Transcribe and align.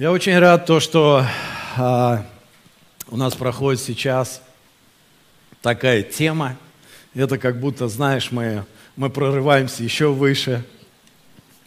Я 0.00 0.12
очень 0.12 0.38
рад 0.38 0.64
то, 0.64 0.80
что 0.80 1.26
а, 1.76 2.24
у 3.10 3.18
нас 3.18 3.34
проходит 3.34 3.82
сейчас 3.82 4.40
такая 5.60 6.02
тема. 6.02 6.56
Это 7.12 7.36
как 7.36 7.60
будто, 7.60 7.86
знаешь, 7.86 8.30
мы, 8.30 8.64
мы 8.96 9.10
прорываемся 9.10 9.82
еще 9.82 10.10
выше. 10.10 10.64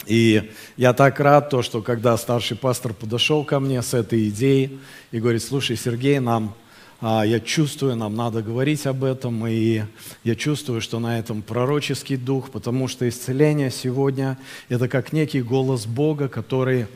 И 0.07 0.51
я 0.77 0.93
так 0.93 1.19
рад, 1.19 1.51
то, 1.51 1.61
что 1.61 1.83
когда 1.83 2.17
старший 2.17 2.57
пастор 2.57 2.95
подошел 2.95 3.45
ко 3.45 3.59
мне 3.59 3.83
с 3.83 3.93
этой 3.93 4.29
идеей 4.29 4.79
и 5.11 5.19
говорит, 5.19 5.43
слушай, 5.43 5.77
Сергей, 5.77 6.17
нам, 6.17 6.55
а, 7.01 7.23
я 7.23 7.39
чувствую, 7.39 7.95
нам 7.95 8.15
надо 8.15 8.41
говорить 8.41 8.87
об 8.87 9.03
этом, 9.03 9.45
и 9.45 9.83
я 10.23 10.35
чувствую, 10.35 10.81
что 10.81 10.97
на 10.97 11.19
этом 11.19 11.43
пророческий 11.43 12.15
дух, 12.17 12.49
потому 12.49 12.87
что 12.87 13.07
исцеление 13.07 13.69
сегодня– 13.69 14.39
это 14.69 14.87
как 14.87 15.13
некий 15.13 15.43
голос 15.43 15.85
Бога, 15.85 16.27
который 16.29 16.87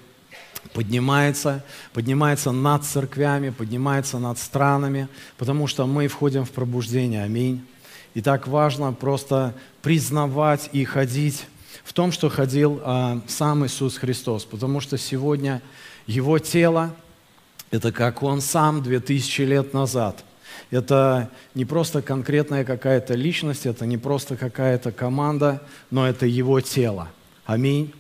поднимается, 0.73 1.63
поднимается 1.93 2.51
над 2.51 2.83
церквями, 2.83 3.49
поднимается 3.49 4.19
над 4.19 4.37
странами, 4.39 5.07
потому 5.37 5.67
что 5.67 5.85
мы 5.85 6.07
входим 6.07 6.45
в 6.45 6.51
пробуждение. 6.51 7.23
Аминь. 7.23 7.65
И 8.13 8.21
так 8.21 8.47
важно 8.47 8.93
просто 8.93 9.53
признавать 9.81 10.69
и 10.73 10.83
ходить 10.85 11.45
в 11.83 11.93
том, 11.93 12.11
что 12.11 12.29
ходил 12.29 12.81
а, 12.83 13.21
сам 13.27 13.65
Иисус 13.65 13.97
Христос, 13.97 14.43
потому 14.45 14.81
что 14.81 14.97
сегодня 14.97 15.61
Его 16.05 16.39
тело– 16.39 16.95
это 17.71 17.91
как 17.91 18.23
Он 18.23 18.41
сам 18.41 18.81
2000 18.81 19.41
лет 19.41 19.73
назад. 19.73 20.23
Это 20.71 21.29
не 21.53 21.65
просто 21.65 22.01
конкретная 22.01 22.65
какая-то 22.65 23.13
личность, 23.13 23.65
это 23.65 23.85
не 23.85 23.97
просто 23.97 24.35
какая-то 24.35 24.91
команда, 24.91 25.61
но 25.91 26.07
это 26.07 26.25
Его 26.25 26.59
тело. 26.61 27.09
Аминь. 27.45 27.93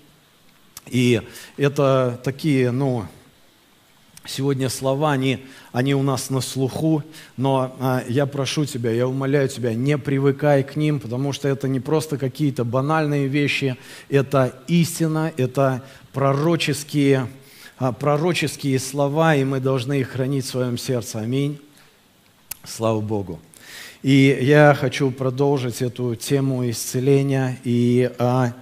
И 0.89 1.21
это 1.57 2.19
такие, 2.23 2.71
ну, 2.71 3.05
сегодня 4.25 4.69
слова, 4.69 5.11
они, 5.11 5.45
они 5.71 5.95
у 5.95 6.03
нас 6.03 6.29
на 6.29 6.41
слуху, 6.41 7.03
но 7.37 7.75
а, 7.79 8.03
я 8.07 8.25
прошу 8.25 8.65
тебя, 8.65 8.91
я 8.91 9.07
умоляю 9.07 9.47
тебя, 9.47 9.73
не 9.73 9.97
привыкай 9.97 10.63
к 10.63 10.75
ним, 10.75 10.99
потому 10.99 11.33
что 11.33 11.47
это 11.47 11.67
не 11.67 11.79
просто 11.79 12.17
какие-то 12.17 12.63
банальные 12.63 13.27
вещи, 13.27 13.77
это 14.09 14.53
истина, 14.67 15.31
это 15.37 15.83
пророческие, 16.13 17.27
а, 17.77 17.91
пророческие 17.91 18.79
слова, 18.79 19.35
и 19.35 19.43
мы 19.43 19.59
должны 19.59 19.99
их 19.99 20.09
хранить 20.09 20.45
в 20.45 20.49
своем 20.49 20.77
сердце. 20.77 21.19
Аминь. 21.19 21.59
Слава 22.63 23.01
Богу. 23.01 23.39
И 24.03 24.37
я 24.41 24.75
хочу 24.79 25.09
продолжить 25.09 25.81
эту 25.81 26.15
тему 26.15 26.69
исцеления 26.69 27.57
и 27.63 28.11
а, 28.19 28.53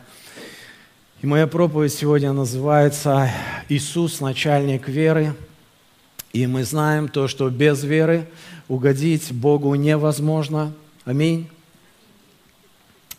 и 1.22 1.28
моя 1.28 1.48
проповедь 1.48 1.94
сегодня 1.94 2.34
называется 2.34 3.32
«Иисус– 3.70 4.20
начальник 4.22 4.88
веры». 4.88 5.34
И 6.34 6.46
мы 6.46 6.66
знаем 6.66 7.08
то, 7.08 7.30
что 7.30 7.50
без 7.50 7.84
веры 7.84 8.28
угодить 8.68 9.32
Богу 9.32 9.74
невозможно. 9.76 10.74
Аминь. 11.06 11.50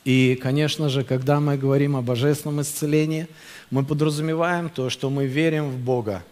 И, 0.05 0.39
конечно 0.41 0.91
же, 0.91 1.03
когда 1.03 1.41
мы 1.41 1.57
говорим 1.57 1.97
о 1.97 2.03
божественном 2.03 2.61
исцелении, 2.61 3.27
мы 3.71 3.85
подразумеваем 3.85 4.69
то, 4.69 4.91
что 4.91 5.09
мы 5.09 5.27
верим 5.27 5.71
в 5.71 5.79
Бога. 5.79 6.23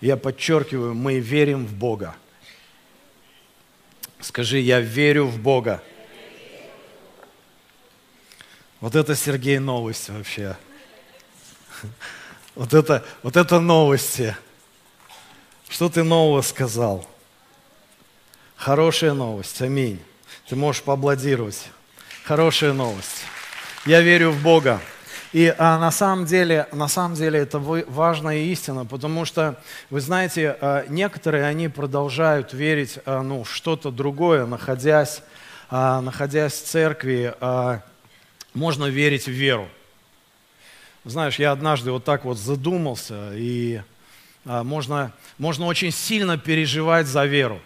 Я 0.00 0.16
подчеркиваю, 0.16 0.94
мы 0.94 1.20
верим 1.20 1.66
в 1.66 1.72
Бога. 1.72 2.16
Скажи, 4.20 4.58
я 4.58 4.80
верю 4.80 5.26
в 5.26 5.38
Бога. 5.38 5.82
Вот 8.80 8.94
это, 8.94 9.14
Сергей, 9.14 9.58
новость 9.58 10.08
вообще. 10.10 10.56
Вот 12.54 12.72
это, 12.72 13.04
вот 13.22 13.36
это 13.36 13.58
новости. 13.58 14.36
Что 15.68 15.88
ты 15.88 16.04
нового 16.04 16.40
сказал? 16.42 17.04
Хорошая 18.54 19.12
новость, 19.12 19.60
аминь. 19.60 20.00
Ты 20.48 20.56
можешь 20.56 20.82
поаплодировать. 20.82 21.68
Хорошая 22.24 22.72
новость. 22.72 23.24
Я 23.86 24.00
верю 24.02 24.30
в 24.30 24.40
Бога. 24.42 24.80
И 25.32 25.52
а, 25.58 25.80
на, 25.80 25.90
самом 25.90 26.26
деле, 26.26 26.68
на 26.70 26.86
самом 26.86 27.16
деле 27.16 27.40
это 27.40 27.58
важная 27.58 28.38
истина, 28.38 28.86
потому 28.86 29.24
что, 29.24 29.60
вы 29.90 30.00
знаете, 30.00 30.56
а, 30.60 30.84
некоторые, 30.88 31.44
они 31.46 31.68
продолжают 31.68 32.52
верить 32.52 33.00
а, 33.04 33.20
ну, 33.22 33.42
в 33.42 33.52
что-то 33.52 33.90
другое, 33.90 34.46
находясь, 34.46 35.22
а, 35.70 36.00
находясь 36.00 36.52
в 36.52 36.66
церкви, 36.66 37.34
можно 38.54 38.86
верить 38.86 39.26
в 39.26 39.32
веру. 39.32 39.68
Знаешь, 41.04 41.38
я 41.38 41.52
однажды 41.52 41.90
вот 41.92 42.04
так 42.04 42.24
вот 42.24 42.38
задумался, 42.38 43.32
и 43.34 43.82
а, 44.46 44.64
можно, 44.64 45.12
можно 45.36 45.66
очень 45.66 45.90
сильно 45.90 46.38
переживать 46.38 47.06
за 47.06 47.26
веру. 47.26 47.60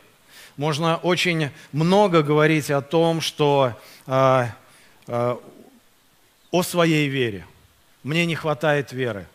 Можно 0.56 0.96
очень 0.96 1.50
много 1.70 2.22
говорить 2.22 2.70
о 2.70 2.80
том, 2.80 3.20
что 3.20 3.78
а, 4.06 4.52
а, 5.06 5.40
о 6.50 6.62
своей 6.62 7.08
вере. 7.08 7.46
Мне 8.02 8.26
не 8.26 8.34
хватает 8.34 8.92
веры. 8.92 9.26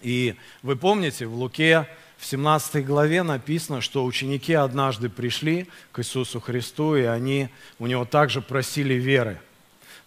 И 0.00 0.36
вы 0.62 0.76
помните, 0.76 1.26
в 1.26 1.34
Луке 1.34 1.88
в 2.18 2.26
17 2.26 2.84
главе 2.86 3.24
написано, 3.24 3.80
что 3.80 4.04
ученики 4.04 4.52
однажды 4.52 5.08
пришли 5.08 5.68
к 5.90 6.00
Иисусу 6.00 6.38
Христу, 6.38 6.94
и 6.94 7.02
они 7.02 7.48
у 7.80 7.86
него 7.86 8.04
также 8.04 8.42
просили 8.42 8.94
веры. 8.94 9.40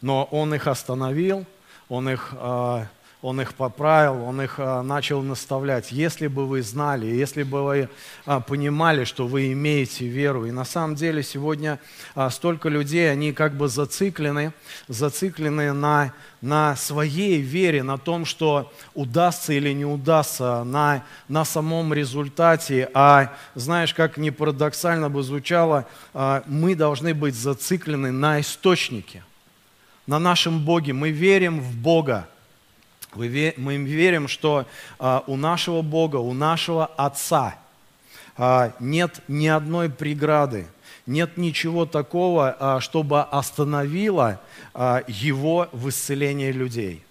Но 0.02 0.26
он 0.32 0.54
их 0.54 0.68
остановил, 0.68 1.46
он 1.90 2.10
их, 2.10 2.34
а, 2.34 2.88
он 3.22 3.42
их 3.42 3.54
поправил, 3.54 4.24
он 4.24 4.42
их 4.42 4.56
а, 4.58 4.82
начал 4.82 5.22
наставлять. 5.22 5.92
Если 5.92 6.28
бы 6.28 6.48
вы 6.48 6.62
знали, 6.62 7.06
если 7.06 7.44
бы 7.44 7.64
вы 7.64 7.90
а, 8.26 8.40
понимали, 8.40 9.04
что 9.04 9.28
вы 9.28 9.52
имеете 9.54 10.08
веру. 10.08 10.46
И 10.46 10.52
на 10.52 10.66
самом 10.66 10.96
деле 10.96 11.22
сегодня 11.22 11.80
столько 12.32 12.70
людей, 12.70 13.12
они 13.12 13.34
как 13.34 13.56
бы 13.56 13.68
зациклены, 13.68 14.52
зациклены 14.88 15.74
на, 15.74 16.12
на 16.42 16.76
своей 16.76 17.40
вере, 17.40 17.84
на 17.84 17.98
том, 17.98 18.26
что 18.26 18.72
удастся 18.96 19.54
или 19.54 19.72
не 19.74 19.86
удастся, 19.86 20.64
на, 20.64 21.04
на 21.28 21.46
самом 21.46 21.94
результате. 21.94 22.90
А 22.94 23.34
знаешь, 23.54 23.94
как 23.94 24.18
не 24.18 24.32
парадоксально 24.32 25.10
бы 25.10 25.22
звучало, 25.22 25.86
мы 26.14 26.76
должны 26.76 27.14
быть 27.14 27.36
зациклены 27.36 28.12
на 28.12 28.42
источнике– 28.42 29.24
на 30.08 30.20
нашем 30.20 30.64
Боге, 30.64 30.94
мы 30.94 31.12
верим 31.12 31.60
в 31.60 31.76
Бога. 31.76 32.28
Мы 33.14 33.28
верим, 33.28 34.28
что 34.28 34.66
а, 35.00 35.24
у 35.26 35.38
нашего 35.38 35.82
Бога, 35.82 36.18
у 36.18 36.34
нашего 36.34 36.86
Отца 36.86 37.56
а, 38.38 38.74
нет 38.80 39.22
ни 39.30 39.48
одной 39.48 39.90
преграды, 39.90 40.68
нет 41.06 41.38
ничего 41.38 41.86
такого, 41.86 42.56
а, 42.60 42.80
чтобы 42.82 43.22
остановило 43.22 44.42
Его 45.08 45.70
в 45.72 45.90
исцелении 45.90 46.52
людей. 46.52 47.04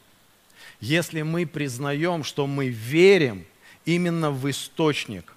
Если 0.81 1.23
мы 1.23 1.47
признаем, 1.47 2.23
что 2.23 2.47
мы 2.47 2.69
верим 2.69 3.47
именно 3.87 4.31
в 4.31 4.51
источник, 4.51 5.33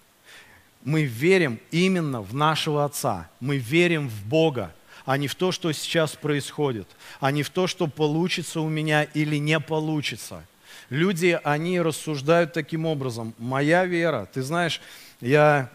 мы 0.84 1.04
верим 1.04 1.60
именно 1.72 2.22
в 2.22 2.34
нашего 2.34 2.84
Отца, 2.84 3.30
мы 3.40 3.58
верим 3.58 4.10
в 4.10 4.26
Бога, 4.26 4.74
а 5.08 5.18
не 5.18 5.30
в 5.30 5.36
то, 5.36 5.54
что 5.54 5.72
сейчас 5.72 6.18
происходит, 6.18 6.86
а 7.22 7.32
не 7.32 7.42
в 7.42 7.50
то, 7.50 7.66
что 7.66 7.88
получится 7.88 8.60
у 8.60 8.68
меня 8.68 9.04
или 9.04 9.38
не 9.38 9.58
получится. 9.62 10.44
Люди, 10.90 11.40
они 11.46 11.80
рассуждают 11.80 12.52
таким 12.52 12.86
образом. 12.86 13.34
Моя 13.38 13.86
вера, 13.86 14.28
ты 14.34 14.42
знаешь, 14.42 14.82
я 15.22 15.70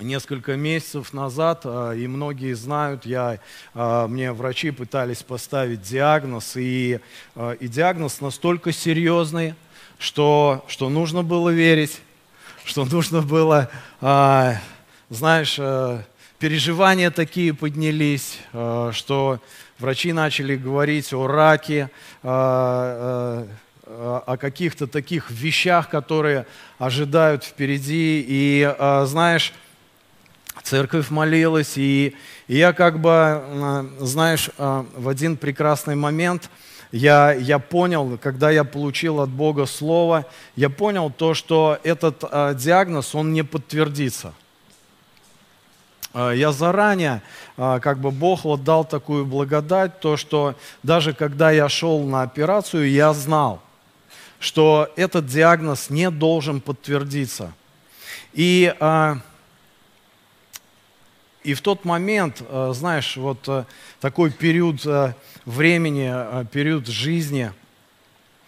несколько 0.00 0.56
месяцев 0.56 1.12
назад, 1.12 1.60
а, 1.64 1.92
и 1.92 2.08
многие 2.08 2.54
знают, 2.54 3.06
я, 3.06 3.38
а, 3.72 4.08
мне 4.08 4.32
врачи 4.32 4.72
пытались 4.72 5.22
поставить 5.22 5.82
диагноз, 5.82 6.56
и, 6.56 6.98
а, 7.36 7.52
и 7.52 7.68
диагноз 7.68 8.20
настолько 8.20 8.72
серьезный, 8.72 9.54
что, 9.96 10.64
что 10.66 10.88
нужно 10.88 11.22
было 11.22 11.50
верить, 11.50 12.00
что 12.64 12.84
нужно 12.84 13.22
было, 13.22 13.70
знаешь, 15.08 15.58
переживания 16.40 17.10
такие 17.10 17.52
поднялись, 17.52 18.38
э, 18.52 18.90
что 18.94 19.40
врачи 19.78 20.12
начали 20.12 20.56
говорить 20.56 21.12
о 21.12 21.26
раке, 21.26 21.90
э, 22.22 23.46
э, 23.84 24.20
о 24.26 24.36
каких-то 24.38 24.86
таких 24.86 25.30
вещах, 25.30 25.90
которые 25.90 26.46
ожидают 26.78 27.44
впереди. 27.44 28.24
И, 28.26 28.74
знаешь, 29.04 29.52
церковь 30.62 31.10
молилась, 31.10 31.76
и, 31.76 32.16
я 32.48 32.72
как 32.72 33.00
бы, 33.00 33.90
знаешь, 33.98 34.48
в 34.56 35.08
один 35.08 35.36
прекрасный 35.36 35.96
момент 35.96 36.50
я, 36.92 37.32
я 37.32 37.58
понял, 37.58 38.16
когда 38.22 38.50
я 38.50 38.62
получил 38.62 39.20
от 39.20 39.28
Бога 39.28 39.66
Слово, 39.66 40.24
я 40.54 40.70
понял 40.70 41.10
то, 41.10 41.34
что 41.34 41.78
этот 41.82 42.20
диагноз, 42.56 43.14
он 43.16 43.32
не 43.32 43.42
подтвердится– 43.42 44.32
я 46.14 46.52
заранее, 46.52 47.22
а, 47.56 47.78
как 47.78 47.98
бы 47.98 48.10
Бог 48.10 48.44
вот 48.44 48.64
дал 48.64 48.84
такую 48.84 49.24
благодать, 49.24 50.00
то, 50.00 50.16
что 50.16 50.56
даже 50.82 51.12
когда 51.12 51.50
я 51.50 51.68
шел 51.68 52.02
на 52.04 52.22
операцию, 52.22 52.90
я 52.90 53.12
знал, 53.12 53.62
что 54.38 54.90
этот 54.96 55.26
диагноз 55.26 55.90
не 55.90 56.10
должен 56.10 56.60
подтвердиться. 56.60 57.52
И, 58.32 58.74
а, 58.80 59.18
и 61.44 61.54
в 61.54 61.60
тот 61.60 61.84
момент, 61.84 62.42
знаешь, 62.72 63.16
вот 63.16 63.48
такой 64.00 64.30
период 64.30 64.84
времени, 65.46 66.46
период 66.48 66.86
жизни 66.86 67.52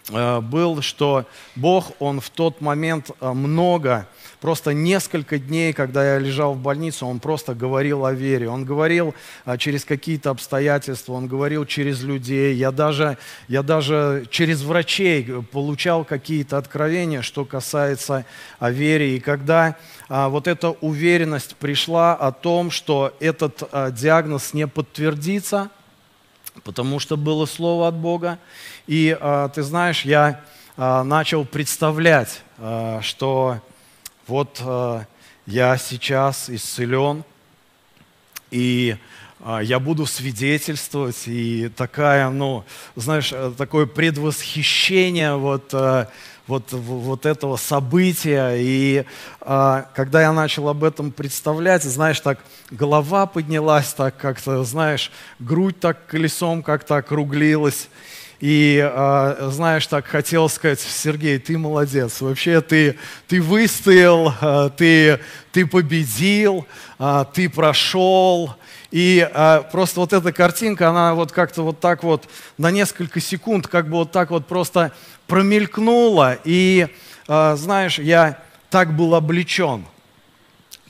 был, 0.09 0.81
что 0.81 1.25
Бог, 1.55 1.91
Он 1.99 2.19
в 2.19 2.29
тот 2.29 2.59
момент 2.61 3.11
много 3.21 4.07
Просто 4.43 4.73
несколько 4.73 5.39
дней, 5.39 5.71
когда 5.71 6.15
я 6.15 6.19
лежал 6.19 6.53
в 6.53 6.57
больнице, 6.57 7.05
он 7.05 7.21
просто 7.21 7.55
говорил 7.55 8.05
о 8.05 8.11
вере. 8.11 8.49
Он 8.49 8.65
говорил 8.65 9.15
а, 9.45 9.57
через 9.57 9.85
какие-то 9.85 10.31
обстоятельства, 10.31 11.13
он 11.13 11.27
говорил 11.27 11.65
через 11.65 12.03
людей. 12.03 12.53
Я 12.53 12.71
даже, 12.71 13.17
я 13.47 13.63
даже 13.63 14.27
через 14.29 14.61
врачей 14.63 15.23
получал 15.53 16.03
какие-то 16.03 16.57
откровения, 16.57 17.21
что 17.21 17.45
касается 17.45 18.25
о 18.59 18.69
вере. 18.69 19.15
И 19.15 19.21
когда 19.21 19.77
вот 20.09 20.49
эта 20.49 20.71
уверенность 20.71 21.55
пришла 21.55 22.13
о 22.13 22.33
том, 22.33 22.69
что 22.69 23.15
этот 23.21 23.63
диагноз 23.93 24.53
не 24.53 24.67
подтвердится, 24.67 25.69
потому 26.65 26.99
что 26.99 27.17
было 27.17 27.45
слово 27.45 27.87
от 27.87 27.95
Бога. 27.95 28.39
И 28.85 29.17
а, 29.17 29.47
ты 29.47 29.63
знаешь, 29.63 30.03
я 30.03 30.41
а, 30.75 31.03
начал 31.05 31.45
представлять, 31.45 32.41
а, 32.57 32.99
что 33.01 33.61
вот 34.27 34.61
я 35.45 35.77
сейчас 35.77 36.49
исцелен, 36.49 37.25
и 38.51 38.95
я 39.61 39.79
буду 39.79 40.05
свидетельствовать, 40.05 41.23
и 41.27 41.69
такая, 41.75 42.29
ну, 42.29 42.63
знаешь, 42.95 43.33
э, 43.33 43.51
такое 43.57 43.85
предвосхищение 43.85 45.35
вот, 45.35 45.73
э, 45.73 46.05
вот, 46.47 46.71
вот 46.71 47.25
этого 47.25 47.57
события. 47.57 48.53
И 48.55 49.03
когда 49.41 50.21
я 50.21 50.31
начал 50.31 50.69
об 50.69 50.85
этом 50.85 51.11
представлять, 51.11 51.83
знаешь, 51.83 52.21
так 52.21 52.39
голова 52.71 53.25
поднялась, 53.25 53.93
так 53.93 54.15
как-то, 54.15 54.63
знаешь, 54.63 55.11
грудь 55.39 55.77
так 55.77 56.05
колесом 56.05 56.63
как-то 56.63 56.95
округлилась. 56.95 57.89
И, 58.45 58.77
э, 58.77 59.49
знаешь, 59.53 59.87
так 59.87 60.05
хотел 60.05 60.49
сказать, 60.49 60.81
Сергей, 60.81 61.39
ты 61.39 61.57
молодец. 61.57 62.19
Вообще 62.19 62.59
ты, 62.59 62.97
ты 63.25 63.41
выстоял, 63.41 64.33
э, 64.41 64.69
ты, 64.75 65.21
ты 65.53 65.65
победил, 65.65 66.67
э, 66.99 67.23
ты 67.33 67.49
прошел. 67.49 68.53
И 68.91 69.25
просто 69.71 70.01
вот 70.01 70.11
эта 70.11 70.33
картинка, 70.33 70.89
она 70.89 71.13
вот 71.13 71.31
как-то 71.31 71.61
вот 71.61 71.79
так 71.79 72.03
вот 72.03 72.27
на 72.57 72.69
несколько 72.69 73.21
секунд 73.21 73.65
как 73.67 73.85
бы 73.85 73.93
вот 73.93 74.11
так 74.11 74.29
вот 74.29 74.45
просто 74.45 74.91
промелькнула. 75.25 76.37
И, 76.43 76.89
знаешь, 77.25 77.97
я 77.97 78.43
так 78.69 78.93
был 78.93 79.15
облечен. 79.15 79.85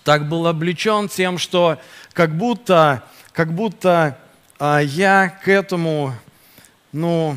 Так 0.04 0.28
был 0.28 0.48
облечен 0.48 1.08
тем, 1.08 1.38
что 1.38 1.78
как 2.14 2.36
будто, 2.36 3.04
как 3.32 3.54
будто 3.54 4.18
э, 4.60 4.80
я 4.86 5.30
к 5.30 5.48
этому 5.48 6.16
ну, 6.94 7.36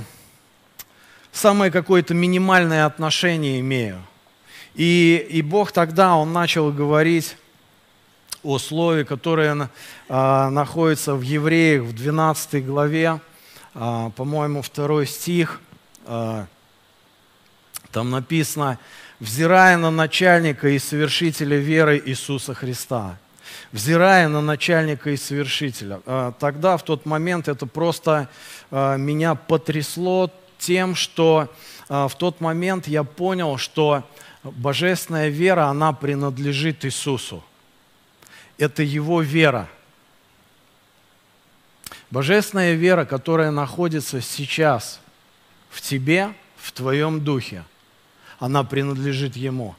самое 1.33 1.73
какое-то 1.73 2.13
минимальное 2.13 2.85
отношение 2.85 3.59
имею. 3.61 4.03
И, 4.75 5.27
и 5.31 5.41
Бог 5.41 5.73
тогда, 5.73 6.17
Он 6.17 6.33
начал 6.33 6.71
говорить 6.71 7.37
о 8.43 8.59
слове, 8.59 9.05
которое 9.07 9.71
а, 10.09 10.51
находится 10.51 11.15
в 11.15 11.23
Евреях 11.23 11.85
в 11.85 11.95
12 11.95 12.65
главе, 12.67 13.21
а, 13.75 14.11
по-моему, 14.11 14.61
второй 14.61 15.07
стих. 15.07 15.61
А, 16.05 16.47
там 17.93 18.11
написано, 18.11 18.79
«Взирая 19.19 19.79
на 19.79 19.91
начальника 19.91 20.69
и 20.69 20.79
совершителя 20.79 21.57
веры 21.57 22.01
Иисуса 22.05 22.53
Христа» 22.53 23.19
взирая 23.73 24.29
на 24.29 24.41
начальника 24.41 25.11
и 25.11 25.17
совершителя. 25.17 26.01
А, 26.07 26.33
тогда, 26.33 26.77
в 26.77 26.83
тот 26.83 27.07
момент, 27.07 27.49
это 27.49 27.67
просто 27.67 28.29
а, 28.71 28.97
меня 28.97 29.35
потрясло 29.35 30.31
тем, 30.59 30.95
что 30.95 31.53
а, 31.89 32.09
в 32.09 32.17
тот 32.17 32.41
момент 32.41 32.89
я 32.89 33.05
понял, 33.05 33.57
что 33.59 34.05
божественная 34.43 35.29
вера, 35.29 35.67
она 35.67 35.93
принадлежит 35.93 36.85
Иисусу. 36.85 37.45
Это 38.59 38.83
Его 38.83 39.21
вера. 39.21 39.69
Божественная 42.11 42.75
вера, 42.75 43.05
которая 43.05 43.51
находится 43.51 44.21
сейчас 44.21 45.01
в 45.71 45.81
тебе, 45.81 46.33
в 46.57 46.73
твоем 46.73 47.23
духе, 47.23 47.65
она 48.39 48.65
принадлежит 48.65 49.37
Ему. 49.37 49.77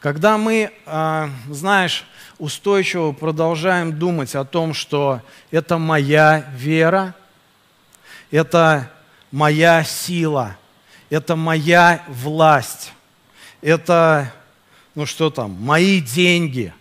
Когда 0.00 0.38
мы, 0.38 0.72
а, 0.86 1.28
знаешь, 1.50 2.06
устойчиво 2.38 3.12
продолжаем 3.12 3.98
думать 3.98 4.34
о 4.34 4.46
том, 4.46 4.72
что 4.72 5.20
это 5.50 5.76
моя 5.76 6.50
вера, 6.56 7.14
это 8.30 8.90
моя 9.30 9.84
сила, 9.84 10.56
это 11.10 11.36
моя 11.36 12.02
власть, 12.08 12.94
это, 13.60 14.32
ну 14.94 15.04
что 15.04 15.28
там, 15.28 15.50
мои 15.50 16.00
деньги. 16.00 16.72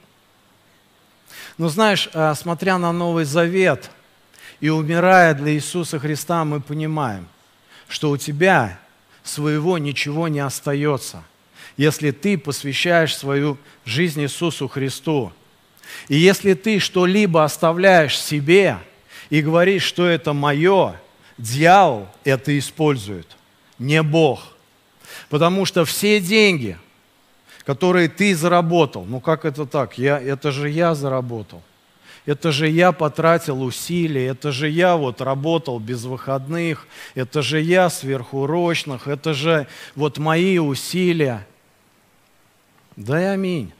Но 1.58 1.68
знаешь, 1.68 2.08
а, 2.14 2.34
смотря 2.36 2.78
на 2.78 2.94
Новый 2.94 3.26
Завет 3.26 3.92
и 4.62 4.70
умирая 4.70 5.34
для 5.34 5.52
Иисуса 5.52 6.00
Христа, 6.00 6.46
мы 6.46 6.62
понимаем, 6.62 7.28
что 7.90 8.12
у 8.12 8.18
тебя 8.18 8.80
своего 9.24 9.78
ничего 9.78 10.30
не 10.30 10.40
остается– 10.40 11.22
если 11.80 12.12
ты 12.12 12.38
посвящаешь 12.38 13.16
свою 13.16 13.58
жизнь 13.86 14.22
Иисусу 14.22 14.68
Христу. 14.68 15.32
И 16.10 16.18
если 16.18 16.54
ты 16.54 16.78
что-либо 16.78 17.46
оставляешь 17.46 18.20
себе 18.20 18.80
и 19.30 19.42
говоришь, 19.42 19.84
что 19.84 20.06
это 20.06 20.34
мое, 20.34 21.00
дьявол 21.38 22.10
это 22.26 22.60
использует, 22.60 23.28
не 23.80 24.04
Бог. 24.04 24.42
Потому 25.30 25.64
что 25.64 25.86
все 25.86 26.20
деньги, 26.20 26.78
которые 27.64 28.10
ты 28.10 28.36
заработал, 28.36 29.06
ну 29.06 29.22
как 29.22 29.46
это 29.46 29.66
так? 29.66 29.98
Я, 29.98 30.20
это 30.20 30.52
же 30.52 30.70
я 30.70 30.96
заработал. 30.96 31.64
Это 32.26 32.52
же 32.52 32.68
я 32.68 32.92
потратил 32.92 33.64
усилия, 33.64 34.28
это 34.28 34.52
же 34.52 34.68
я 34.68 34.98
вот 34.98 35.22
работал 35.22 35.80
без 35.80 36.04
выходных, 36.04 36.88
это 37.16 37.42
же 37.42 37.62
я 37.62 37.90
сверхурочных, 37.90 39.08
это 39.08 39.34
же 39.34 39.66
вот 39.96 40.18
мои 40.18 40.60
усилия. 40.60 41.48
Да 43.00 43.20
и 43.20 43.24
аминь. 43.24 43.72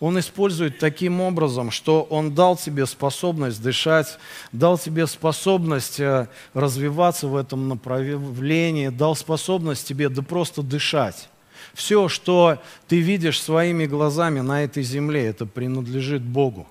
Он 0.00 0.18
использует 0.18 0.78
таким 0.78 1.20
образом, 1.20 1.70
что 1.70 2.02
Он 2.04 2.34
дал 2.34 2.56
тебе 2.56 2.86
способность 2.86 3.62
дышать, 3.62 4.18
дал 4.52 4.78
тебе 4.78 5.06
способность 5.06 6.00
э, 6.00 6.28
развиваться 6.54 7.28
в 7.28 7.36
этом 7.36 7.68
направлении, 7.68 8.88
дал 8.88 9.14
способность 9.16 9.86
тебе 9.86 10.08
да 10.08 10.22
просто 10.22 10.62
дышать. 10.62 11.28
Все, 11.74 12.08
что 12.08 12.58
ты 12.86 13.00
видишь 13.00 13.42
своими 13.42 13.84
глазами 13.84 14.40
на 14.40 14.64
этой 14.64 14.82
земле, 14.82 15.26
это 15.26 15.44
принадлежит 15.44 16.22
Богу. 16.22 16.66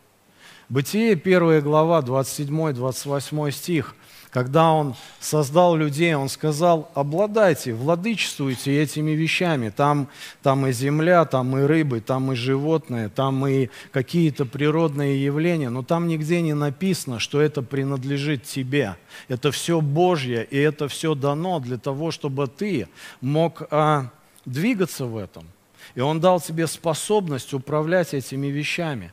Бытие, 0.69 1.13
1 1.13 1.61
глава, 1.61 1.99
27-28 2.01 3.51
стих– 3.51 3.95
когда 4.37 4.71
Он 4.71 4.93
создал 5.19 5.75
людей, 5.75 6.13
Он 6.13 6.29
сказал, 6.29 6.91
обладайте, 6.93 7.73
владычествуйте 7.73 8.83
этими 8.83 9.09
вещами. 9.09 9.69
Там, 9.69 10.09
там 10.43 10.67
и 10.67 10.71
земля, 10.71 11.25
там 11.25 11.57
и 11.57 11.63
рыбы, 11.63 12.01
там 12.01 12.31
и 12.31 12.35
животные, 12.35 13.09
там 13.09 13.47
и 13.47 13.69
какие-то 13.91 14.45
природные 14.45 15.25
явления, 15.25 15.71
но 15.71 15.81
там 15.81 16.07
нигде 16.07 16.43
не 16.43 16.53
написано, 16.53 17.17
что 17.17 17.41
это 17.41 17.63
принадлежит 17.63 18.43
тебе. 18.43 18.95
Это 19.27 19.51
все 19.51 19.81
Божье, 19.81 20.45
и 20.45 20.55
это 20.55 20.87
все 20.87 21.15
дано 21.15 21.59
для 21.59 21.79
того, 21.79 22.11
чтобы 22.11 22.45
ты 22.45 22.87
мог 23.21 23.63
а, 23.71 24.11
двигаться 24.45 25.05
в 25.05 25.17
этом. 25.17 25.47
И 25.95 25.99
Он 25.99 26.19
дал 26.19 26.39
тебе 26.39 26.67
способность 26.67 27.55
управлять 27.55 28.13
этими 28.13 28.45
вещами. 28.45 29.11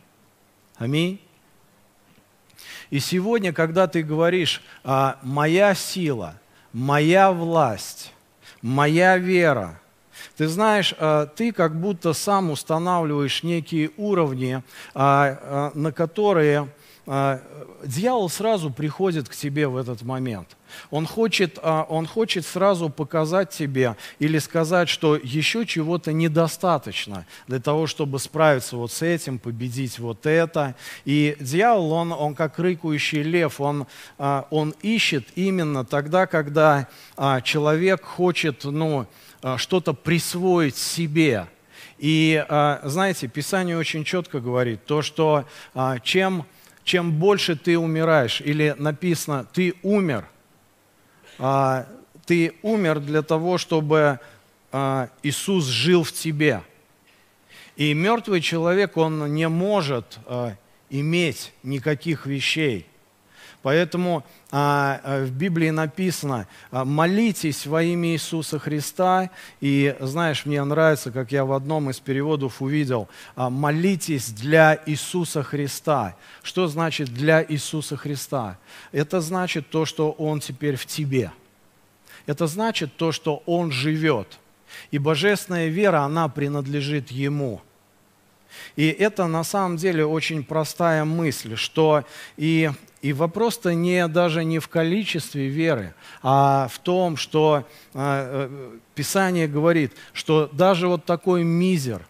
Аминь. 0.77 1.19
И 2.95 3.01
сегодня, 3.01 3.53
когда 3.53 3.89
ты 3.89 4.05
говоришь, 4.05 4.63
а, 4.85 5.19
моя 5.21 5.75
сила, 5.75 6.35
моя 6.73 7.33
власть, 7.33 8.13
моя 8.63 9.19
вера, 9.19 9.81
ты 10.37 10.47
знаешь, 10.47 10.95
а, 11.01 11.27
ты 11.27 11.51
как 11.51 11.75
будто 11.75 12.13
сам 12.13 12.53
устанавливаешь 12.53 13.43
некие 13.43 13.91
уровни, 13.97 14.63
а, 14.95 15.73
на 15.75 15.91
которые 15.91 16.69
дьявол 17.07 18.29
сразу 18.29 18.71
приходит 18.71 19.29
к 19.29 19.35
тебе 19.35 19.69
в 19.69 19.77
этот 19.77 20.03
момент. 20.03 20.57
Он 20.91 21.07
хочет, 21.07 21.59
а, 21.63 21.85
он 21.89 22.07
хочет 22.07 22.45
сразу 22.45 22.89
показать 22.89 23.51
тебе 23.51 23.97
или 24.19 24.39
сказать, 24.39 24.89
что 24.89 25.17
еще 25.17 25.67
чего-то 25.67 26.13
недостаточно 26.13 27.27
для 27.47 27.61
того, 27.61 27.87
чтобы 27.87 28.19
справиться 28.19 28.77
вот 28.77 28.91
с 28.91 29.03
этим, 29.03 29.39
победить 29.39 29.99
вот 29.99 30.27
это. 30.27 30.75
И 31.05 31.37
дьявол, 31.39 31.93
он, 31.93 32.13
он 32.13 32.35
как 32.35 32.59
рыкающий 32.59 33.23
лев, 33.23 33.61
он, 33.61 33.87
а, 34.19 34.47
он 34.51 34.75
ищет 34.83 35.29
именно 35.37 35.85
тогда, 35.85 36.27
когда 36.27 36.89
человек 37.45 38.05
хочет 38.05 38.65
ну, 38.65 39.07
что-то 39.57 39.93
присвоить 39.93 40.77
себе. 40.77 41.47
И 41.99 42.45
знаете, 42.83 43.29
Писание 43.29 43.79
очень 43.79 44.05
четко 44.05 44.41
говорит, 44.41 44.85
то, 44.85 45.01
что 45.01 45.45
чем 46.03 46.45
чем 46.85 47.13
больше 47.13 47.57
ты 47.57 47.79
умираешь, 47.79 48.41
или 48.41 48.75
написано, 48.79 49.47
ты 49.53 49.75
умер, 49.83 50.29
а, 51.39 51.87
ты 52.27 52.55
умер 52.63 53.01
для 53.01 53.23
того, 53.23 53.59
чтобы 53.59 54.21
а, 54.71 55.09
Иисус 55.23 55.67
жил 55.67 56.05
в 56.05 56.13
тебе. 56.13 56.63
И 57.77 57.93
мертвый 57.93 58.41
человек, 58.41 58.97
он 58.97 59.35
не 59.35 59.49
может 59.49 60.19
а, 60.27 60.55
иметь 60.91 61.53
никаких 61.63 62.27
вещей. 62.27 62.87
Поэтому 63.65 64.23
а, 64.51 65.01
а, 65.03 65.25
в 65.25 65.31
Библии 65.31 65.71
написано, 65.71 66.47
а, 66.71 66.85
молитесь 66.85 67.67
во 67.67 67.83
имя 67.83 68.11
Иисуса 68.11 68.59
Христа. 68.59 69.31
И 69.63 69.97
знаешь, 70.01 70.45
мне 70.45 70.63
нравится, 70.63 71.11
как 71.11 71.33
я 71.33 71.47
в 71.47 71.53
одном 71.55 71.89
из 71.89 71.99
переводов 71.99 72.61
увидел, 72.61 73.09
а, 73.35 73.49
молитесь 73.49 74.29
для 74.33 74.79
Иисуса 74.85 75.43
Христа. 75.43 76.15
Что 76.43 76.69
значит 76.69 77.09
для 77.15 77.43
Иисуса 77.43 77.97
Христа? 77.97 78.59
Это 78.93 79.23
значит 79.23 79.71
то, 79.71 79.87
что 79.87 80.11
Он 80.11 80.41
теперь 80.41 80.77
в 80.77 80.85
тебе. 80.85 81.33
Это 82.27 82.47
значит 82.47 82.99
то, 82.99 83.13
что 83.13 83.43
Он 83.47 83.73
живет. 83.73 84.39
И 84.91 84.99
божественная 84.99 85.69
вера, 85.69 86.01
она 86.01 86.29
принадлежит 86.29 87.11
Ему. 87.11 87.63
И 88.77 88.89
это 88.89 89.27
на 89.27 89.45
самом 89.45 89.77
деле 89.77 90.05
очень 90.05 90.45
простая 90.45 91.05
мысль, 91.05 91.57
что 91.57 92.05
и 92.37 92.71
и 93.05 93.13
вопрос-то 93.13 93.75
не, 93.75 94.09
даже 94.09 94.45
не 94.45 94.59
в 94.61 94.69
количестве 94.69 95.49
веры, 95.49 95.95
а 96.23 96.69
в 96.73 96.79
том, 96.79 97.19
что 97.19 97.67
э, 97.93 97.99
э, 97.99 98.79
Писание 98.95 99.47
говорит, 99.47 99.93
что 100.15 100.49
даже 100.51 100.89
вот 100.89 101.05
такой 101.05 101.45
мизер, 101.45 102.09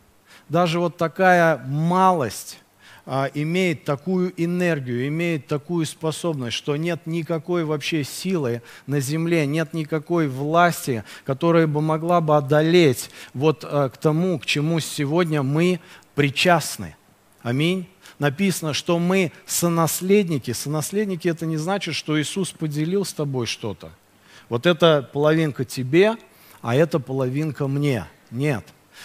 даже 0.49 0.79
вот 0.79 0.97
такая 0.97 1.59
малость 1.67 2.61
э, 3.07 3.27
имеет 3.35 3.83
такую 3.83 4.33
энергию, 4.37 5.09
имеет 5.09 5.49
такую 5.49 5.85
способность, 5.85 6.57
что 6.57 6.77
нет 6.77 7.01
никакой 7.07 7.65
вообще 7.65 8.05
силы 8.05 8.63
на 8.87 9.01
земле, 9.01 9.47
нет 9.47 9.75
никакой 9.75 10.29
власти, 10.29 11.03
которая 11.25 11.67
бы 11.67 11.81
могла 11.81 12.21
бы 12.21 12.37
одолеть 12.37 13.11
вот 13.33 13.65
э, 13.69 13.91
к 13.93 13.97
тому, 13.97 14.39
к 14.39 14.47
чему 14.47 14.79
сегодня 14.79 15.43
мы 15.43 15.81
причастны. 16.15 16.95
Аминь 17.43 17.89
написано, 18.19 18.75
что 18.75 18.99
мы 18.99 19.33
сонаследники. 19.47 20.53
Сонаследники 20.53 21.29
это 21.29 21.47
не 21.47 21.57
значит, 21.57 21.95
что 21.95 22.21
Иисус 22.21 22.51
поделил 22.51 23.05
с 23.05 23.13
тобой 23.13 23.47
что-то. 23.47 23.91
Вот 24.49 24.67
это 24.67 25.09
половинка 25.13 25.65
тебе, 25.65 26.17
а 26.63 26.75
это 26.75 26.99
половинка 26.99 27.67
мне. 27.67 28.07
Нет. 28.31 28.65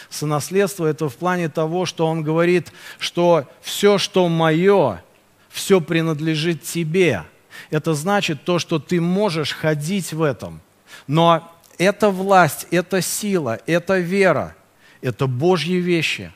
Сонаследство 0.09 0.85
это 0.85 1.09
в 1.09 1.15
плане 1.15 1.49
того, 1.49 1.85
что 1.85 2.07
Он 2.07 2.23
говорит, 2.23 2.71
что 2.99 3.47
все, 3.61 3.97
что 3.97 4.27
мое, 4.29 5.03
все 5.49 5.81
принадлежит 5.81 6.63
тебе. 6.63 7.25
Это 7.69 7.93
значит 7.93 8.43
то, 8.43 8.59
что 8.59 8.79
ты 8.79 9.01
можешь 9.01 9.53
ходить 9.53 10.13
в 10.13 10.21
этом. 10.21 10.61
Но 11.07 11.51
эта 11.77 12.09
власть, 12.09 12.67
эта 12.71 13.01
сила, 13.01 13.59
эта 13.65 13.99
вера, 13.99 14.55
это 15.01 15.27
Божьи 15.27 15.75
вещи. 15.75 16.31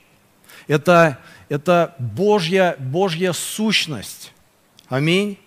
Это 0.68 1.20
это 1.50 1.96
Божья, 2.00 2.76
Божья 2.80 3.34
сущность. 3.34 4.34
Аминь. 4.90 5.40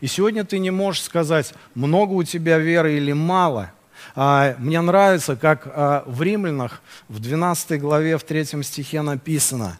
И 0.00 0.06
сегодня 0.06 0.44
ты 0.44 0.58
не 0.58 0.70
можешь 0.70 1.02
сказать, 1.02 1.54
много 1.74 2.12
у 2.12 2.22
тебя 2.22 2.58
веры 2.58 2.96
или 2.96 3.12
мало. 3.12 3.72
А, 4.14 4.54
мне 4.58 4.80
нравится, 4.80 5.36
как 5.36 5.66
а, 5.66 6.04
в 6.06 6.22
Римлянах, 6.22 6.82
в 7.08 7.20
12 7.20 7.80
главе, 7.80 8.18
в 8.18 8.24
3 8.24 8.62
стихе 8.62 9.02
написано. 9.02 9.78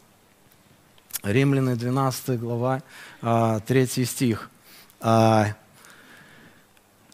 Римляны, 1.23 1.76
12 1.76 2.38
глава, 2.38 2.83
а, 3.21 3.61
3 3.61 4.05
стих. 4.05 4.50
А, 5.00 5.49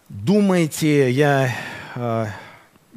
думайте, 0.09 1.11
я 1.11 1.55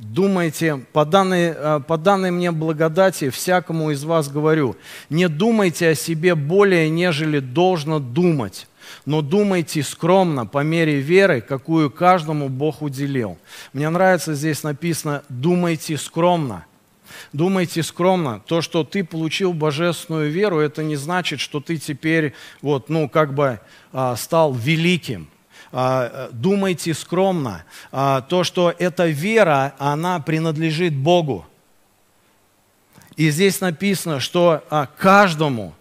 думайте, 0.01 0.77
по 0.91 1.05
данной, 1.05 1.53
э, 1.55 1.79
по 1.87 1.97
данной 1.97 2.31
мне 2.31 2.51
благодати 2.51 3.29
всякому 3.29 3.91
из 3.91 4.03
вас 4.03 4.29
говорю, 4.29 4.75
не 5.09 5.29
думайте 5.29 5.89
о 5.89 5.95
себе 5.95 6.35
более, 6.35 6.89
нежели 6.89 7.39
должно 7.39 7.99
думать, 7.99 8.67
но 9.05 9.21
думайте 9.21 9.83
скромно, 9.83 10.45
по 10.45 10.63
мере 10.63 10.99
веры, 10.99 11.41
какую 11.41 11.91
каждому 11.91 12.49
Бог 12.49 12.81
уделил. 12.81 13.37
Мне 13.73 13.89
нравится 13.89 14.33
здесь 14.33 14.63
написано 14.63 15.23
«думайте 15.29 15.97
скромно». 15.97 16.65
Думайте 17.33 17.83
скромно. 17.83 18.41
То, 18.45 18.61
что 18.61 18.83
ты 18.85 19.03
получил 19.03 19.53
божественную 19.53 20.31
веру, 20.31 20.59
это 20.59 20.81
не 20.81 20.95
значит, 20.95 21.41
что 21.41 21.59
ты 21.59 21.77
теперь 21.77 22.33
вот, 22.61 22.89
ну, 22.89 23.09
как 23.09 23.33
бы 23.33 23.59
а, 23.91 24.15
стал 24.15 24.53
великим. 24.53 25.27
А, 25.71 26.29
думайте 26.33 26.93
скромно, 26.93 27.63
а, 27.91 28.21
то, 28.21 28.43
что 28.43 28.73
эта 28.77 29.07
вера, 29.07 29.73
она 29.77 30.19
принадлежит 30.19 30.95
Богу. 30.95 31.45
И 33.15 33.29
здесь 33.29 33.61
написано, 33.61 34.19
что 34.19 34.63
а, 34.69 34.85
каждому, 34.85 35.73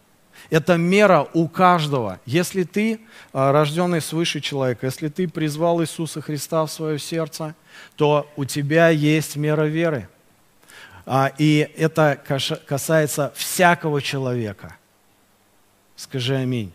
это 0.49 0.77
мера 0.77 1.29
у 1.33 1.49
каждого. 1.49 2.21
Если 2.27 2.65
ты 2.65 3.01
рожденный 3.33 4.01
свыше 4.01 4.41
человек, 4.41 4.83
если 4.83 5.09
ты 5.09 5.29
призвал 5.29 5.81
Иисуса 5.81 6.21
Христа 6.21 6.67
в 6.67 6.73
свое 6.73 6.99
сердце, 6.99 7.55
то 7.95 8.29
у 8.35 8.45
тебя 8.45 8.89
есть 8.89 9.37
мера 9.37 9.63
веры. 9.63 10.09
И 11.39 11.71
это 11.77 12.21
касается 12.67 13.33
всякого 13.37 14.03
человека. 14.03 14.77
Скажи 15.95 16.35
аминь. 16.35 16.73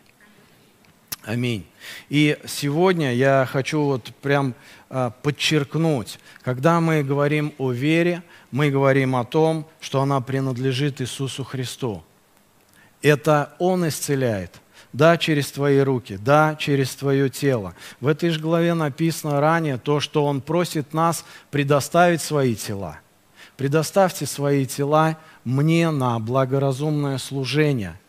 Аминь. 1.22 1.66
И 2.08 2.38
сегодня 2.46 3.14
я 3.14 3.48
хочу 3.50 3.82
вот 3.82 4.12
прям 4.22 4.54
а, 4.88 5.10
подчеркнуть, 5.10 6.18
когда 6.42 6.80
мы 6.80 7.02
говорим 7.02 7.52
о 7.58 7.72
вере, 7.72 8.22
мы 8.50 8.70
говорим 8.70 9.16
о 9.16 9.24
том, 9.24 9.66
что 9.80 10.00
она 10.00 10.20
принадлежит 10.20 11.00
Иисусу 11.00 11.44
Христу. 11.44 12.02
Это 13.02 13.54
Он 13.58 13.88
исцеляет. 13.88 14.60
Да, 14.92 15.18
через 15.18 15.50
твои 15.50 15.80
руки, 15.80 16.16
да, 16.16 16.56
через 16.58 16.94
твое 16.94 17.28
тело. 17.28 17.74
В 18.00 18.06
этой 18.06 18.30
же 18.30 18.40
главе 18.40 18.72
написано 18.72 19.40
ранее 19.40 19.76
то, 19.76 20.00
что 20.00 20.24
Он 20.24 20.40
просит 20.40 20.94
нас 20.94 21.24
предоставить 21.50 22.22
свои 22.22 22.54
тела. 22.54 23.00
Предоставьте 23.58 24.24
свои 24.24 24.64
тела 24.64 25.18
мне 25.44 25.90
на 25.90 26.18
благоразумное 26.18 27.18
служение– 27.18 27.98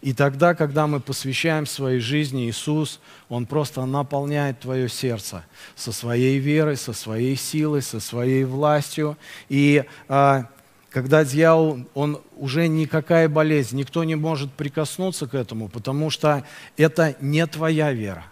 и 0.00 0.12
тогда, 0.12 0.54
когда 0.54 0.86
мы 0.86 1.00
посвящаем 1.00 1.66
своей 1.66 2.00
жизни 2.00 2.48
Иисус, 2.48 3.00
Он 3.28 3.46
просто 3.46 3.84
наполняет 3.84 4.60
твое 4.60 4.88
сердце 4.88 5.44
со 5.76 5.92
своей 5.92 6.38
верой, 6.38 6.76
со 6.76 6.92
своей 6.92 7.36
силой, 7.36 7.82
со 7.82 8.00
своей 8.00 8.44
властью. 8.44 9.16
И 9.48 9.84
а, 10.08 10.46
когда 10.90 11.24
дьявол, 11.24 11.86
он 11.94 12.20
уже 12.36 12.66
никакая 12.66 13.28
болезнь, 13.28 13.76
никто 13.76 14.04
не 14.04 14.14
может 14.14 14.52
прикоснуться 14.52 15.26
к 15.26 15.34
этому, 15.34 15.68
потому 15.68 16.10
что 16.10 16.44
это 16.76 17.16
не 17.20 17.46
твоя 17.46 17.92
вера, 17.92 18.24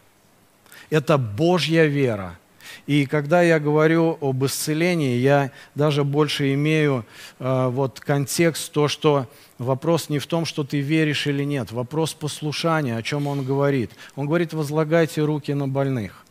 это 0.91 1.19
Божья 1.19 1.85
вера. 1.85 2.39
И 2.87 3.07
когда 3.07 3.43
я 3.43 3.59
говорю 3.59 4.19
об 4.21 4.45
исцелении, 4.45 5.17
я 5.17 5.51
даже 5.75 6.05
больше 6.05 6.55
имею 6.55 7.05
э, 7.39 7.69
вот 7.69 8.01
контекст, 8.01 8.73
то, 8.73 8.89
что 8.89 9.27
Вопрос 9.59 10.11
не 10.11 10.19
в 10.19 10.27
том, 10.27 10.45
что 10.45 10.65
ты 10.65 10.81
веришь 10.81 11.27
или 11.27 11.43
нет. 11.43 11.73
Вопрос 11.73 12.13
послушания, 12.13 12.97
о 12.97 13.03
чем 13.03 13.27
он 13.27 13.43
говорит. 13.43 13.91
Он 14.15 14.27
говорит, 14.27 14.53
возлагайте 14.53 15.23
руки 15.23 15.53
на 15.55 15.67
больных. 15.67 16.26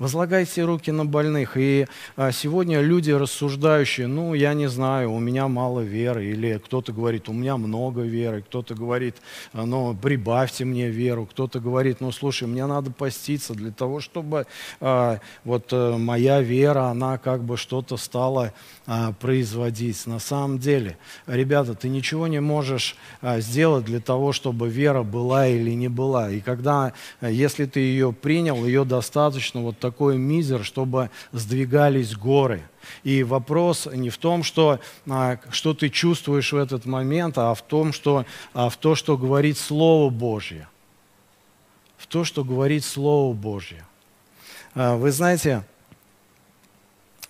Возлагайте 0.00 0.64
руки 0.64 0.90
на 0.90 1.06
больных. 1.06 1.56
И 1.56 1.86
а, 2.16 2.32
сегодня 2.32 2.80
люди 2.80 3.12
рассуждающие, 3.12 4.08
ну, 4.08 4.34
я 4.34 4.52
не 4.52 4.68
знаю, 4.68 5.12
у 5.12 5.20
меня 5.20 5.46
мало 5.46 5.82
веры. 5.82 6.24
Или 6.24 6.58
кто-то 6.58 6.92
говорит, 6.92 7.28
у 7.28 7.32
меня 7.32 7.56
много 7.56 8.02
веры. 8.02 8.42
Кто-то 8.42 8.74
говорит, 8.74 9.14
«А, 9.52 9.64
ну, 9.64 9.94
прибавьте 9.94 10.64
мне 10.64 10.88
веру. 10.88 11.26
Кто-то 11.26 11.60
говорит, 11.60 12.00
ну, 12.00 12.10
слушай, 12.10 12.48
мне 12.48 12.66
надо 12.66 12.90
поститься 12.90 13.54
для 13.54 13.70
того, 13.70 14.00
чтобы 14.00 14.48
а, 14.80 15.20
вот 15.44 15.68
а, 15.70 15.96
моя 15.96 16.40
вера, 16.40 16.86
она 16.86 17.16
как 17.18 17.44
бы 17.44 17.56
что-то 17.56 17.96
стала 17.96 18.52
а, 18.86 19.12
производить. 19.12 20.06
На 20.06 20.18
самом 20.18 20.58
деле, 20.58 20.98
ребята, 21.26 21.74
ты 21.74 21.88
ничего 21.88 22.26
не 22.26 22.40
можешь 22.40 22.96
а, 23.22 23.40
сделать 23.40 23.86
для 23.86 23.98
того, 23.98 24.32
чтобы 24.32 24.68
вера 24.68 25.02
была 25.02 25.46
или 25.46 25.70
не 25.70 25.88
была. 25.88 26.30
И 26.30 26.40
когда, 26.40 26.92
а, 27.22 27.30
если 27.30 27.64
ты 27.64 27.80
ее 27.80 28.12
принял, 28.12 28.62
ее 28.66 28.84
достаточно 28.84 29.62
вот 29.62 29.78
такой 29.78 30.18
мизер, 30.18 30.64
чтобы 30.64 31.08
сдвигались 31.32 32.14
горы. 32.14 32.62
И 33.04 33.22
вопрос 33.22 33.88
не 33.90 34.10
в 34.10 34.18
том, 34.18 34.42
что, 34.42 34.78
что 35.50 35.72
ты 35.72 35.88
чувствуешь 35.88 36.52
в 36.52 36.56
этот 36.56 36.84
момент, 36.84 37.38
а 37.38 37.54
в 37.54 37.62
том, 37.62 37.94
что, 37.94 38.26
а 38.52 38.68
в 38.68 38.76
то, 38.76 38.94
что 38.94 39.16
говорит 39.16 39.56
Слово 39.56 40.10
Божье. 40.10 40.68
В 41.96 42.06
то, 42.06 42.24
что 42.24 42.44
говорит 42.44 42.84
Слово 42.84 43.32
Божье. 43.32 43.86
Вы 44.74 45.10
знаете, 45.10 45.64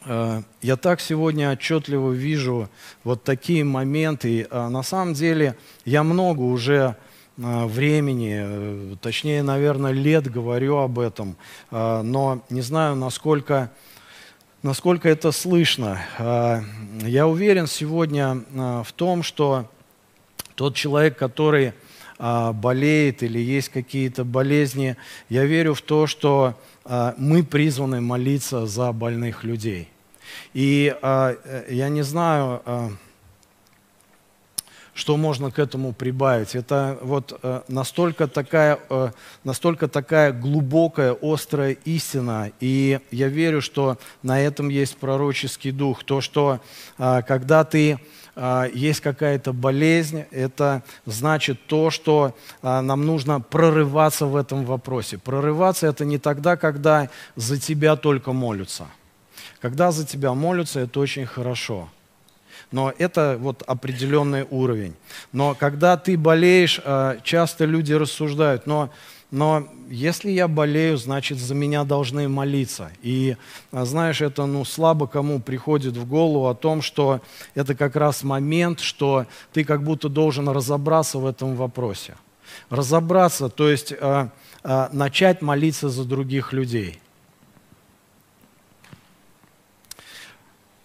я 0.07 0.77
так 0.77 1.01
сегодня 1.01 1.51
отчетливо 1.51 2.13
вижу 2.13 2.69
вот 3.05 3.25
такие 3.25 3.65
моменты. 3.65 4.47
На 4.51 4.83
самом 4.83 5.15
деле 5.15 5.57
я 5.85 6.03
много 6.03 6.43
уже 6.43 6.97
Э, 7.37 7.67
времени, 7.67 8.37
э, 8.37 8.97
точнее, 9.01 9.43
наверное, 9.43 9.91
лет 9.91 10.31
говорю 10.31 10.77
об 10.77 11.01
этом, 11.01 11.37
э, 11.73 12.03
но 12.03 12.45
не 12.49 12.61
знаю, 12.61 12.95
насколько, 12.95 13.73
насколько 14.63 15.09
это 15.09 15.33
слышно. 15.33 16.01
Я 17.03 17.27
уверен 17.27 17.67
сегодня 17.67 18.45
в 18.51 18.93
том, 18.95 19.23
что 19.23 19.69
тот 20.55 20.75
человек, 20.75 21.19
который 21.19 21.75
болеет 22.19 23.23
или 23.23 23.39
есть 23.39 23.69
какие-то 23.69 24.25
болезни, 24.25 24.97
я 25.29 25.45
верю 25.45 25.75
в 25.75 25.83
то, 25.83 26.07
что 26.07 26.55
мы 26.85 27.43
призваны 27.43 28.01
молиться 28.01 28.67
за 28.67 28.93
больных 28.93 29.45
людей. 29.45 29.89
И 30.53 30.95
я 31.03 31.89
не 31.89 32.03
знаю, 32.03 32.63
что 34.95 35.17
можно 35.17 35.51
к 35.51 35.59
этому 35.59 35.93
прибавить. 35.93 36.55
Это 36.55 36.99
вот 37.03 37.39
э, 37.43 37.63
настолько 37.69 38.29
такая, 38.29 38.79
э, 38.89 39.11
настолько 39.43 39.89
такая 39.89 40.33
глубокая, 40.33 41.17
острая 41.21 41.73
истина. 41.85 42.53
И 42.61 43.01
я 43.11 43.29
верю, 43.29 43.61
что 43.61 43.99
на 44.23 44.41
этом 44.41 44.69
есть 44.69 44.97
пророческий 44.97 45.73
дух. 45.73 46.05
То, 46.05 46.21
что 46.21 46.61
э, 46.99 47.23
когда 47.27 47.65
ты 47.65 47.99
есть 48.37 49.01
какая-то 49.01 49.53
болезнь, 49.53 50.25
это 50.31 50.83
значит 51.07 51.67
то, 51.67 51.91
что 51.91 52.35
нам 52.63 53.07
нужно 53.07 53.41
прорываться 53.41 54.27
в 54.27 54.35
этом 54.35 54.65
вопросе. 54.65 55.19
Прорываться 55.19 55.87
это 55.87 56.05
не 56.05 56.19
тогда, 56.19 56.57
когда 56.57 57.09
за 57.37 57.61
тебя 57.61 57.97
только 57.97 58.33
молятся. 58.33 58.87
Когда 59.61 59.93
за 59.93 60.05
тебя 60.05 60.35
молятся, 60.35 60.81
это 60.81 61.01
очень 61.01 61.27
хорошо 61.27 61.89
но 62.75 62.93
это 62.99 63.37
вот 63.39 63.63
определенный 63.69 64.47
уровень. 64.51 64.97
Но 65.33 65.55
когда 65.55 65.97
ты 65.97 66.19
болеешь, 66.19 66.81
э, 66.85 67.19
часто 67.23 67.67
люди 67.67 67.93
рассуждают, 67.93 68.67
но, 68.67 68.91
но 69.31 69.67
если 69.91 70.31
я 70.31 70.49
болею, 70.49 70.97
значит 70.97 71.39
за 71.39 71.55
меня 71.55 71.85
должны 71.85 72.29
молиться. 72.29 72.91
И 73.03 73.37
э, 73.73 73.85
знаешь, 73.85 74.21
это 74.21 74.47
ну, 74.47 74.65
слабо 74.65 75.07
кому 75.07 75.41
приходит 75.41 75.97
в 75.97 76.07
голову 76.07 76.49
о 76.49 76.55
том, 76.55 76.83
что 76.83 77.21
это 77.55 77.75
как 77.75 77.97
раз 77.97 78.23
момент, 78.23 78.81
что 78.81 79.27
ты 79.53 79.65
как 79.65 79.83
будто 79.83 80.09
должен 80.09 80.49
разобраться 80.49 81.19
в 81.19 81.27
этом 81.27 81.57
вопросе. 81.57 82.15
Разобраться, 82.71 83.49
то 83.49 83.69
есть 83.69 83.93
э, 83.93 84.29
начать 84.93 85.43
молиться 85.43 85.89
за 85.89 86.05
других 86.05 86.53
людей. 86.53 87.01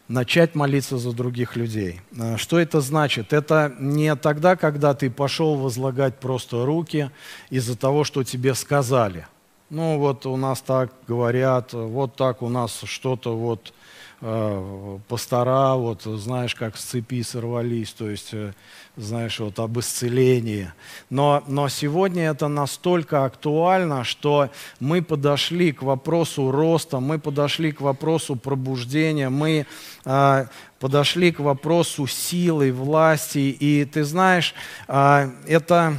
Начать 0.09 0.55
молиться 0.55 0.97
за 0.97 1.13
других 1.13 1.55
людей. 1.55 2.01
А, 2.19 2.37
что 2.37 2.59
это 2.59 2.81
значит? 2.81 3.31
Это 3.31 3.73
не 3.79 4.13
тогда, 4.15 4.57
когда 4.57 4.93
ты 4.93 5.09
пошел 5.09 5.55
возлагать 5.55 6.19
просто 6.19 6.65
руки 6.65 7.11
из-за 7.49 7.77
того, 7.77 8.03
что 8.03 8.23
тебе 8.23 8.55
сказали. 8.55 9.27
Ну 9.69 9.99
вот 9.99 10.25
у 10.25 10.35
нас 10.35 10.61
так 10.61 10.91
говорят, 11.07 11.73
вот 11.73 12.15
так 12.15 12.41
у 12.41 12.49
нас 12.49 12.81
что-то 12.85 13.37
вот 13.37 13.71
пастора, 14.19 15.75
вот 15.75 16.03
знаешь, 16.03 16.53
как 16.53 16.75
с 16.75 16.83
цепи 16.83 17.21
сорвались, 17.23 17.93
то 17.93 18.09
есть 18.09 18.29
э, 18.33 18.51
знаешь, 18.97 19.39
вот 19.39 19.59
об 19.59 19.79
исцелении. 19.79 20.71
Но, 21.09 21.43
но 21.47 21.69
сегодня 21.69 22.29
это 22.29 22.49
настолько 22.49 23.23
актуально, 23.23 24.03
что 24.03 24.49
мы 24.79 25.01
подошли 25.01 25.71
к 25.71 25.83
вопросу 25.83 26.51
роста, 26.51 26.99
мы 26.99 27.17
подошли 27.17 27.71
к 27.71 27.81
вопросу 27.81 28.35
пробуждения, 28.35 29.29
мы 29.29 29.65
э, 30.05 30.45
подошли 30.79 31.31
к 31.31 31.39
вопросу 31.39 32.05
силы, 32.07 32.73
власти. 32.73 33.55
И 33.59 33.85
ты 33.85 34.03
знаешь, 34.03 34.53
э, 34.87 35.31
это 35.47 35.95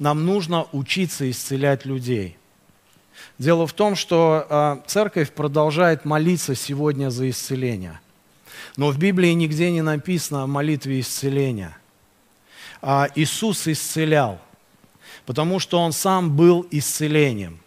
нам 0.00 0.26
нужно 0.26 0.66
учиться 0.72 1.30
исцелять 1.30 1.86
людей. 1.86 2.36
Дело 3.42 3.66
в 3.66 3.72
том, 3.72 3.96
что 3.96 4.46
э, 4.48 4.76
церковь 4.86 5.32
продолжает 5.32 6.04
молиться 6.04 6.54
сегодня 6.54 7.10
за 7.10 7.28
исцеление. 7.28 8.00
Но 8.76 8.90
в 8.90 8.98
Библии 8.98 9.30
нигде 9.32 9.70
не 9.70 9.82
написано 9.82 10.44
о 10.44 10.46
молитве 10.46 11.00
исцеления– 11.00 11.76
а, 12.82 13.08
Иисус 13.14 13.68
исцелял, 13.68 14.40
потому 15.24 15.60
что 15.60 15.78
Он 15.78 15.92
сам 15.92 16.36
был 16.36 16.66
исцелением. 16.72 17.60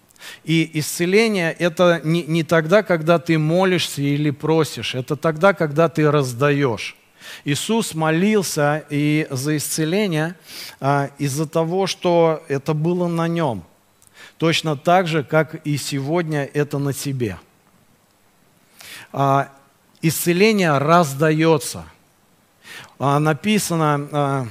И 0.44 0.70
исцеление– 0.74 1.54
это 1.60 2.02
не, 2.04 2.24
не 2.24 2.44
тогда, 2.44 2.84
когда 2.84 3.18
ты 3.18 3.40
молишься 3.40 4.02
или 4.02 4.32
просишь, 4.32 4.94
это 4.94 5.16
тогда, 5.16 5.54
когда 5.54 5.88
ты 5.88 6.12
раздаешь. 6.12 6.98
Иисус 7.46 7.94
молился 7.96 8.84
и 8.90 9.26
за 9.30 9.58
исцеление 9.58 10.36
а, 10.82 11.10
из-за 11.18 11.48
того, 11.48 11.88
что 11.88 12.44
это 12.50 12.74
было 12.74 13.08
на 13.08 13.28
нем. 13.28 13.64
Точно 14.38 14.76
так 14.76 15.08
же, 15.08 15.24
как 15.24 15.66
и 15.66 15.78
сегодня 15.78 16.44
это 16.54 16.78
на 16.78 16.92
тебе. 16.92 17.38
А, 19.14 19.50
исцеление 20.02 20.78
раздается. 20.78 21.86
А, 23.00 23.20
написано, 23.20 24.10
а, 24.12 24.48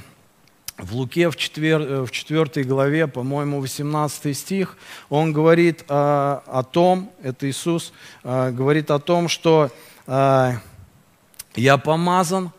в 0.79 0.95
Луке 0.95 1.29
в, 1.29 1.37
четвер, 1.37 1.81
э, 1.83 2.03
в 2.03 2.11
4 2.11 2.65
главе, 2.65 3.07
по-моему, 3.07 3.61
18 3.61 4.37
стих, 4.37 4.77
он 5.11 5.35
говорит 5.35 5.85
а, 5.89 6.43
о 6.47 6.63
том, 6.63 7.13
это 7.23 7.49
Иисус, 7.49 7.93
говорит 8.25 8.91
о 8.91 8.99
том, 8.99 9.29
что 9.29 9.71
я 10.07 10.61
помазан, 11.83 12.51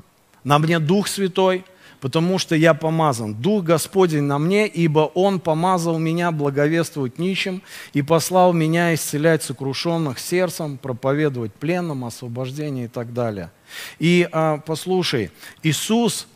на 0.44 0.60
мне 0.60 0.80
Дух 0.80 1.08
Святой, 1.08 1.66
потому 2.06 2.38
что 2.38 2.56
я 2.56 2.76
помазан. 2.76 3.34
Дух 3.34 3.64
Господень 3.64 4.22
на 4.22 4.38
мне, 4.38 4.68
ибо 4.68 5.10
Он 5.16 5.40
помазал 5.40 5.98
меня 5.98 6.32
благовествовать 6.32 7.18
нищим 7.18 7.64
и 7.94 8.04
послал 8.04 8.54
меня 8.54 8.94
исцелять 8.94 9.42
сокрушенных 9.42 10.20
сердцем, 10.20 10.78
проповедовать 10.78 11.52
пленным, 11.56 12.06
освобождение 12.06 12.86
и 12.86 12.88
так 12.88 13.12
далее. 13.12 13.50
И 13.98 14.30
а, 14.32 14.60
послушай, 14.60 15.32
Иисус 15.64 16.28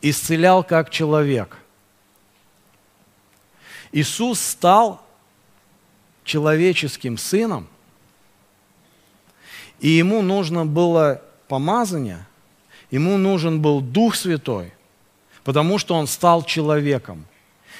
исцелял 0.00 0.64
как 0.64 0.88
человек. 0.88 1.58
Иисус 3.92 4.40
стал 4.40 5.02
человеческим 6.24 7.18
сыном, 7.18 7.68
и 9.80 9.88
ему 9.88 10.22
нужно 10.22 10.64
было 10.64 11.20
помазание, 11.46 12.26
ему 12.90 13.18
нужен 13.18 13.60
был 13.60 13.82
Дух 13.82 14.14
Святой, 14.14 14.72
потому 15.44 15.78
что 15.78 15.94
он 15.94 16.06
стал 16.06 16.42
человеком. 16.44 17.24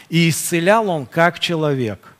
И 0.09 0.29
исцелял 0.29 0.88
он 0.88 1.07
как 1.07 1.38
человек. 1.38 2.14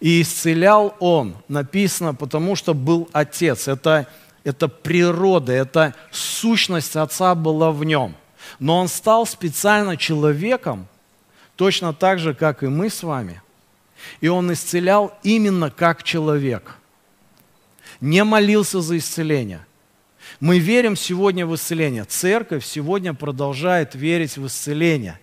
И 0.00 0.22
исцелял 0.22 0.94
он, 1.00 1.36
написано, 1.48 2.14
потому 2.14 2.56
что 2.56 2.74
был 2.74 3.08
Отец. 3.12 3.68
Это, 3.68 4.06
это 4.44 4.68
природа, 4.68 5.52
это 5.52 5.94
сущность 6.10 6.96
Отца 6.96 7.34
была 7.34 7.70
в 7.70 7.84
нем. 7.84 8.14
Но 8.58 8.78
он 8.78 8.88
стал 8.88 9.26
специально 9.26 9.96
человеком, 9.96 10.86
точно 11.56 11.92
так 11.92 12.18
же, 12.18 12.34
как 12.34 12.62
и 12.62 12.66
мы 12.66 12.90
с 12.90 13.02
вами. 13.02 13.40
И 14.20 14.28
он 14.28 14.52
исцелял 14.52 15.16
именно 15.22 15.70
как 15.70 16.02
человек. 16.02 16.76
Не 18.00 18.24
молился 18.24 18.80
за 18.80 18.98
исцеление. 18.98 19.64
Мы 20.42 20.58
верим 20.58 20.96
сегодня 20.96 21.46
в 21.46 21.54
исцеление. 21.54 22.02
Церковь 22.02 22.66
сегодня 22.66 23.14
продолжает 23.14 23.94
верить 23.94 24.36
в 24.36 24.48
исцеление. 24.48 25.20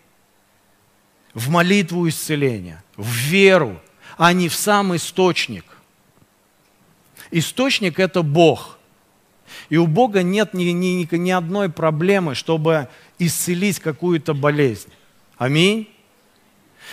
В 1.33 1.49
молитву 1.49 2.07
исцеления, 2.07 2.81
в 2.95 3.05
веру, 3.05 3.81
а 4.17 4.31
не 4.31 4.47
в 4.47 4.55
сам 4.55 4.95
источник. 4.95 5.65
Источник– 7.31 7.99
это 7.99 8.21
Бог. 8.21 8.79
И 9.67 9.75
у 9.75 9.87
Бога 9.87 10.23
нет 10.23 10.53
ни, 10.53 10.63
ни, 10.69 11.05
ни 11.13 11.31
одной 11.31 11.67
проблемы, 11.67 12.33
чтобы 12.33 12.87
исцелить 13.17 13.79
какую-то 13.79 14.33
болезнь. 14.33 14.87
Аминь. 15.37 15.89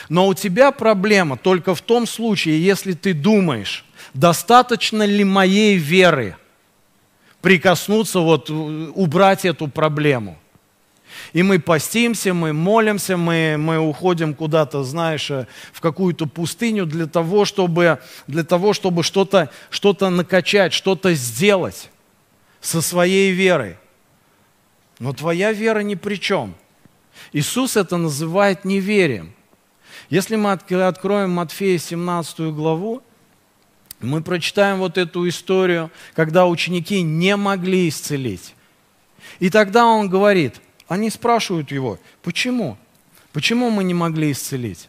Но 0.08 0.26
у 0.26 0.34
тебя 0.34 0.72
проблема 0.72 1.36
только 1.36 1.76
в 1.76 1.80
том 1.80 2.08
случае, 2.08 2.60
если 2.60 2.94
ты 2.94 3.14
думаешь, 3.14 3.84
достаточно 4.14 5.04
ли 5.04 5.22
моей 5.22 5.76
веры 5.76 6.36
прикоснуться, 7.46 8.18
вот, 8.18 8.50
убрать 8.50 9.44
эту 9.44 9.68
проблему. 9.68 10.36
И 11.32 11.44
мы 11.44 11.60
постимся, 11.60 12.34
мы 12.34 12.52
молимся, 12.52 13.16
мы, 13.16 13.54
мы 13.56 13.78
уходим 13.78 14.34
куда-то, 14.34 14.82
знаешь, 14.82 15.30
в 15.72 15.80
какую-то 15.80 16.26
пустыню 16.26 16.86
для 16.86 17.06
того, 17.06 17.44
чтобы, 17.44 18.00
для 18.26 18.42
того, 18.42 18.72
чтобы 18.72 19.04
что-то 19.04 19.48
что 19.70 19.94
накачать, 20.10 20.72
что-то 20.72 21.14
сделать 21.14 21.88
со 22.60 22.82
своей 22.82 23.30
верой. 23.30 23.76
Но 24.98 25.12
твоя 25.12 25.52
вера 25.52 25.84
ни 25.84 25.94
при 25.94 26.16
чем. 26.16 26.56
Иисус 27.32 27.76
это 27.76 27.96
называет 27.96 28.64
неверием. 28.64 29.32
Если 30.10 30.34
мы 30.34 30.50
откроем 30.50 31.30
Матфея 31.30 31.78
17 31.78 32.40
главу, 32.52 33.02
мы 34.06 34.22
прочитаем 34.22 34.78
вот 34.78 34.98
эту 34.98 35.28
историю, 35.28 35.90
когда 36.14 36.46
ученики 36.46 37.02
не 37.02 37.36
могли 37.36 37.88
исцелить. 37.88 38.54
И 39.38 39.50
тогда 39.50 39.86
он 39.86 40.08
говорит, 40.08 40.60
они 40.88 41.10
спрашивают 41.10 41.70
его, 41.70 41.98
почему? 42.22 42.78
Почему 43.32 43.70
мы 43.70 43.84
не 43.84 43.94
могли 43.94 44.32
исцелить? 44.32 44.88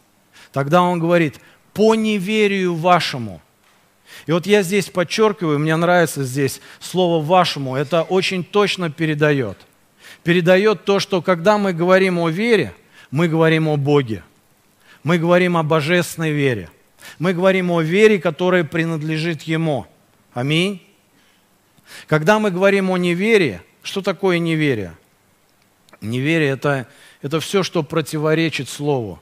Тогда 0.52 0.82
он 0.82 1.00
говорит, 1.00 1.40
по 1.74 1.96
неверию 1.96 2.76
вашему. 2.76 3.42
И 4.26 4.32
вот 4.32 4.46
я 4.46 4.64
здесь 4.64 4.90
подчеркиваю, 4.90 5.60
мне 5.60 5.76
нравится 5.76 6.24
здесь 6.24 6.62
слово 6.80 7.24
«вашему», 7.24 7.76
это 7.76 8.04
очень 8.04 8.44
точно 8.44 8.90
передает. 8.90 9.58
Передает 10.24 10.86
то, 10.86 11.00
что 11.00 11.22
когда 11.22 11.58
мы 11.58 11.74
говорим 11.74 12.20
о 12.20 12.30
вере, 12.30 12.74
мы 13.12 13.28
говорим 13.28 13.68
о 13.68 13.78
Боге. 13.78 14.24
Мы 15.04 15.18
говорим 15.18 15.56
о 15.56 15.64
божественной 15.64 16.32
вере. 16.32 16.70
Мы 17.20 17.34
говорим 17.34 17.72
о 17.72 17.82
вере, 17.82 18.20
которая 18.20 18.64
принадлежит 18.64 19.44
Ему. 19.44 19.88
Аминь. 20.34 20.82
Когда 22.08 22.38
мы 22.40 22.52
говорим 22.52 22.92
о 22.92 22.98
неверии, 22.98 23.62
что 23.82 24.02
такое 24.02 24.40
неверие? 24.40 24.94
Неверие 26.02 26.50
это,– 26.50 26.88
это 27.22 27.40
все, 27.40 27.64
что 27.64 27.84
противоречит 27.84 28.70
Слову. 28.70 29.20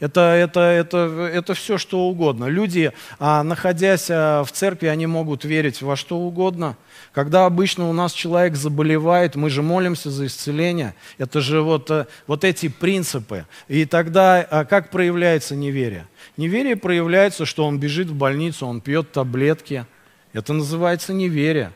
Это, 0.00 0.20
это, 0.20 0.60
это, 0.60 1.30
это 1.32 1.54
все, 1.54 1.78
что 1.78 2.00
угодно. 2.00 2.46
Люди, 2.46 2.92
а, 3.18 3.42
находясь 3.44 4.08
а, 4.10 4.42
в 4.42 4.50
церкви, 4.50 4.88
они 4.88 5.06
могут 5.06 5.44
верить 5.44 5.80
во 5.80 5.96
что 5.96 6.18
угодно. 6.18 6.76
Когда 7.12 7.44
обычно 7.44 7.88
у 7.90 7.92
нас 7.92 8.12
человек 8.12 8.56
заболевает, 8.56 9.36
мы 9.36 9.50
же 9.50 9.62
молимся 9.62 10.10
за 10.10 10.26
исцеление. 10.26 10.94
Это 11.18 11.40
же 11.40 11.60
вот, 11.60 11.90
э, 11.90 12.06
вот 12.26 12.42
эти 12.42 12.68
принципы. 12.68 13.46
И 13.68 13.84
тогда 13.84 14.40
а, 14.40 14.64
как 14.64 14.90
проявляется 14.90 15.54
неверие? 15.54 16.06
Неверие 16.38 16.76
проявляется, 16.76 17.44
что 17.44 17.66
он 17.66 17.78
бежит 17.78 18.08
в 18.08 18.14
больницу, 18.14 18.66
он 18.66 18.80
пьет 18.80 19.12
таблетки. 19.12 19.86
Это 20.32 20.54
называется 20.54 21.12
неверие. 21.12 21.72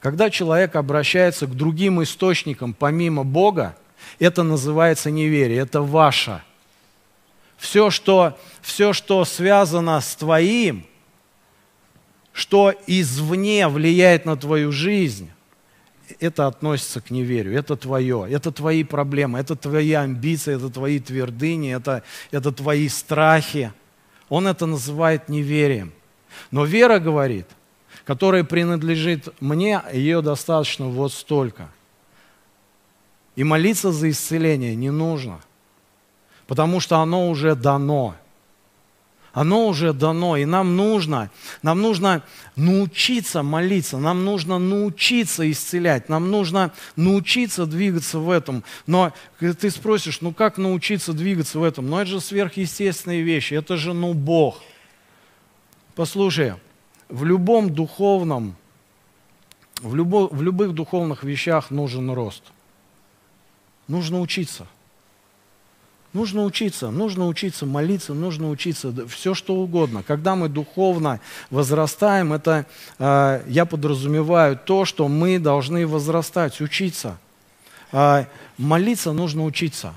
Когда 0.00 0.30
человек 0.30 0.74
обращается 0.74 1.46
к 1.46 1.54
другим 1.54 2.02
источникам 2.02 2.74
помимо 2.74 3.22
Бога, 3.22 3.76
это 4.18 4.42
называется 4.42 5.10
неверие, 5.10 5.58
это 5.58 5.80
ваше 5.80 6.42
все, 7.56 7.90
что, 7.90 8.38
все, 8.60 8.92
что 8.92 9.24
связано 9.24 10.00
с 10.00 10.14
твоим, 10.16 10.86
что 12.36 12.74
извне 12.86 13.66
влияет 13.66 14.26
на 14.26 14.36
твою 14.36 14.70
жизнь, 14.70 15.30
это 16.20 16.46
относится 16.46 17.00
к 17.00 17.10
неверию, 17.10 17.56
это 17.58 17.76
твое, 17.76 18.26
это 18.30 18.52
твои 18.52 18.84
проблемы, 18.84 19.38
это 19.38 19.56
твои 19.56 19.92
амбиции, 19.92 20.54
это 20.54 20.68
твои 20.68 21.00
твердыни, 21.00 21.74
это, 21.74 22.02
это 22.30 22.52
твои 22.52 22.88
страхи. 22.88 23.72
Он 24.28 24.46
это 24.46 24.66
называет 24.66 25.28
неверием. 25.28 25.92
Но 26.50 26.64
вера 26.64 26.98
говорит, 26.98 27.46
которая 28.04 28.44
принадлежит 28.44 29.28
мне, 29.40 29.80
ее 29.92 30.20
достаточно 30.20 30.86
вот 30.86 31.12
столько. 31.12 31.70
И 33.34 33.44
молиться 33.44 33.92
за 33.92 34.10
исцеление 34.10 34.76
не 34.76 34.90
нужно– 34.90 35.40
потому 36.46 36.80
что 36.80 36.98
оно 36.98 37.28
уже 37.28 37.54
дано. 37.54 38.14
Оно 39.36 39.66
уже 39.66 39.92
дано, 39.92 40.38
и 40.38 40.46
нам 40.46 40.76
нужно, 40.76 41.30
нам 41.60 41.82
нужно 41.82 42.22
научиться 42.56 43.42
молиться, 43.42 43.98
нам 43.98 44.24
нужно 44.24 44.58
научиться 44.58 45.50
исцелять, 45.50 46.08
нам 46.08 46.30
нужно 46.30 46.72
научиться 46.96 47.66
двигаться 47.66 48.18
в 48.18 48.30
этом. 48.30 48.64
Но 48.86 49.12
ты 49.38 49.70
спросишь, 49.70 50.22
ну 50.22 50.32
как 50.32 50.56
научиться 50.56 51.12
двигаться 51.12 51.58
в 51.58 51.64
этом? 51.64 51.90
Ну 51.90 51.98
это 51.98 52.12
же 52.12 52.20
сверхъестественные 52.22 53.20
вещи, 53.20 53.52
это 53.52 53.76
же 53.76 53.92
ну 53.92 54.14
Бог. 54.14 54.62
Послушай, 55.94 56.54
в 57.10 57.22
любом 57.22 57.68
духовном, 57.68 58.56
в, 59.82 59.94
любо, 59.94 60.28
в 60.30 60.40
любых 60.40 60.72
духовных 60.72 61.24
вещах 61.24 61.70
нужен 61.70 62.10
рост. 62.10 62.42
Нужно 63.86 64.18
учиться. 64.22 64.66
Нужно 66.16 66.44
учиться, 66.44 66.90
нужно 66.90 67.26
учиться 67.26 67.66
молиться, 67.66 68.14
нужно 68.14 68.48
учиться 68.48 68.90
все 69.06 69.34
что 69.34 69.54
угодно. 69.54 70.02
Когда 70.02 70.34
мы 70.34 70.48
духовно 70.48 71.20
возрастаем, 71.50 72.32
это 72.32 72.64
э, 72.98 73.42
я 73.46 73.66
подразумеваю 73.66 74.56
то, 74.56 74.86
что 74.86 75.08
мы 75.08 75.38
должны 75.38 75.86
возрастать, 75.86 76.62
учиться. 76.62 77.18
Э, 77.92 78.24
молиться 78.56 79.12
нужно 79.12 79.44
учиться. 79.44 79.94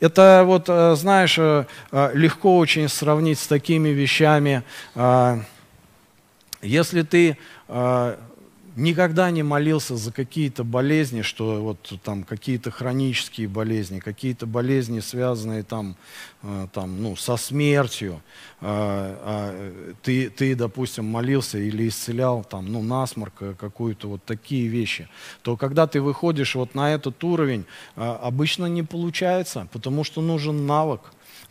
Это 0.00 0.44
вот, 0.46 0.70
э, 0.70 0.94
знаешь, 0.96 1.36
э, 1.38 1.66
э 1.92 2.10
легко 2.14 2.56
очень 2.56 2.88
сравнить 2.88 3.40
с 3.40 3.46
такими 3.46 3.90
вещами. 3.90 4.62
Э, 4.94 5.42
если 6.62 7.02
ты 7.02 7.36
э, 7.68 8.16
никогда 8.76 9.30
не 9.30 9.42
молился 9.42 9.96
за 9.96 10.12
какие-то 10.12 10.64
болезни, 10.64 11.22
что 11.22 11.62
вот 11.62 11.92
там 12.02 12.22
какие-то 12.22 12.70
хронические 12.70 13.48
болезни, 13.48 14.00
какие-то 14.00 14.46
болезни, 14.46 15.00
связанные 15.00 15.62
там, 15.62 15.96
э, 16.42 16.66
там, 16.72 17.02
ну, 17.02 17.16
со 17.16 17.36
смертью. 17.36 18.22
Э, 18.60 18.66
а 18.66 19.92
ты, 20.02 20.30
ты, 20.30 20.54
допустим, 20.54 21.04
молился 21.06 21.58
или 21.58 21.88
исцелял 21.88 22.44
там, 22.44 22.66
ну, 22.66 22.82
насморк, 22.82 23.34
э, 23.40 23.54
какую-то 23.58 24.08
вот 24.08 24.24
такие 24.24 24.68
вещи, 24.68 25.08
то 25.42 25.56
когда 25.56 25.86
ты 25.86 26.00
выходишь 26.00 26.54
вот 26.54 26.74
на 26.74 26.92
этот 26.92 27.22
уровень, 27.24 27.64
обычно 27.96 28.66
не 28.66 28.82
получается, 28.82 29.68
потому 29.72 30.04
что 30.04 30.20
нужен 30.20 30.66
навык, 30.66 31.00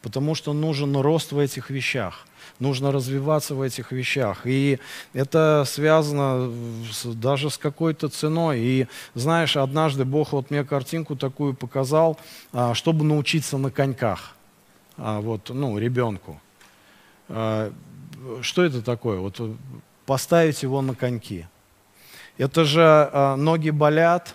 потому 0.01 0.35
что 0.35 0.53
нужен 0.53 0.95
рост 0.95 1.31
в 1.31 1.39
этих 1.39 1.69
вещах 1.69 2.25
нужно 2.59 2.91
развиваться 2.91 3.55
в 3.55 3.61
этих 3.61 3.91
вещах. 3.91 4.41
И 4.45 4.79
это 5.13 5.63
связано 5.65 6.51
даже 7.05 7.49
с 7.49 7.57
какой-то 7.57 8.09
ценой. 8.09 8.59
И 8.59 8.87
знаешь, 9.15 9.57
однажды 9.57 10.05
Бог 10.05 10.33
вот 10.33 10.51
мне 10.51 10.63
картинку 10.63 11.15
такую 11.15 11.53
показал, 11.53 12.19
а, 12.51 12.73
чтобы 12.73 13.05
научиться 13.05 13.57
на 13.57 13.71
коньках. 13.71 14.35
А, 14.97 15.21
вот, 15.21 15.49
ну, 15.49 15.77
ребенку. 15.77 16.39
А, 17.29 17.71
что 18.41 18.63
это 18.63 18.81
такое? 18.81 19.19
Вот 19.19 19.39
поставить 20.05 20.63
его 20.63 20.81
на 20.81 20.95
коньки. 20.95 21.45
Это 22.37 22.63
же 22.63 23.35
ноги 23.37 23.69
болят, 23.69 24.33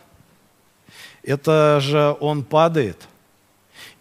это 1.22 1.78
же 1.80 2.16
он 2.20 2.44
падает– 2.44 2.98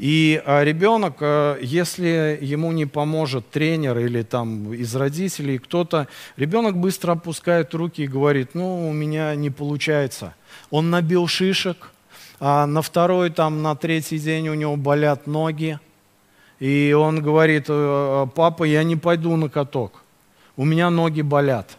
и 0.04 0.44
а, 0.46 0.66
ребенок, 0.66 1.16
а, 1.22 1.58
если 1.62 2.38
ему 2.42 2.74
не 2.74 2.86
поможет 2.86 3.50
тренер 3.50 4.00
или 4.00 4.22
там 4.22 4.74
из 4.74 4.94
родителей 4.98 5.60
кто-то, 5.60 6.10
ребенок 6.36 6.76
быстро 6.76 7.14
опускает 7.14 7.74
руки 7.74 8.04
и 8.04 8.08
говорит, 8.08 8.50
ну, 8.54 8.90
у 8.90 8.92
меня 8.92 9.34
не 9.36 9.50
получается. 9.50 10.36
Он 10.72 10.90
набил 10.90 11.28
шишек, 11.28 11.94
а 12.42 12.66
на 12.66 12.82
второй, 12.82 13.30
там, 13.30 13.62
на 13.62 13.78
третий 13.78 14.20
день 14.20 14.50
у 14.50 14.56
него 14.56 14.76
болят 14.76 15.26
ноги. 15.26 15.80
И 16.60 16.92
он 16.92 17.22
говорит, 17.22 17.68
«Э, 17.70 18.28
папа, 18.36 18.66
я 18.66 18.84
не 18.84 18.98
пойду 18.98 19.38
на 19.38 19.48
каток, 19.48 20.04
у 20.58 20.66
меня 20.66 20.90
ноги 20.90 21.22
болят. 21.22 21.78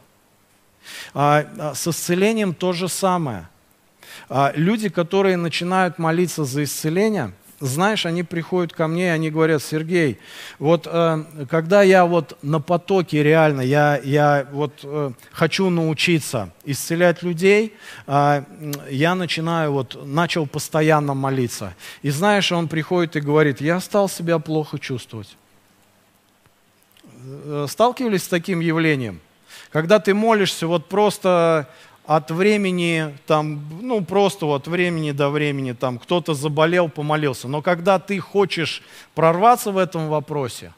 А, 1.12 1.44
а 1.58 1.74
с 1.74 1.87
исцелением 1.87 2.54
то 2.54 2.72
же 2.72 2.88
самое. 2.88 3.50
Люди, 4.54 4.88
которые 4.88 5.37
начинают 5.37 5.98
молиться 5.98 6.46
за 6.46 6.64
исцеление– 6.64 7.32
знаешь, 7.66 8.07
они 8.07 8.22
приходят 8.22 8.72
ко 8.72 8.87
мне, 8.87 9.12
они 9.12 9.31
говорят, 9.31 9.62
Сергей, 9.62 10.18
вот 10.59 10.87
э, 10.90 11.24
когда 11.48 11.83
я 11.83 12.05
вот 12.05 12.37
на 12.42 12.61
потоке 12.61 13.22
реально, 13.22 13.62
я, 13.62 14.00
я 14.03 14.46
вот 14.53 14.81
э, 14.83 15.12
хочу 15.33 15.70
научиться 15.70 16.50
исцелять 16.64 17.22
людей, 17.22 17.74
э, 18.07 18.44
я 18.90 19.14
начинаю 19.14 19.72
вот, 19.72 19.98
начал 20.05 20.46
постоянно 20.46 21.14
молиться. 21.14 21.74
И 22.03 22.11
знаешь, 22.11 22.53
он 22.53 22.68
приходит 22.68 23.16
и 23.16 23.20
говорит, 23.20 23.61
я 23.61 23.81
стал 23.81 24.09
себя 24.09 24.38
плохо 24.38 24.79
чувствовать. 24.79 25.37
Э, 27.24 27.66
сталкивались 27.68 28.24
с 28.24 28.29
таким 28.29 28.61
явлением? 28.61 29.20
Когда 29.70 29.98
ты 29.98 30.14
молишься 30.14 30.66
вот 30.66 30.88
просто 30.88 31.68
от 32.06 32.30
времени, 32.30 33.16
там, 33.26 33.62
ну 33.80 34.04
просто 34.04 34.46
от 34.46 34.66
времени 34.66 35.12
до 35.12 35.30
времени, 35.30 35.72
там 35.72 35.98
кто-то 35.98 36.34
заболел, 36.34 36.88
помолился. 36.88 37.48
Но 37.48 37.62
когда 37.62 37.98
ты 37.98 38.18
хочешь 38.18 38.82
прорваться 39.14 39.70
в 39.70 39.78
этом 39.78 40.08
вопросе, 40.08 40.72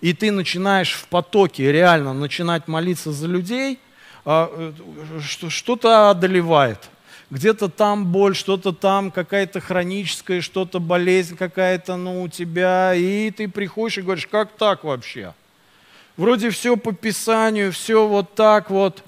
и 0.00 0.12
ты 0.12 0.30
начинаешь 0.30 0.92
в 0.92 1.06
потоке 1.06 1.72
реально 1.72 2.12
начинать 2.12 2.68
молиться 2.68 3.12
за 3.12 3.26
людей, 3.26 3.78
а, 4.24 4.50
э, 4.52 5.20
что-то 5.48 6.10
одолевает. 6.10 6.90
Где-то 7.30 7.68
там 7.68 8.06
боль, 8.06 8.36
что-то 8.36 8.72
там 8.72 9.10
какая-то 9.10 9.60
хроническая, 9.60 10.40
что-то 10.40 10.78
болезнь 10.78 11.36
какая-то 11.36 11.96
ну, 11.96 12.22
у 12.22 12.28
тебя, 12.28 12.94
и 12.94 13.30
ты 13.30 13.48
приходишь 13.48 13.98
и 13.98 14.02
говоришь, 14.02 14.26
как 14.26 14.52
так 14.52 14.84
вообще? 14.84 15.32
Вроде 16.16 16.50
все 16.50 16.76
по 16.76 16.92
Писанию, 16.92 17.72
все 17.72 18.06
вот 18.06 18.34
так 18.34 18.70
вот. 18.70 19.02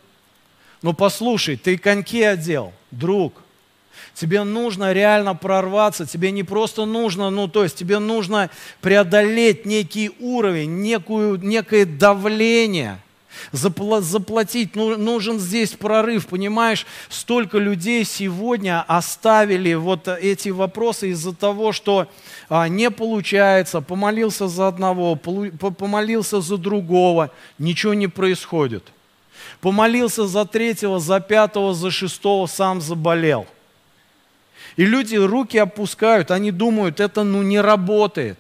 Но 0.83 0.93
послушай, 0.93 1.57
ты 1.57 1.77
коньки 1.79 2.23
одел, 2.23 2.73
друг. 2.91 3.35
Тебе 4.14 4.43
нужно 4.45 4.93
реально 4.93 5.35
прорваться, 5.35 6.07
тебе 6.07 6.31
не 6.31 6.43
просто 6.43 6.85
нужно, 6.85 7.31
ну 7.31 7.49
то 7.49 7.62
есть 7.62 7.77
тебе 7.77 7.99
нужно 7.99 8.51
преодолеть 8.81 9.64
некий 9.64 10.11
уровень, 10.19 10.81
некую, 10.81 11.38
некое 11.41 11.85
давление– 11.85 13.01
заплатить, 13.53 14.75
ну, 14.77 14.97
нужен 14.97 15.38
здесь 15.38 15.71
прорыв, 15.71 16.27
понимаешь? 16.27 16.87
Столько 17.09 17.59
людей 17.59 18.05
сегодня 18.05 18.85
оставили 18.87 19.75
вот 19.75 20.09
эти 20.09 20.51
вопросы 20.51 21.11
из-за 21.11 21.35
того, 21.35 21.73
что 21.73 22.09
а, 22.49 22.69
не 22.69 22.91
получается, 22.91 23.81
помолился 23.81 24.49
за 24.49 24.69
одного, 24.69 25.17
помолился 25.17 26.41
за 26.41 26.57
другого, 26.57 27.31
ничего 27.59 27.95
не 27.95 28.09
происходит. 28.09 28.85
Помолился 29.61 30.27
за 30.27 30.44
третьего, 30.44 31.01
за 31.01 31.20
пятого, 31.20 31.74
за 31.74 31.90
шестого, 31.90 32.46
сам 32.46 32.81
заболел. 32.81 33.46
И 34.77 34.85
люди 34.85 35.16
руки 35.16 35.59
опускают, 35.59 36.31
они 36.31 36.53
думают, 36.53 37.01
это 37.01 37.24
ну 37.24 37.42
не 37.42 37.61
работает. 37.61 38.38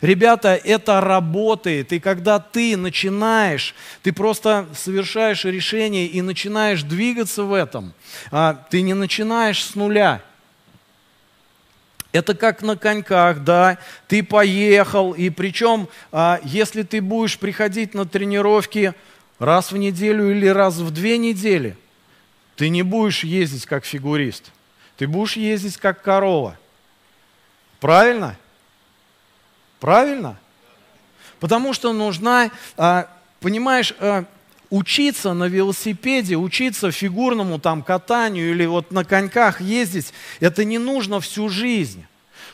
Ребята, 0.00 0.60
это 0.62 1.00
работает, 1.00 1.92
и 1.92 2.00
когда 2.00 2.38
ты 2.38 2.76
начинаешь, 2.76 3.74
ты 4.02 4.12
просто 4.12 4.66
совершаешь 4.74 5.44
решение 5.44 6.06
и 6.06 6.20
начинаешь 6.22 6.82
двигаться 6.82 7.44
в 7.44 7.54
этом, 7.54 7.94
а, 8.30 8.54
ты 8.68 8.82
не 8.82 8.94
начинаешь 8.94 9.64
с 9.64 9.74
нуля. 9.74 10.22
Это 12.12 12.34
как 12.34 12.62
на 12.62 12.76
коньках, 12.76 13.44
да, 13.44 13.78
ты 14.08 14.22
поехал, 14.22 15.12
и 15.12 15.30
причем, 15.30 15.88
а, 16.12 16.40
если 16.42 16.82
ты 16.82 17.00
будешь 17.00 17.38
приходить 17.38 17.94
на 17.94 18.06
тренировки 18.06 18.94
раз 19.38 19.72
в 19.72 19.76
неделю 19.76 20.30
или 20.30 20.46
раз 20.46 20.76
в 20.76 20.90
две 20.90 21.18
недели, 21.18 21.76
ты 22.56 22.68
не 22.68 22.82
будешь 22.82 23.24
ездить 23.24 23.66
как 23.66 23.84
фигурист, 23.84 24.50
ты 24.96 25.06
будешь 25.06 25.36
ездить 25.36 25.76
как 25.76 26.02
корова. 26.02 26.58
Правильно? 27.80 28.36
Правильно? 29.80 30.38
Потому 31.38 31.74
что 31.74 31.92
нужна, 31.92 32.50
а, 32.76 33.08
понимаешь, 33.40 33.94
а, 33.98 34.24
учиться 34.70 35.34
на 35.34 35.44
велосипеде, 35.44 36.36
учиться 36.36 36.90
фигурному 36.90 37.58
там 37.58 37.82
катанию 37.82 38.50
или 38.50 38.64
вот 38.64 38.90
на 38.90 39.04
коньках 39.04 39.60
ездить, 39.60 40.12
это 40.40 40.64
не 40.64 40.78
нужно 40.78 41.20
всю 41.20 41.48
жизнь. 41.48 42.04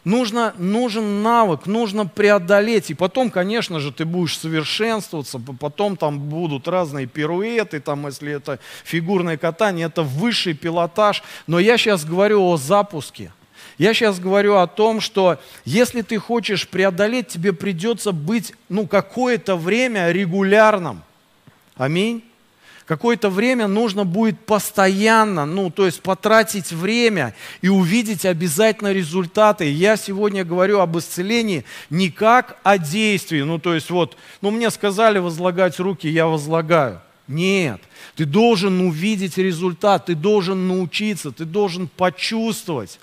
Нужно, 0.05 0.53
нужен 0.59 1.23
навык, 1.23 1.67
нужно 1.67 2.07
преодолеть. 2.07 2.91
И 2.91 2.95
потом, 2.95 3.31
конечно 3.31 3.79
же, 3.79 3.93
ты 3.93 4.05
будешь 4.05 4.39
совершенствоваться, 4.39 5.39
потом 5.39 5.97
там 5.97 6.19
будут 6.19 6.67
разные 6.67 7.07
пируэты, 7.07 7.79
там, 7.81 8.07
если 8.07 8.33
это 8.33 8.59
фигурное 8.85 9.37
катание, 9.37 9.87
это 9.87 10.03
высший 10.03 10.55
пилотаж. 10.55 11.23
Но 11.47 11.59
я 11.61 11.79
сейчас 11.79 12.05
говорю 12.05 12.43
о 12.43 12.57
запуске– 12.57 13.33
я 13.79 13.95
сейчас 13.95 14.21
говорю 14.21 14.57
о 14.57 14.67
том, 14.67 15.01
что 15.01 15.39
если 15.65 16.03
ты 16.03 16.19
хочешь 16.19 16.69
преодолеть, 16.69 17.29
тебе 17.29 17.53
придется 17.53 18.13
быть 18.13 18.55
ну, 18.69 18.87
какое-то 18.87 19.57
время 19.57 20.11
регулярным. 20.11 21.03
Аминь. 21.75 22.23
Какое-то 22.87 23.31
время 23.31 23.69
нужно 23.69 24.05
будет 24.05 24.41
постоянно, 24.45 25.47
ну, 25.47 25.71
то 25.71 25.87
есть 25.87 26.03
потратить 26.03 26.73
время 26.73 27.35
и 27.61 27.69
увидеть 27.69 28.27
обязательно 28.27 28.93
результаты. 28.93 29.71
Я 29.71 29.97
сегодня 29.97 30.45
говорю 30.45 30.81
об 30.81 30.99
исцелении 30.99 31.65
не 31.91 32.11
как 32.11 32.59
о 32.65 32.79
действии, 32.79 33.43
ну, 33.43 33.59
то 33.59 33.75
есть 33.75 33.91
вот, 33.91 34.17
ну, 34.41 34.51
мне 34.51 34.71
сказали 34.71 35.19
возлагать 35.19 35.79
руки, 35.79 36.09
я 36.09 36.27
возлагаю. 36.27 37.01
Нет, 37.29 37.81
ты 38.17 38.25
должен 38.25 38.81
увидеть 38.81 39.39
результат, 39.39 40.07
ты 40.07 40.17
должен 40.17 40.67
научиться, 40.67 41.31
ты 41.31 41.45
должен 41.45 41.87
почувствовать. 41.87 42.99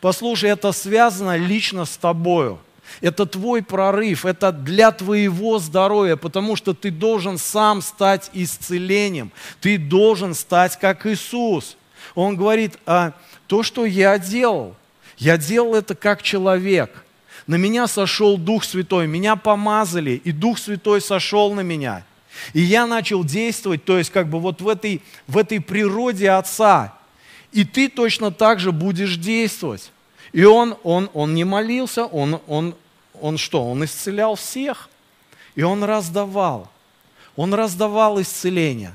Послушай, 0.00 0.50
это 0.50 0.72
связано 0.72 1.36
лично 1.36 1.84
с 1.84 1.96
тобою. 1.96 2.58
Это 3.00 3.26
твой 3.26 3.62
прорыв, 3.62 4.24
это 4.24 4.52
для 4.52 4.90
твоего 4.92 5.58
здоровья, 5.58 6.16
потому 6.16 6.56
что 6.56 6.74
ты 6.74 6.90
должен 6.90 7.38
сам 7.38 7.82
стать 7.82 8.30
исцелением. 8.32 9.32
Ты 9.60 9.78
должен 9.78 10.34
стать 10.34 10.78
как 10.78 11.06
Иисус. 11.06 11.76
Он 12.14 12.36
говорит, 12.36 12.78
а 12.86 13.12
то, 13.46 13.62
что 13.62 13.84
я 13.84 14.18
делал, 14.18 14.76
я 15.18 15.36
делал 15.36 15.74
это 15.74 15.94
как 15.94 16.22
человек. 16.22 17.04
На 17.46 17.56
меня 17.56 17.86
сошел 17.86 18.38
Дух 18.38 18.64
Святой, 18.64 19.06
меня 19.06 19.36
помазали, 19.36 20.20
и 20.24 20.32
Дух 20.32 20.58
Святой 20.58 21.00
сошел 21.00 21.52
на 21.52 21.60
меня. 21.60 22.04
И 22.52 22.60
я 22.60 22.86
начал 22.86 23.22
действовать, 23.22 23.84
то 23.84 23.98
есть 23.98 24.10
как 24.10 24.28
бы 24.28 24.40
вот 24.40 24.60
в 24.60 24.68
этой, 24.68 25.02
в 25.26 25.38
этой 25.38 25.60
природе 25.60 26.30
Отца. 26.30 26.94
И 27.52 27.64
ты 27.64 27.88
точно 27.88 28.32
так 28.32 28.60
же 28.60 28.72
будешь 28.72 29.16
действовать. 29.16 29.92
И 30.32 30.44
он, 30.44 30.76
он, 30.82 31.10
он 31.14 31.34
не 31.34 31.44
молился, 31.44 32.06
он, 32.06 32.40
он, 32.48 32.74
он 33.24 33.38
что? 33.38 33.64
Он 33.64 33.82
исцелял 33.82 34.34
всех. 34.34 34.90
И 35.54 35.62
он 35.62 35.82
раздавал. 35.82 36.70
Он 37.36 37.54
раздавал 37.54 38.20
исцеление. 38.20 38.94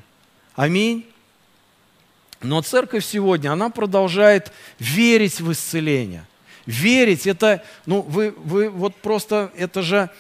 Аминь. 0.54 1.04
Но 2.40 2.62
церковь 2.62 3.04
сегодня, 3.04 3.52
она 3.52 3.72
продолжает 3.72 4.52
верить 4.78 5.42
в 5.42 5.52
исцеление. 5.52 6.28
Верить, 6.68 7.26
это, 7.26 7.64
ну, 7.88 8.02
вы, 8.02 8.36
вы 8.38 8.70
вот 8.70 8.96
просто, 8.98 9.52
это 9.58 9.82
же, 9.82 10.12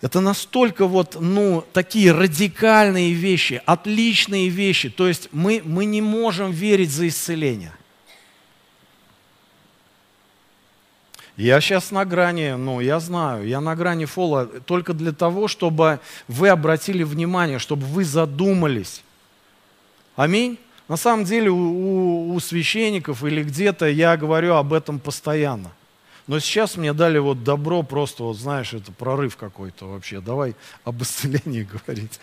это 0.00 0.20
настолько 0.20 0.88
вот, 0.88 1.16
ну, 1.20 1.64
такие 1.72 2.10
радикальные 2.10 3.12
вещи, 3.12 3.62
отличные 3.64 4.48
вещи. 4.48 4.90
То 4.90 5.06
есть 5.06 5.28
мы, 5.30 5.62
мы 5.64 5.84
не 5.84 6.00
можем 6.00 6.50
верить 6.50 6.90
за 6.90 7.06
исцеление. 7.06 7.72
Я 11.36 11.60
сейчас 11.60 11.90
на 11.90 12.04
грани, 12.04 12.54
ну, 12.56 12.80
я 12.80 13.00
знаю, 13.00 13.46
я 13.46 13.60
на 13.60 13.74
грани 13.74 14.04
фола 14.04 14.46
только 14.46 14.92
для 14.92 15.12
того, 15.12 15.48
чтобы 15.48 15.98
вы 16.28 16.48
обратили 16.48 17.02
внимание, 17.02 17.58
чтобы 17.58 17.84
вы 17.86 18.04
задумались. 18.04 19.02
Аминь. 20.16 20.58
На 20.86 20.96
самом 20.96 21.24
деле 21.24 21.50
у, 21.50 21.56
у, 21.56 22.34
у 22.34 22.40
священников 22.40 23.24
или 23.24 23.42
где-то 23.42 23.86
я 23.86 24.16
говорю 24.16 24.54
об 24.54 24.72
этом 24.72 25.00
постоянно– 25.00 25.72
но 26.26 26.38
сейчас 26.38 26.76
мне 26.76 26.92
дали 26.94 27.18
вот 27.18 27.44
добро, 27.44 27.82
просто 27.82 28.24
вот 28.24 28.38
знаешь, 28.38 28.72
это 28.72 28.92
прорыв 28.92 29.36
какой-то 29.36 29.86
вообще. 29.86 30.20
Давай 30.20 30.54
об 30.84 31.02
исцелении 31.02 31.68
говорить. 31.86 32.18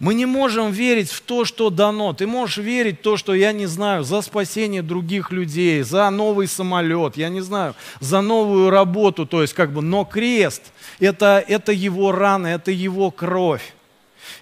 Мы 0.00 0.14
не 0.14 0.24
можем 0.24 0.72
верить 0.72 1.10
в 1.10 1.20
то, 1.20 1.44
что 1.44 1.68
дано. 1.68 2.14
Ты 2.14 2.26
можешь 2.26 2.56
верить 2.56 3.00
в 3.00 3.02
то, 3.02 3.18
что, 3.18 3.34
я 3.34 3.52
не 3.52 3.66
знаю, 3.66 4.02
за 4.02 4.22
спасение 4.22 4.82
других 4.82 5.30
людей, 5.30 5.82
за 5.82 6.08
новый 6.08 6.48
самолет, 6.48 7.18
я 7.18 7.28
не 7.28 7.42
знаю, 7.42 7.74
за 8.00 8.22
новую 8.22 8.70
работу, 8.70 9.26
то 9.26 9.42
есть 9.42 9.52
как 9.52 9.72
бы, 9.72 9.82
но 9.82 10.06
крест 10.06 10.62
это, 11.00 11.44
это 11.46 11.72
его 11.72 12.12
раны, 12.12 12.48
это 12.48 12.70
его 12.70 13.10
кровь. 13.10 13.74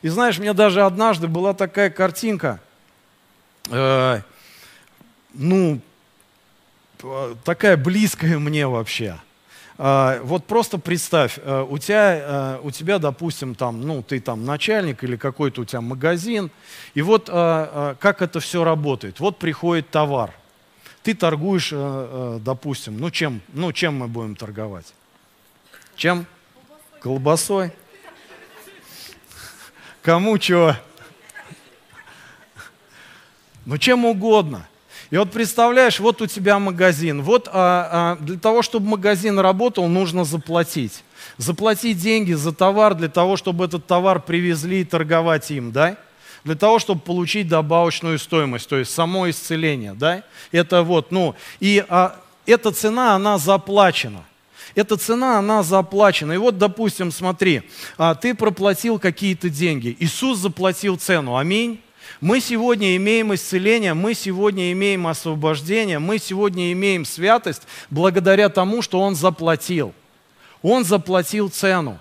И 0.01 0.09
знаешь, 0.09 0.39
у 0.39 0.43
меня 0.43 0.55
даже 0.55 0.83
однажды 0.83 1.27
была 1.27 1.55
такая 1.55 1.91
картинка, 1.91 2.61
э, 3.69 4.21
ну, 5.35 5.81
такая 7.45 7.77
близкая 7.77 8.39
мне 8.39 8.67
вообще. 8.69 9.19
А, 9.81 10.21
вот 10.25 10.45
просто 10.45 10.79
представь, 10.79 11.39
э, 11.41 11.67
у 11.69 11.79
тебя, 11.79 12.57
э, 12.57 12.61
у 12.65 12.73
тебя, 12.73 12.99
допустим, 12.99 13.55
там, 13.55 13.81
ну, 13.81 14.03
ты 14.03 14.19
там 14.19 14.45
начальник 14.45 15.05
или 15.05 15.17
какой-то 15.17 15.61
у 15.61 15.65
тебя 15.65 15.81
магазин, 15.81 16.51
и 16.95 17.03
вот 17.03 17.29
э, 17.33 17.95
как 18.01 18.21
это 18.21 18.41
все 18.41 18.65
работает. 18.65 19.21
Вот 19.21 19.39
приходит 19.39 19.89
товар, 19.91 20.35
ты 21.05 21.15
торгуешь, 21.15 21.73
допустим, 22.43 22.99
ну 22.99 23.11
чем, 23.11 23.41
ну 23.53 23.73
чем 23.73 23.99
мы 23.99 24.09
будем 24.09 24.35
торговать? 24.35 24.93
Чем? 25.95 26.27
Колбасой. 27.01 27.73
Кому 30.03 30.41
что? 30.41 30.77
Ну 33.65 33.79
чем 33.79 34.05
угодно. 34.05 34.67
И 35.11 35.17
вот 35.17 35.31
представляешь, 35.31 36.01
вот 36.01 36.21
у 36.21 36.27
тебя 36.27 36.59
магазин. 36.59 37.23
Вот 37.23 37.49
а, 37.51 38.17
а, 38.21 38.23
для 38.23 38.39
того, 38.39 38.61
чтобы 38.63 38.89
магазин 38.89 39.39
работал, 39.39 39.89
нужно 39.89 40.25
заплатить. 40.25 41.03
Заплатить 41.39 41.99
деньги 41.99 42.35
за 42.35 42.53
товар 42.53 42.95
для 42.95 43.09
того, 43.09 43.37
чтобы 43.37 43.65
этот 43.65 43.87
товар 43.87 44.21
привезли 44.21 44.83
и 44.83 44.85
торговать 44.85 45.51
им, 45.51 45.73
да? 45.73 45.97
Для 46.45 46.55
того, 46.55 46.79
чтобы 46.79 47.01
получить 47.01 47.49
добавочную 47.49 48.19
стоимость, 48.19 48.69
то 48.69 48.77
есть 48.77 48.93
само 48.93 49.31
исцеление, 49.31 49.95
да? 49.95 50.23
Это 50.53 50.83
вот, 50.83 51.11
ну, 51.11 51.35
и 51.59 51.85
а, 51.89 52.17
эта 52.45 52.71
цена, 52.71 53.15
она 53.15 53.39
заплачена. 53.39 54.25
Эта 54.75 54.97
цена, 54.99 55.39
она 55.39 55.63
заплачена. 55.63 56.33
И 56.33 56.37
вот, 56.37 56.59
допустим, 56.59 57.11
смотри, 57.13 57.63
а, 57.97 58.15
ты 58.15 58.35
проплатил 58.35 58.99
какие-то 58.99 59.49
деньги. 59.49 59.97
Иисус 59.99 60.39
заплатил 60.39 60.97
цену. 60.97 61.37
Аминь. 61.37 61.81
Мы 62.21 62.41
сегодня 62.41 62.97
имеем 62.97 63.35
исцеление, 63.35 63.95
мы 63.95 64.15
сегодня 64.15 64.73
имеем 64.73 65.07
освобождение, 65.07 65.99
мы 65.99 66.19
сегодня 66.19 66.73
имеем 66.73 67.05
святость 67.05 67.63
благодаря 67.91 68.49
тому, 68.49 68.83
что 68.83 69.01
Он 69.01 69.15
заплатил. 69.15 69.95
Он 70.63 70.85
заплатил 70.85 71.49
цену. 71.49 71.99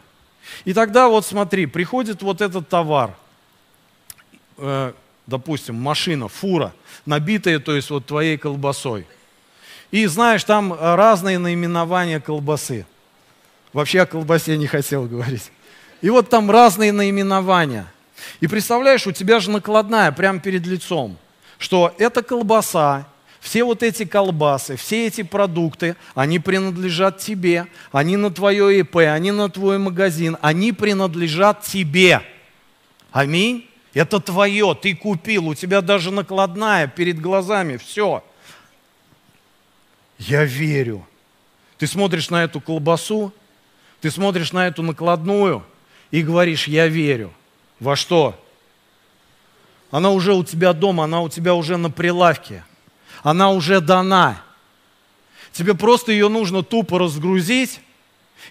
И 0.65 0.74
тогда 0.74 1.08
вот 1.08 1.26
смотри, 1.26 1.67
приходит 1.67 2.24
вот 2.24 2.41
этот 2.41 2.67
товар, 2.67 3.15
э, 4.58 4.93
допустим, 5.28 5.76
машина, 5.76 6.28
фура, 6.28 6.74
набитая, 7.06 7.60
то 7.60 7.76
есть 7.76 7.89
вот 7.89 8.06
твоей 8.06 8.38
колбасой. 8.38 9.06
И 9.91 10.06
знаешь, 10.08 10.43
там 10.43 10.74
разные 10.74 11.38
наименования 11.38 12.20
колбасы. 12.20 12.86
Вообще 13.72 14.02
о 14.02 14.06
колбасе 14.06 14.58
не 14.58 14.67
хотел 14.67 15.06
говорить. 15.06 15.52
И 16.02 16.10
вот 16.10 16.30
там 16.30 16.50
разные 16.50 16.91
наименования– 16.91 17.91
и 18.39 18.47
представляешь, 18.47 19.08
у 19.08 19.12
тебя 19.12 19.39
же 19.39 19.49
накладная 19.51 20.12
прямо 20.12 20.39
перед 20.39 20.65
лицом, 20.65 21.17
что 21.58 21.93
эта 21.97 22.23
колбаса, 22.23 23.08
все 23.39 23.63
вот 23.63 23.84
эти 23.84 24.06
колбасы, 24.06 24.75
все 24.75 25.08
эти 25.08 25.23
продукты, 25.23 25.95
они 26.15 26.39
принадлежат 26.39 27.19
тебе, 27.19 27.67
они 27.91 28.17
на 28.17 28.32
твое 28.32 28.80
ИП, 28.80 28.97
они 28.97 29.32
на 29.32 29.49
твой 29.49 29.77
магазин, 29.77 30.38
они 30.41 30.71
принадлежат 30.71 31.62
тебе. 31.62 32.21
Аминь. 33.12 33.69
Это 33.93 34.19
твое, 34.19 34.77
ты 34.80 34.95
купил, 34.95 35.47
у 35.47 35.56
тебя 35.56 35.82
даже 35.82 36.12
накладная 36.12 36.88
перед 36.88 37.19
глазами, 37.19 37.77
все. 37.77 38.23
Я 40.19 40.43
верю. 40.43 41.08
Ты 41.77 41.88
смотришь 41.88 42.30
на 42.30 42.43
эту 42.43 42.60
колбасу, 42.60 43.34
ты 44.01 44.12
смотришь 44.12 44.51
на 44.51 44.67
эту 44.67 44.84
накладную 44.84 45.63
и 46.12 46.21
говоришь, 46.21 46.67
я 46.67 46.88
верю. 46.88 47.34
Во 47.80 47.96
что? 47.96 48.40
Она 49.92 50.12
уже 50.12 50.34
у 50.34 50.44
тебя 50.44 50.74
дома, 50.74 51.06
она 51.06 51.22
у 51.22 51.30
тебя 51.30 51.54
уже 51.54 51.78
на 51.78 51.90
прилавке. 51.90 52.63
Она 53.24 53.52
уже 53.52 53.82
дана. 53.82 54.42
Тебе 55.52 55.74
просто 55.74 56.12
ее 56.12 56.28
нужно 56.28 56.63
тупо 56.63 57.00
разгрузить 57.00 57.80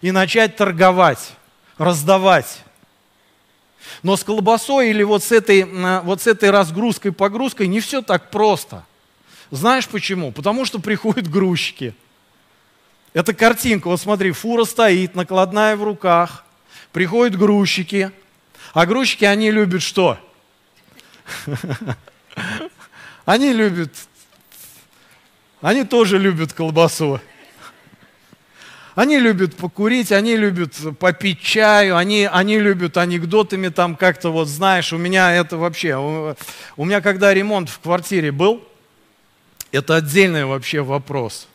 и 0.01 0.11
начать 0.11 0.57
торговать, 0.57 1.33
раздавать. 1.79 2.63
Но 4.03 4.17
с 4.17 4.25
колбасой 4.25 4.91
или 4.91 5.03
вот 5.03 5.23
с 5.23 5.31
этой, 5.31 5.65
вот 6.03 6.23
с 6.23 6.27
этой 6.27 6.51
разгрузкой, 6.51 7.13
погрузкой 7.13 7.69
не 7.69 7.81
все 7.81 8.03
так 8.03 8.31
просто. 8.31 8.85
Знаешь 9.51 9.89
почему? 9.89 10.33
Потому 10.33 10.65
что 10.65 10.81
приходят 10.81 11.31
грузчики. 11.31 11.95
Это 13.13 13.33
картинка, 13.33 13.89
вот 13.89 14.01
смотри, 14.01 14.33
фура 14.33 14.65
стоит, 14.65 15.15
накладная 15.15 15.77
в 15.77 15.83
руках, 15.83 16.45
приходят 16.93 17.37
грузчики– 17.37 18.11
а 18.73 18.87
грузчики, 18.87 19.25
они 19.25 19.51
любят 19.51 19.83
что? 19.83 20.19
Они 23.25 23.53
любят, 23.53 23.93
они 25.61 25.85
тоже 25.85 26.19
любят 26.19 26.53
колбасу. 26.53 27.21
Они 28.95 29.19
любят 29.19 29.57
покурить, 29.57 30.13
они 30.13 30.37
любят 30.37 30.75
попить 30.99 31.41
чаю, 31.41 31.97
они, 31.97 32.29
они 32.33 32.59
любят 32.59 32.97
анекдотами 32.97 33.69
там 33.69 33.95
как-то 33.97 34.31
вот, 34.31 34.49
знаешь, 34.49 34.93
у 34.93 34.97
меня 34.97 35.35
это 35.35 35.59
вообще, 35.59 35.97
у, 35.97 36.35
у 36.77 36.85
меня 36.85 37.03
когда 37.03 37.35
ремонт 37.35 37.69
в 37.69 37.79
квартире 37.81 38.33
был, 38.33 38.67
это 39.71 39.97
отдельный 39.97 40.47
вообще 40.47 40.81
вопрос. 40.81 41.47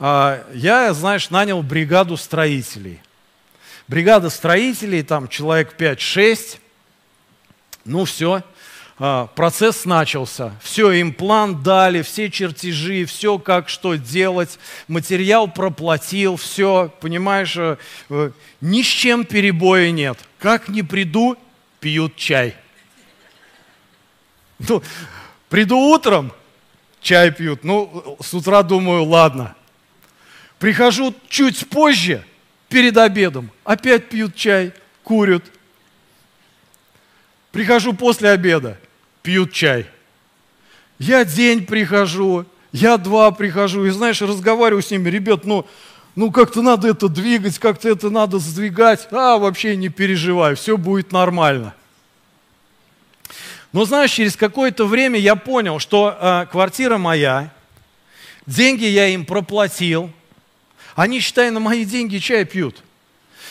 А, 0.00 0.44
я, 0.54 0.92
знаешь, 0.94 1.30
нанял 1.30 1.62
бригаду 1.62 2.16
строителей– 2.16 3.00
бригада 3.88 4.30
строителей, 4.30 5.02
там 5.02 5.28
человек 5.28 5.74
5-6, 5.78 6.58
ну 7.84 8.04
все, 8.04 8.42
а, 8.98 9.26
процесс 9.26 9.84
начался. 9.84 10.54
Все, 10.62 10.92
им 10.92 11.12
дали, 11.62 12.02
все 12.02 12.30
чертежи, 12.30 13.04
все 13.04 13.38
как 13.38 13.68
что 13.68 13.96
делать, 13.96 14.58
материал 14.86 15.48
проплатил, 15.48 16.36
все, 16.36 16.92
понимаешь, 17.00 17.56
э, 17.56 17.78
э, 18.10 18.30
ни 18.60 18.82
с 18.82 18.86
чем 18.86 19.24
перебоя 19.24 19.90
нет. 19.90 20.18
Как 20.38 20.68
не 20.68 20.82
приду, 20.82 21.36
пьют 21.80 22.16
чай. 22.16 22.54
Ну, 24.68 24.80
приду 25.48 25.76
утром, 25.76 26.32
чай 27.00 27.32
пьют. 27.32 27.64
Ну, 27.64 28.16
с 28.22 28.32
утра 28.32 28.62
думаю, 28.62 29.02
ладно. 29.02 29.56
Прихожу 30.60 31.12
чуть 31.28 31.68
позже, 31.68 32.24
перед 32.72 32.96
обедом. 32.96 33.50
Опять 33.64 34.08
пьют 34.08 34.34
чай, 34.34 34.72
курят. 35.04 35.44
Прихожу 37.50 37.92
после 37.92 38.30
обеда, 38.30 38.78
пьют 39.22 39.52
чай. 39.52 39.86
Я 40.98 41.26
день 41.26 41.66
прихожу, 41.66 42.46
я 42.72 42.96
два 42.96 43.30
прихожу, 43.30 43.84
и 43.84 43.90
знаешь, 43.90 44.22
разговариваю 44.22 44.82
с 44.82 44.90
ними, 44.90 45.10
ребят, 45.10 45.44
ну, 45.44 45.66
ну 46.14 46.30
как-то 46.30 46.62
надо 46.62 46.88
это 46.88 47.08
двигать, 47.08 47.58
как-то 47.58 47.90
это 47.90 48.08
надо 48.08 48.38
сдвигать. 48.38 49.06
А, 49.10 49.36
вообще 49.36 49.76
не 49.76 49.90
переживай, 49.90 50.54
все 50.54 50.78
будет 50.78 51.12
нормально. 51.12 51.74
Но 53.72 53.84
знаешь, 53.84 54.12
через 54.12 54.34
какое-то 54.34 54.86
время 54.86 55.18
я 55.18 55.36
понял, 55.36 55.78
что 55.78 56.16
э, 56.18 56.46
квартира 56.50 56.96
моя, 56.96 57.52
деньги 58.46 58.84
я 58.84 59.08
им 59.08 59.26
проплатил– 59.26 60.10
они, 60.94 61.20
считай, 61.20 61.50
на 61.50 61.60
мои 61.60 61.84
деньги 61.84 62.18
чай 62.18 62.44
пьют. 62.44 62.82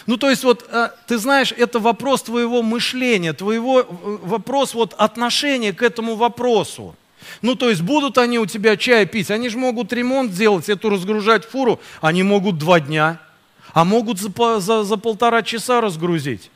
Ну, 0.08 0.18
то 0.18 0.30
есть, 0.30 0.44
вот, 0.44 0.68
э, 0.70 0.90
ты 1.08 1.18
знаешь, 1.18 1.54
это 1.56 1.80
вопрос 1.80 2.24
твоего 2.24 2.64
мышления, 2.64 3.34
твоего, 3.34 3.82
э, 3.82 3.86
вопрос 4.24 4.74
вот 4.74 4.96
отношения 4.98 5.74
к 5.74 5.82
этому 5.84 6.16
вопросу. 6.16 6.96
Ну, 7.42 7.56
то 7.56 7.70
есть, 7.70 7.82
будут 7.82 8.18
они 8.18 8.40
у 8.40 8.46
тебя 8.46 8.78
чай 8.78 9.06
пить, 9.06 9.30
они 9.30 9.50
же 9.50 9.58
могут 9.58 9.94
ремонт 9.94 10.34
делать, 10.34 10.70
эту 10.70 10.90
разгружать 10.90 11.46
фуру, 11.46 11.80
они 12.02 12.24
могут 12.24 12.58
два 12.58 12.80
дня, 12.80 13.20
а 13.74 13.86
могут 13.86 14.20
за, 14.20 14.60
за, 14.60 14.84
за 14.84 14.98
полтора 14.98 15.44
часа 15.44 15.82
разгрузить. 15.82 16.50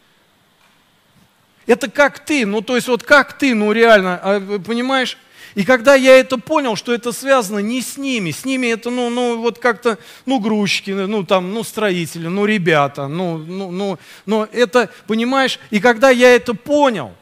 Это 1.67 1.89
как 1.89 2.19
ты, 2.19 2.45
ну, 2.45 2.61
то 2.61 2.75
есть, 2.75 2.87
вот 2.87 3.03
как 3.03 3.37
ты, 3.37 3.53
ну, 3.53 3.71
реально, 3.71 4.19
а, 4.21 4.59
понимаешь? 4.59 5.17
И 5.55 5.63
когда 5.63 5.95
я 5.95 6.17
это 6.17 6.37
понял, 6.37 6.75
что 6.75 6.93
это 6.93 7.13
связано 7.13 7.59
не 7.59 7.81
с 7.81 7.97
ними, 7.97 8.31
с 8.31 8.43
ними 8.43 8.67
это, 8.67 8.89
ну, 8.89 9.09
ну 9.09 9.37
вот 9.37 9.57
как-то, 9.57 9.97
ну, 10.25 10.39
грузчики, 10.39 10.91
ну, 10.91 11.23
там, 11.23 11.53
ну, 11.53 11.63
строители, 11.63 12.27
ну, 12.27 12.45
ребята, 12.45 13.07
ну, 13.07 13.37
ну, 13.37 13.71
ну, 13.71 13.97
но 14.25 14.49
это, 14.51 14.89
понимаешь, 15.07 15.57
и 15.69 15.79
когда 15.79 16.09
я 16.09 16.35
это 16.35 16.53
понял, 16.53 17.13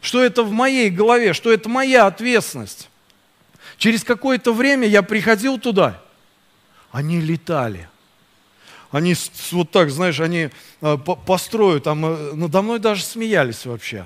что 0.00 0.22
это 0.22 0.44
в 0.44 0.52
моей 0.52 0.88
голове, 0.88 1.32
что 1.32 1.52
это 1.52 1.68
моя 1.68 2.06
ответственность, 2.06 2.88
через 3.76 4.04
какое-то 4.04 4.52
время 4.52 4.86
я 4.86 5.02
приходил 5.02 5.58
туда, 5.58 6.00
они 6.92 7.20
летали. 7.20 7.88
Они 8.92 9.14
вот 9.52 9.70
так, 9.70 9.90
знаешь, 9.90 10.20
они 10.20 10.50
э, 10.80 10.98
построят, 11.26 11.84
там 11.84 12.04
э, 12.06 12.32
надо 12.34 12.62
мной 12.62 12.78
даже 12.80 13.04
смеялись 13.04 13.64
вообще, 13.66 14.04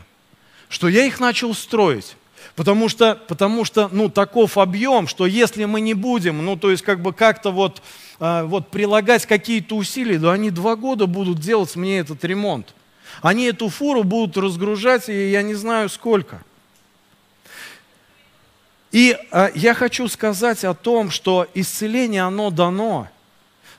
что 0.68 0.88
я 0.88 1.04
их 1.04 1.20
начал 1.20 1.54
строить. 1.54 2.16
Потому 2.56 2.88
что, 2.88 3.16
потому 3.28 3.64
что 3.64 3.88
ну, 3.90 4.08
таков 4.08 4.58
объем, 4.58 5.06
что 5.06 5.26
если 5.26 5.64
мы 5.64 5.80
не 5.80 5.94
будем, 5.94 6.44
ну, 6.44 6.56
то 6.56 6.70
есть 6.70 6.82
как 6.82 7.00
бы 7.00 7.12
как-то 7.12 7.50
вот, 7.50 7.82
э, 8.20 8.42
вот 8.44 8.68
прилагать 8.68 9.26
какие-то 9.26 9.76
усилия, 9.76 10.18
то 10.18 10.30
они 10.30 10.50
два 10.50 10.76
года 10.76 11.06
будут 11.06 11.40
делать 11.40 11.74
мне 11.76 11.98
этот 11.98 12.24
ремонт. 12.24 12.74
Они 13.22 13.44
эту 13.44 13.68
фуру 13.68 14.04
будут 14.04 14.36
разгружать, 14.36 15.08
и 15.08 15.30
я 15.30 15.42
не 15.42 15.54
знаю 15.54 15.88
сколько. 15.88 16.42
И 18.92 19.16
э, 19.30 19.50
я 19.54 19.74
хочу 19.74 20.08
сказать 20.08 20.64
о 20.64 20.74
том, 20.74 21.10
что 21.10 21.48
исцеление, 21.54 22.22
оно 22.22 22.50
дано, 22.50 23.08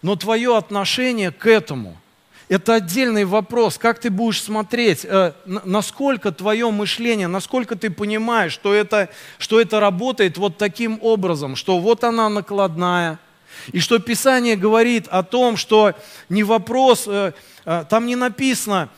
но 0.01 0.15
твое 0.15 0.58
отношение 0.58 1.32
к 1.32 1.47
этому– 1.47 1.97
это 2.47 2.75
отдельный 2.75 3.25
вопрос, 3.25 3.77
как 3.77 3.99
ты 3.99 4.10
будешь 4.10 4.41
смотреть, 4.41 5.03
э, 5.03 5.34
насколько 5.45 6.31
твое 6.31 6.69
мышление, 6.69 7.27
насколько 7.27 7.75
ты 7.75 7.89
понимаешь, 7.89 8.51
что 8.53 8.73
это, 8.73 9.10
что 9.39 9.60
это 9.60 9.79
работает 9.79 10.38
вот 10.38 10.58
таким 10.58 10.99
образом, 11.01 11.55
что 11.55 11.79
вот 11.79 12.03
она 12.03 12.29
накладная, 12.29 13.19
и 13.71 13.79
что 13.79 13.97
Писание 13.97 14.55
говорит 14.55 15.08
о 15.08 15.23
том, 15.23 15.58
что 15.58 15.95
не 16.29 16.43
вопрос, 16.43 17.05
э, 17.08 17.34
э, 17.65 17.86
там 17.89 18.05
не 18.05 18.15
написано, 18.15 18.89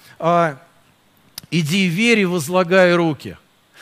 иди 1.52 1.86
верь 1.86 2.20
и 2.20 2.26
возлагай 2.26 2.94
руки. 2.96 3.38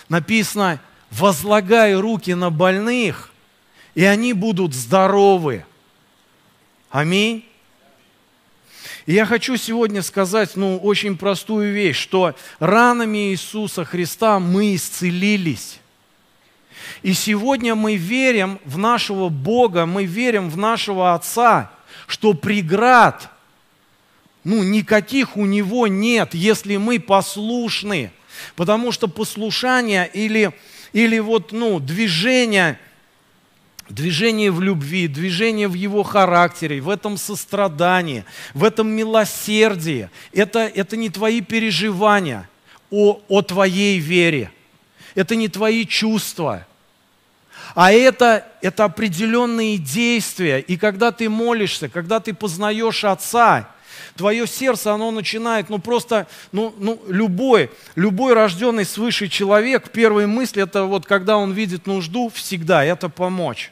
Написано, 0.09 0.79
возлагай 1.09 1.95
руки 1.95 2.35
на 2.35 2.51
больных, 2.51 3.31
и 3.95 4.03
они 4.03 4.33
будут 4.33 4.75
здоровы. 4.75 5.65
Аминь. 6.91 7.45
И 9.05 9.13
я 9.13 9.25
хочу 9.25 9.55
сегодня 9.55 10.01
сказать, 10.01 10.55
ну, 10.55 10.77
очень 10.77 11.15
простую 11.15 11.73
вещь, 11.73 11.97
что 11.97 12.35
ранами 12.59 13.29
Иисуса 13.31 13.85
Христа 13.85 14.39
мы 14.39 14.75
исцелились. 14.75 15.79
И 17.03 17.13
сегодня 17.13 17.75
мы 17.75 17.97
верим 17.97 18.59
в 18.65 18.79
нашего 18.79 19.29
Бога, 19.29 19.85
мы 19.85 20.05
верим 20.05 20.49
в 20.49 20.57
нашего 20.57 21.13
Отца, 21.13 21.71
что 22.07 22.33
преград, 22.33 23.29
ну, 24.43 24.63
никаких 24.63 25.37
у 25.37 25.45
Него 25.45 25.85
нет, 25.87 26.33
если 26.33 26.77
мы 26.77 26.99
послушны. 26.99 28.11
Потому 28.55 28.91
что 28.91 29.07
послушание 29.07 30.09
или, 30.11 30.51
или 30.93 31.19
вот, 31.19 31.51
ну, 31.51 31.79
движение– 31.79 32.79
Движение 33.89 34.51
в 34.51 34.61
любви, 34.61 35.07
движение 35.07 35.67
в 35.67 35.75
его 35.75 36.01
характере, 36.01 36.81
в 36.81 36.89
этом 36.89 37.17
сострадании, 37.17 38.25
в 38.55 38.63
этом 38.63 38.89
милосердии. 38.89 40.09
Это, 40.33 40.59
это 40.61 40.97
не 40.97 41.09
твои 41.09 41.41
переживания 41.41 42.49
о, 42.89 43.21
о 43.27 43.41
твоей 43.43 43.99
вере. 43.99 44.51
Это 45.13 45.35
не 45.35 45.49
твои 45.49 45.85
чувства. 45.85 46.65
А 47.75 47.91
это, 47.91 48.47
это 48.61 48.85
определенные 48.85 49.77
действия. 49.77 50.59
И 50.59 50.77
когда 50.77 51.11
ты 51.11 51.29
молишься, 51.29 51.87
когда 51.87 52.19
ты 52.19 52.33
познаешь 52.33 53.03
Отца, 53.03 53.69
твое 54.15 54.47
сердце, 54.47 54.93
оно 54.93 55.11
начинает, 55.11 55.69
ну 55.69 55.77
просто, 55.77 56.25
ну, 56.51 56.73
ну 56.79 56.99
любой, 57.07 57.69
любой 57.95 58.33
рожденный 58.33 58.85
свыше 58.85 59.27
человек, 59.27 59.91
первая 59.91 60.25
мысль, 60.25 60.61
это 60.61 60.85
вот 60.85 61.05
когда 61.05 61.37
он 61.37 61.51
видит 61.51 61.85
нужду, 61.85 62.29
всегда, 62.29 62.83
это 62.83 63.09
помочь. 63.09 63.71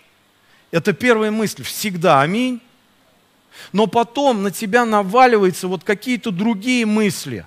Это 0.74 0.91
первая 0.91 1.30
мысль, 1.30 1.61
всегда, 1.61 2.21
аминь. 2.21 2.59
Но 3.74 3.86
потом 3.86 4.41
на 4.41 4.49
тебя 4.49 4.86
наваливаются 4.86 5.67
вот 5.67 5.84
какие-то 5.84 6.32
другие 6.32 6.88
мысли. 6.88 7.45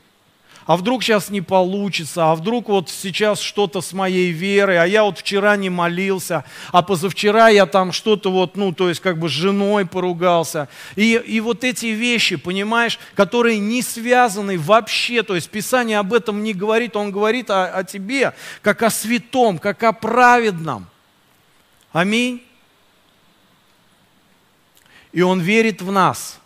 А 0.64 0.76
вдруг 0.76 1.02
сейчас 1.02 1.28
не 1.28 1.40
получится, 1.40 2.30
а 2.30 2.36
вдруг 2.36 2.68
вот 2.68 2.88
сейчас 2.88 3.40
что-то 3.40 3.80
с 3.80 3.92
моей 3.92 4.30
верой, 4.30 4.78
а 4.80 4.86
я 4.86 5.02
вот 5.02 5.18
вчера 5.18 5.56
не 5.56 5.70
молился, 5.70 6.44
а 6.70 6.82
позавчера 6.82 7.48
я 7.48 7.66
там 7.66 7.90
что-то 7.90 8.30
вот, 8.30 8.56
ну, 8.56 8.72
то 8.72 8.88
есть 8.88 9.00
как 9.00 9.18
бы 9.18 9.28
с 9.28 9.32
женой 9.32 9.86
поругался. 9.86 10.68
И, 10.94 11.14
и 11.14 11.40
вот 11.40 11.64
эти 11.64 11.86
вещи, 11.86 12.36
понимаешь, 12.36 13.00
которые 13.16 13.58
не 13.58 13.82
связаны 13.82 14.56
вообще, 14.56 15.24
то 15.24 15.34
есть 15.34 15.50
Писание 15.50 15.98
об 15.98 16.14
этом 16.14 16.44
не 16.44 16.54
говорит, 16.54 16.94
он 16.94 17.10
говорит 17.10 17.50
о, 17.50 17.66
о 17.66 17.82
тебе, 17.82 18.34
как 18.62 18.84
о 18.84 18.90
святом, 18.90 19.58
как 19.58 19.82
о 19.82 19.92
праведном. 19.92 20.86
Аминь. 21.92 22.45
И 25.16 25.22
Он 25.22 25.40
верит 25.40 25.80
в 25.80 25.90
нас, 25.90 26.38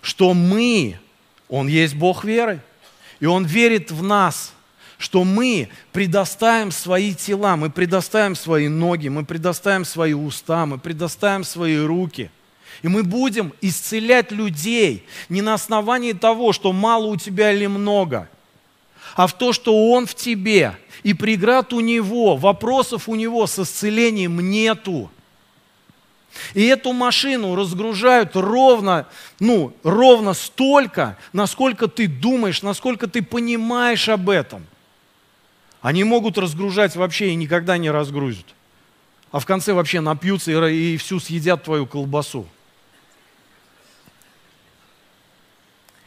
что 0.00 0.32
мы, 0.32 0.98
Он 1.50 1.68
есть 1.68 1.94
Бог 1.94 2.24
веры, 2.24 2.62
и 3.20 3.26
Он 3.26 3.44
верит 3.44 3.90
в 3.90 4.02
нас, 4.02 4.54
что 4.96 5.22
мы 5.22 5.68
предоставим 5.92 6.70
свои 6.70 7.14
тела, 7.14 7.56
мы 7.56 7.68
предоставим 7.68 8.36
свои 8.36 8.68
ноги, 8.68 9.08
мы 9.08 9.26
предоставим 9.26 9.84
свои 9.84 10.14
уста, 10.14 10.64
мы 10.64 10.78
предоставим 10.78 11.44
свои 11.44 11.76
руки. 11.76 12.30
И 12.80 12.88
мы 12.88 13.02
будем 13.02 13.52
исцелять 13.60 14.32
людей 14.32 15.04
не 15.28 15.42
на 15.42 15.52
основании 15.52 16.14
того, 16.14 16.54
что 16.54 16.72
мало 16.72 17.04
у 17.04 17.16
тебя 17.18 17.52
или 17.52 17.66
много, 17.66 18.30
а 19.14 19.26
в 19.26 19.36
то, 19.36 19.52
что 19.52 19.90
Он 19.90 20.06
в 20.06 20.14
тебе, 20.14 20.74
и 21.02 21.12
преград 21.12 21.74
у 21.74 21.80
Него, 21.80 22.38
вопросов 22.38 23.10
у 23.10 23.14
Него 23.14 23.46
с 23.46 23.58
исцелением 23.58 24.40
нету. 24.40 25.10
И 26.54 26.64
эту 26.66 26.92
машину 26.92 27.54
разгружают 27.54 28.36
ровно, 28.36 29.06
ну, 29.38 29.74
ровно 29.82 30.34
столько, 30.34 31.18
насколько 31.32 31.88
ты 31.88 32.06
думаешь, 32.06 32.62
насколько 32.62 33.06
ты 33.06 33.22
понимаешь 33.22 34.08
об 34.08 34.30
этом. 34.30 34.66
Они 35.80 36.04
могут 36.04 36.38
разгружать 36.38 36.94
вообще 36.96 37.30
и 37.30 37.34
никогда 37.34 37.78
не 37.78 37.90
разгрузят. 37.90 38.46
А 39.32 39.38
в 39.38 39.46
конце 39.46 39.72
вообще 39.72 40.00
напьются 40.00 40.50
и, 40.68 40.94
и 40.94 40.96
всю 40.96 41.20
съедят 41.20 41.64
твою 41.64 41.86
колбасу. 41.86 42.46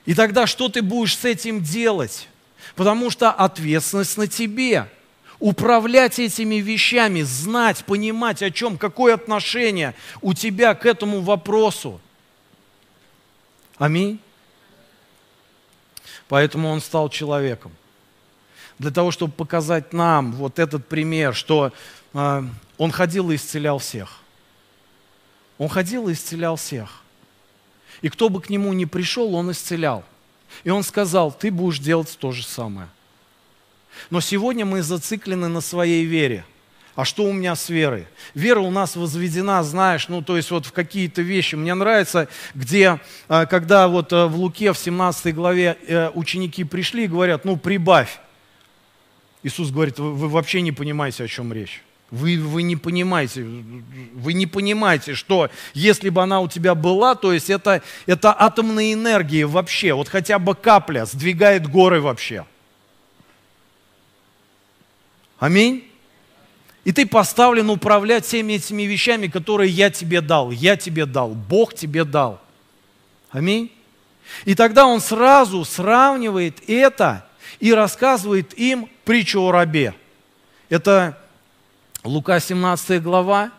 И 0.06 0.14
тогда 0.14 0.48
что 0.48 0.70
ты 0.70 0.82
будешь 0.82 1.18
с 1.18 1.26
этим 1.26 1.62
делать? 1.62 2.28
Потому 2.76 3.10
что 3.10 3.32
ответственность 3.32 4.18
на 4.18 4.28
тебе– 4.28 4.90
управлять 5.44 6.20
этими 6.20 6.56
вещами, 6.56 7.22
знать, 7.22 7.84
понимать, 7.84 8.42
о 8.42 8.50
чем, 8.50 8.78
какое 8.78 9.14
отношение 9.14 9.94
у 10.22 10.34
тебя 10.34 10.74
к 10.74 10.86
этому 10.86 11.20
вопросу. 11.20 12.00
Аминь. 13.78 14.22
Поэтому 16.30 16.70
он 16.70 16.80
стал 16.80 17.10
человеком. 17.10 17.74
Для 18.80 18.90
того, 18.90 19.12
чтобы 19.12 19.34
показать 19.34 19.92
нам 19.92 20.32
вот 20.32 20.60
этот 20.60 20.88
пример, 20.88 21.36
что 21.36 21.74
э, 22.14 22.44
он 22.78 22.92
ходил 22.92 23.30
и 23.30 23.36
исцелял 23.36 23.80
всех. 23.80 24.22
Он 25.58 25.68
ходил 25.68 26.08
и 26.08 26.14
исцелял 26.14 26.56
всех. 26.56 27.02
И 28.02 28.08
кто 28.08 28.30
бы 28.30 28.42
к 28.42 28.50
нему 28.50 28.72
ни 28.72 28.86
пришел, 28.86 29.36
он 29.36 29.52
исцелял. 29.52 30.06
И 30.64 30.70
он 30.70 30.84
сказал, 30.84 31.34
ты 31.34 31.52
будешь 31.52 31.80
делать 31.80 32.18
то 32.18 32.32
же 32.32 32.44
самое– 32.44 32.88
но 34.10 34.22
сегодня 34.22 34.66
мы 34.66 34.82
зациклены 34.82 35.48
на 35.48 35.62
своей 35.62 36.06
вере. 36.06 36.46
А 36.96 37.06
что 37.06 37.24
у 37.24 37.34
меня 37.34 37.56
с 37.56 37.70
верой? 37.70 38.06
Вера 38.36 38.60
у 38.60 38.70
нас 38.70 38.96
возведена, 38.96 39.64
знаешь, 39.64 40.10
ну 40.10 40.22
то 40.22 40.38
есть 40.38 40.52
вот 40.52 40.68
в 40.68 40.72
какие-то 40.72 41.24
вещи. 41.24 41.56
Мне 41.56 41.74
нравится, 41.74 42.28
где, 42.54 43.00
а, 43.28 43.48
когда 43.48 43.88
вот 43.88 44.14
а, 44.14 44.28
в 44.28 44.36
Луке 44.36 44.74
в 44.74 44.78
17 44.78 45.34
главе 45.34 45.76
э, 45.88 46.12
ученики 46.14 46.64
пришли 46.64 47.06
и 47.06 47.08
говорят, 47.08 47.46
ну 47.46 47.58
прибавь. 47.58 48.20
Иисус 49.42 49.72
говорит, 49.72 49.98
вы, 49.98 50.30
вообще 50.30 50.62
не 50.62 50.72
понимаете, 50.72 51.24
о 51.24 51.28
чем 51.28 51.52
речь. 51.52 51.82
Вы, 52.12 52.38
вы 52.38 52.62
не 52.62 52.76
понимаете, 52.76 53.44
вы 54.14 54.34
не 54.34 54.46
понимаете, 54.46 55.16
что 55.16 55.50
если 55.74 56.10
бы 56.10 56.22
она 56.22 56.42
у 56.42 56.48
тебя 56.48 56.76
была, 56.76 57.16
то 57.16 57.34
есть 57.34 57.50
это, 57.50 57.82
это 58.06 58.36
атомная 58.38 58.94
энергия 58.94 59.48
вообще, 59.48 59.94
вот 59.94 60.10
хотя 60.10 60.38
бы 60.38 60.54
капля 60.54 61.06
сдвигает 61.06 61.68
горы 61.68 62.02
вообще. 62.02 62.46
Аминь. 65.44 65.86
И 66.86 66.94
ты 66.94 67.06
поставлен 67.06 67.70
управлять 67.70 68.24
всеми 68.24 68.54
этими 68.54 68.84
вещами, 68.84 69.28
которые 69.28 69.70
я 69.70 69.90
тебе 69.90 70.22
дал. 70.22 70.52
Я 70.52 70.78
тебе 70.78 71.06
дал. 71.06 71.32
Бог 71.32 71.74
тебе 71.74 72.06
дал. 72.06 72.40
Аминь. 73.30 73.70
И 74.46 74.56
тогда 74.56 74.86
он 74.86 75.02
сразу 75.02 75.66
сравнивает 75.66 76.64
это 76.70 77.28
и 77.60 77.74
рассказывает 77.74 78.58
им 78.58 78.88
притчу 79.04 79.42
о 79.42 79.52
рабе. 79.52 79.94
Это 80.70 81.18
Лука 82.06 82.40
17 82.40 83.04
глава. 83.04 83.52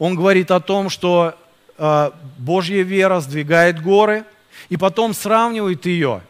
Он 0.00 0.16
говорит 0.16 0.50
о 0.50 0.58
том, 0.58 0.90
что 0.90 1.38
э, 1.78 2.10
Божья 2.38 2.82
вера 2.82 3.20
сдвигает 3.20 3.80
горы, 3.80 4.24
и 4.68 4.76
потом 4.76 5.14
сравнивает 5.14 5.86
ее 5.86 6.22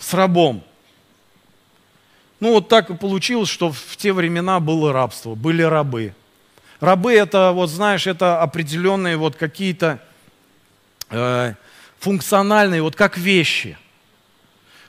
с 0.00 0.12
рабом. 0.14 0.64
Ну 2.40 2.52
вот 2.52 2.68
так 2.68 2.90
и 2.90 2.94
получилось, 2.94 3.48
что 3.48 3.72
в 3.72 3.96
те 3.96 4.12
времена 4.12 4.60
было 4.60 4.92
рабство, 4.92 5.34
были 5.34 5.62
рабы. 5.62 6.14
Рабы 6.80 7.12
это, 7.12 7.50
вот 7.52 7.68
знаешь, 7.68 8.06
это 8.06 8.40
определенные 8.40 9.16
вот 9.16 9.34
какие-то 9.34 10.00
э, 11.10 11.54
функциональные, 11.98 12.82
вот 12.82 12.94
как 12.94 13.18
вещи. 13.18 13.76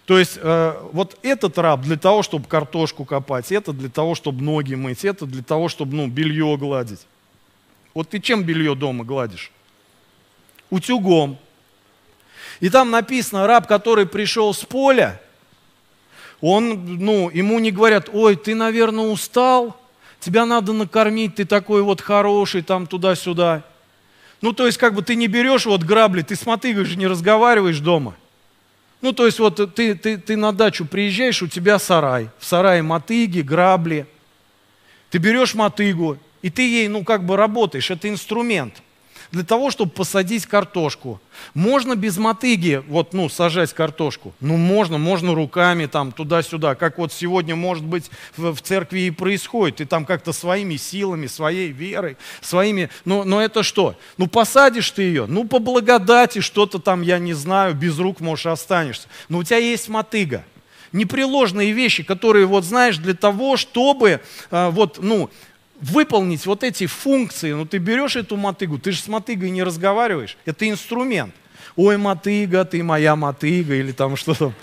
То 0.06 0.20
есть 0.20 0.38
э, 0.42 0.76
вот 0.92 1.18
этот 1.24 1.58
раб 1.58 1.82
для 1.82 1.98
того, 1.98 2.22
чтобы 2.22 2.48
картошку 2.48 3.06
копать, 3.06 3.52
это 3.52 3.74
для 3.74 3.90
того, 3.90 4.14
чтобы 4.14 4.44
ноги 4.44 4.76
мыть, 4.76 5.04
это 5.04 5.26
для 5.26 5.44
того, 5.44 5.70
чтобы 5.70 5.96
ну, 5.96 6.08
белье 6.08 6.58
гладить. 6.58 7.06
Вот 7.96 8.10
ты 8.10 8.20
чем 8.20 8.44
белье 8.44 8.76
дома 8.76 9.04
гладишь? 9.04 9.52
Утюгом. 10.70 11.38
И 12.60 12.70
там 12.70 12.92
написано, 12.92 13.48
раб, 13.48 13.68
который 13.68 14.06
пришел 14.06 14.54
с 14.54 14.64
поля, 14.64 15.20
он, 16.42 16.98
ну, 16.98 17.30
ему 17.30 17.60
не 17.60 17.72
говорят, 17.72 18.10
ой, 18.12 18.36
ты, 18.36 18.56
наверное, 18.56 19.06
устал, 19.06 19.76
тебя 20.20 20.46
надо 20.46 20.74
накормить, 20.74 21.36
ты 21.36 21.46
такой 21.46 21.82
вот 21.82 22.02
хороший, 22.02 22.62
там 22.62 22.88
туда-сюда. 22.88 23.64
Ну, 24.42 24.54
то 24.54 24.66
есть, 24.66 24.78
как 24.78 24.94
бы 24.94 25.02
ты 25.02 25.16
не 25.16 25.28
берешь 25.28 25.66
вот 25.66 25.84
грабли, 25.84 26.22
ты 26.22 26.36
с 26.36 26.46
мотыгой 26.46 26.86
же 26.86 26.98
не 26.98 27.08
разговариваешь 27.08 27.80
дома. 27.80 28.16
Ну, 29.02 29.12
то 29.12 29.26
есть, 29.26 29.40
вот 29.40 29.76
ты, 29.76 29.96
ты, 29.96 30.18
ты 30.18 30.38
на 30.38 30.54
дачу 30.54 30.86
приезжаешь, 30.86 31.42
у 31.42 31.48
тебя 31.48 31.78
сарай. 31.78 32.30
В 32.40 32.46
сарае 32.46 32.82
мотыги, 32.82 33.42
грабли. 33.42 34.06
Ты 35.10 35.18
берешь 35.18 35.56
мотыгу, 35.56 36.18
и 36.42 36.50
ты 36.50 36.62
ей, 36.62 36.88
ну, 36.88 37.04
как 37.04 37.26
бы 37.26 37.36
работаешь, 37.36 37.92
это 37.92 38.08
инструмент. 38.08 38.82
Для 39.32 39.44
того, 39.44 39.70
чтобы 39.70 39.92
посадить 39.92 40.46
картошку. 40.46 41.22
Можно 41.54 41.96
без 41.96 42.18
мотыги, 42.18 42.84
вот, 42.88 43.14
ну, 43.14 43.30
сажать 43.30 43.74
картошку. 43.74 44.34
Ну, 44.40 44.58
можно, 44.58 44.98
можно 44.98 45.36
руками 45.36 45.86
там 45.86 46.12
туда-сюда, 46.12 46.76
как 46.76 46.98
вот 46.98 47.14
сегодня, 47.14 47.56
может 47.56 47.84
быть, 47.84 48.10
в, 48.36 48.54
в 48.54 48.62
церкви 48.62 49.02
и 49.02 49.12
происходит. 49.12 49.82
И 49.82 49.86
там 49.86 50.06
как-то 50.06 50.34
своими 50.34 50.78
силами, 50.78 51.28
своей 51.28 51.72
верой, 51.72 52.18
своими... 52.42 52.90
Но, 53.06 53.24
но 53.24 53.42
это 53.42 53.62
что? 53.62 53.96
Ну, 54.18 54.28
посадишь 54.28 54.90
ты 54.92 55.04
ее, 55.04 55.26
ну, 55.28 55.46
по 55.46 55.60
благодати 55.60 56.40
что-то 56.40 56.80
там, 56.80 57.02
я 57.02 57.20
не 57.20 57.34
знаю, 57.34 57.76
без 57.76 58.00
рук, 58.00 58.20
можешь 58.22 58.48
останешься. 58.48 59.08
Но 59.30 59.40
у 59.40 59.44
тебя 59.44 59.58
есть 59.58 59.90
мотыга 59.90 60.44
непреложные 60.92 61.72
вещи, 61.72 62.04
которые, 62.04 62.46
вот 62.46 62.64
знаешь, 62.64 62.98
для 62.98 63.14
того, 63.14 63.58
чтобы 63.58 64.22
э, 64.52 64.70
вот, 64.70 65.00
ну, 65.02 65.30
выполнить 65.82 66.46
вот 66.46 66.64
эти 66.64 66.86
функции, 66.86 67.54
ну 67.54 67.66
ты 67.66 67.78
берешь 67.78 68.16
эту 68.16 68.38
мотыгу, 68.38 68.80
ты 68.80 68.92
же 68.92 69.02
с 69.02 69.08
мотыгой 69.08 69.50
не 69.50 69.64
разговариваешь, 69.64 70.38
это 70.46 70.70
инструмент. 70.70 71.34
Ой, 71.76 71.98
мотыга, 71.98 72.66
ты 72.66 72.84
моя 72.84 73.16
мотыга 73.16 73.76
или 73.76 73.92
там 73.92 74.16
что-то. 74.16 74.54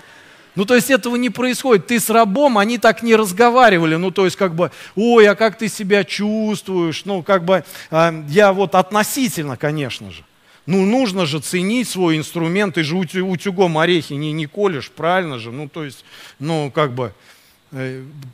Ну, 0.57 0.65
то 0.65 0.73
есть 0.73 0.89
этого 0.89 1.15
не 1.17 1.29
происходит. 1.29 1.85
Ты 1.85 1.99
с 1.99 2.09
рабом, 2.09 2.57
они 2.57 2.79
так 2.79 3.03
не 3.03 3.15
разговаривали. 3.15 3.95
Ну, 3.95 4.09
то 4.09 4.25
есть 4.25 4.35
как 4.37 4.55
бы, 4.55 4.71
ой, 4.95 5.27
а 5.27 5.35
как 5.35 5.55
ты 5.55 5.67
себя 5.67 6.03
чувствуешь? 6.03 7.05
Ну, 7.05 7.21
как 7.21 7.45
бы, 7.45 7.63
э, 7.91 8.23
я 8.27 8.53
вот 8.53 8.73
относительно, 8.73 9.55
конечно 9.55 10.09
же. 10.09 10.23
Ну, 10.65 10.83
нужно 10.83 11.27
же 11.27 11.39
ценить 11.41 11.87
свой 11.87 12.17
инструмент. 12.17 12.73
Ты 12.73 12.83
же 12.83 12.95
утюгом 12.97 13.77
орехи 13.77 14.13
не, 14.13 14.31
не 14.31 14.47
колешь, 14.47 14.89
правильно 14.89 15.37
же? 15.37 15.51
Ну, 15.51 15.69
то 15.69 15.83
есть, 15.83 16.03
ну, 16.39 16.71
как 16.73 16.93
бы, 16.93 17.13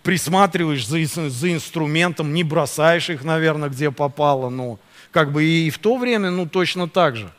присматриваешь 0.04 0.88
за, 0.88 1.06
за 1.30 1.54
инструментом, 1.54 2.34
не 2.34 2.44
бросаешь 2.44 3.10
их, 3.10 3.24
наверное, 3.24 3.70
где 3.70 3.92
попало, 3.92 4.50
ну, 4.50 4.80
как 5.12 5.32
бы 5.32 5.44
и 5.44 5.70
в 5.70 5.80
то 5.80 5.98
время, 5.98 6.30
ну, 6.30 6.48
точно 6.48 6.88
так 6.88 7.16
же. 7.16 7.32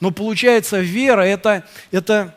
Но 0.00 0.10
получается, 0.12 0.80
вера 0.80 1.20
это, 1.20 1.64
это, 1.90 2.34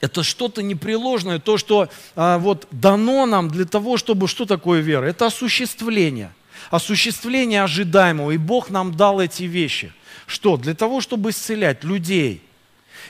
это 0.00 0.22
что-то 0.22 0.62
непреложное, 0.62 1.38
то, 1.38 1.58
что 1.58 1.90
а, 2.16 2.38
вот 2.38 2.66
дано 2.70 3.26
нам 3.26 3.48
для 3.48 3.66
того, 3.66 3.98
чтобы, 3.98 4.28
что 4.28 4.46
такое 4.46 4.80
вера? 4.80 5.04
Это 5.04 5.26
осуществление, 5.26 6.32
осуществление 6.70 7.62
ожидаемого, 7.62 8.30
и 8.30 8.38
Бог 8.38 8.70
нам 8.70 8.96
дал 8.96 9.20
эти 9.20 9.42
вещи. 9.42 9.92
Что? 10.26 10.56
Для 10.56 10.74
того, 10.74 11.02
чтобы 11.02 11.30
исцелять 11.30 11.84
людей. 11.84 12.42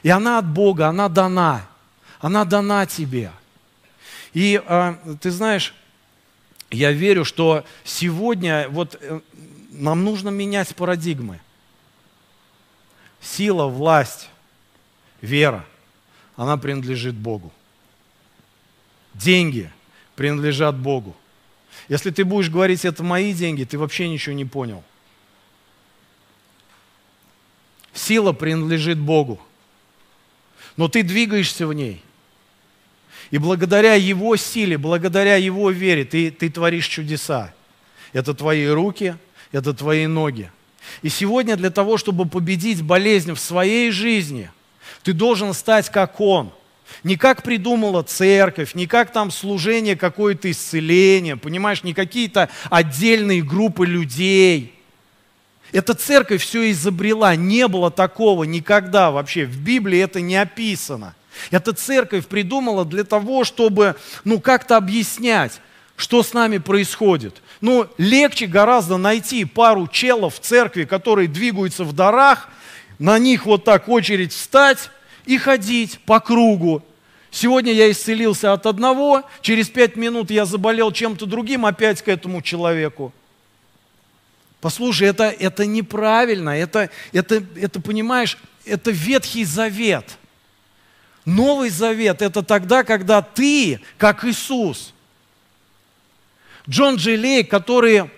И 0.02 0.08
она 0.08 0.38
от 0.38 0.48
Бога, 0.48 0.88
она 0.88 1.08
дана, 1.08 1.66
она 2.20 2.44
дана 2.44 2.86
тебе– 2.86 3.30
и 4.32 4.62
а, 4.64 4.98
ты 5.20 5.30
знаешь, 5.30 5.74
я 6.70 6.92
верю, 6.92 7.24
что 7.24 7.64
сегодня 7.84 8.68
вот 8.68 8.96
э, 9.00 9.20
нам 9.70 10.04
нужно 10.04 10.28
менять 10.28 10.74
парадигмы. 10.76 11.40
Сила, 13.20 13.66
власть, 13.66 14.28
вера, 15.20 15.64
она 16.36 16.56
принадлежит 16.56 17.14
Богу. 17.14 17.52
Деньги 19.14 19.70
принадлежат 20.14 20.76
Богу. 20.76 21.16
Если 21.88 22.10
ты 22.10 22.24
будешь 22.24 22.50
говорить, 22.50 22.84
это 22.84 23.02
мои 23.02 23.34
деньги, 23.34 23.64
ты 23.64 23.78
вообще 23.78 24.08
ничего 24.08 24.34
не 24.34 24.44
понял. 24.44 24.84
Сила 27.92 28.32
принадлежит 28.32 28.98
Богу. 28.98 29.40
Но 30.76 30.86
ты 30.86 31.02
двигаешься 31.02 31.66
в 31.66 31.74
ней– 31.74 32.04
и 33.30 33.38
благодаря 33.38 33.94
Его 33.94 34.36
силе, 34.36 34.76
благодаря 34.76 35.36
Его 35.36 35.70
вере 35.70 36.04
ты, 36.04 36.30
ты 36.30 36.50
творишь 36.50 36.86
чудеса. 36.86 37.52
Это 38.12 38.34
твои 38.34 38.66
руки, 38.66 39.16
это 39.52 39.72
твои 39.72 40.06
ноги. 40.06 40.50
И 41.02 41.08
сегодня 41.08 41.56
для 41.56 41.70
того, 41.70 41.96
чтобы 41.96 42.26
победить 42.26 42.82
болезнь 42.82 43.32
в 43.32 43.38
своей 43.38 43.90
жизни, 43.92 44.50
ты 45.02 45.12
должен 45.12 45.54
стать 45.54 45.90
как 45.90 46.20
Он. 46.20 46.52
Не 47.04 47.16
как 47.16 47.44
придумала 47.44 48.02
церковь, 48.02 48.74
не 48.74 48.88
как 48.88 49.12
там 49.12 49.30
служение 49.30 49.94
какое-то 49.94 50.50
исцеление, 50.50 51.36
понимаешь, 51.36 51.84
не 51.84 51.94
какие-то 51.94 52.48
отдельные 52.68 53.42
группы 53.42 53.86
людей. 53.86 54.74
Эта 55.70 55.94
церковь 55.94 56.42
все 56.42 56.68
изобрела, 56.72 57.36
не 57.36 57.68
было 57.68 57.92
такого 57.92 58.42
никогда 58.42 59.12
вообще. 59.12 59.44
В 59.44 59.60
Библии 59.60 60.00
это 60.00 60.20
не 60.20 60.34
описано. 60.34 61.14
Эта 61.50 61.72
церковь 61.72 62.26
придумала 62.26 62.84
для 62.84 63.04
того, 63.04 63.44
чтобы, 63.44 63.96
ну, 64.24 64.40
как-то 64.40 64.76
объяснять, 64.76 65.60
что 65.96 66.22
с 66.22 66.32
нами 66.32 66.58
происходит. 66.58 67.42
Ну, 67.60 67.86
легче 67.98 68.46
гораздо 68.46 68.96
найти 68.96 69.44
пару 69.44 69.86
челов 69.86 70.36
в 70.36 70.40
церкви, 70.40 70.84
которые 70.84 71.28
двигаются 71.28 71.84
в 71.84 71.92
дарах, 71.92 72.48
на 72.98 73.18
них 73.18 73.46
вот 73.46 73.64
так 73.64 73.88
очередь 73.88 74.32
встать 74.32 74.90
и 75.26 75.38
ходить 75.38 76.00
по 76.00 76.20
кругу. 76.20 76.82
Сегодня 77.30 77.72
я 77.72 77.90
исцелился 77.90 78.52
от 78.52 78.66
одного, 78.66 79.22
через 79.40 79.68
пять 79.68 79.96
минут 79.96 80.30
я 80.30 80.44
заболел 80.46 80.90
чем-то 80.90 81.26
другим, 81.26 81.64
опять 81.64 82.02
к 82.02 82.08
этому 82.08 82.42
человеку. 82.42 83.12
Послушай, 84.60 85.08
это, 85.08 85.24
это 85.24 85.64
неправильно, 85.64 86.50
это, 86.50 86.90
это, 87.12 87.42
это, 87.56 87.80
понимаешь, 87.80 88.36
это 88.64 88.90
Ветхий 88.90 89.44
Завет– 89.44 90.04
Новый 91.24 91.70
Завет– 91.70 92.22
это 92.22 92.42
тогда, 92.42 92.82
когда 92.82 93.22
ты, 93.22 93.80
как 93.98 94.24
Иисус. 94.24 94.94
Джон 96.68 96.96
Джилей, 96.96 97.44
который 97.44 98.10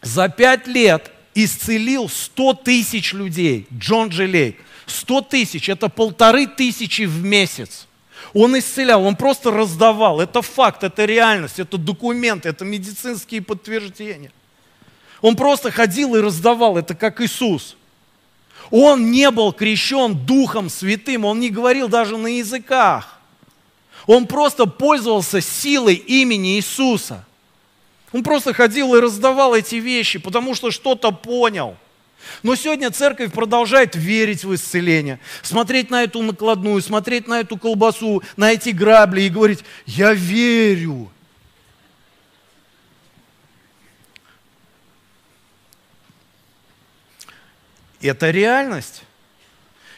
за 0.00 0.28
пять 0.28 0.66
лет 0.66 1.10
исцелил 1.34 2.08
100 2.08 2.54
тысяч 2.54 3.12
людей. 3.12 3.66
Джон 3.72 4.08
Джилей. 4.08 4.58
100 4.86 5.20
тысяч– 5.22 5.68
это 5.70 5.88
полторы 5.88 6.46
тысячи 6.46 7.02
в 7.02 7.22
месяц. 7.24 7.86
Он 8.34 8.58
исцелял, 8.58 9.04
он 9.04 9.16
просто 9.16 9.50
раздавал. 9.50 10.20
Это 10.20 10.42
факт, 10.42 10.84
это 10.84 11.04
реальность, 11.04 11.58
это 11.58 11.76
документы, 11.76 12.48
это 12.48 12.64
медицинские 12.64 13.42
подтверждения. 13.42 14.32
Он 15.20 15.36
просто 15.36 15.70
ходил 15.70 16.14
и 16.16 16.20
раздавал, 16.20 16.78
это 16.78 16.94
как 16.94 17.20
Иисус. 17.20 17.76
Он 18.72 19.10
не 19.10 19.30
был 19.30 19.52
крещен 19.52 20.14
Духом 20.14 20.70
Святым, 20.70 21.26
он 21.26 21.40
не 21.40 21.50
говорил 21.50 21.88
даже 21.88 22.16
на 22.16 22.38
языках. 22.38 23.20
Он 24.06 24.26
просто 24.26 24.64
пользовался 24.64 25.42
силой 25.42 25.94
имени 25.94 26.56
Иисуса. 26.56 27.26
Он 28.12 28.22
просто 28.22 28.54
ходил 28.54 28.94
и 28.94 29.00
раздавал 29.00 29.54
эти 29.54 29.74
вещи, 29.74 30.18
потому 30.18 30.54
что 30.54 30.70
что-то 30.70 31.12
понял. 31.12 31.76
Но 32.42 32.54
сегодня 32.54 32.90
церковь 32.90 33.30
продолжает 33.30 33.94
верить 33.94 34.42
в 34.42 34.54
исцеление, 34.54 35.20
смотреть 35.42 35.90
на 35.90 36.04
эту 36.04 36.22
накладную, 36.22 36.80
смотреть 36.80 37.28
на 37.28 37.40
эту 37.40 37.58
колбасу, 37.58 38.22
на 38.38 38.52
эти 38.52 38.70
грабли 38.70 39.22
и 39.22 39.28
говорить, 39.28 39.60
я 39.84 40.14
верю, 40.14 41.11
Это 48.02 48.30
реальность 48.30 49.02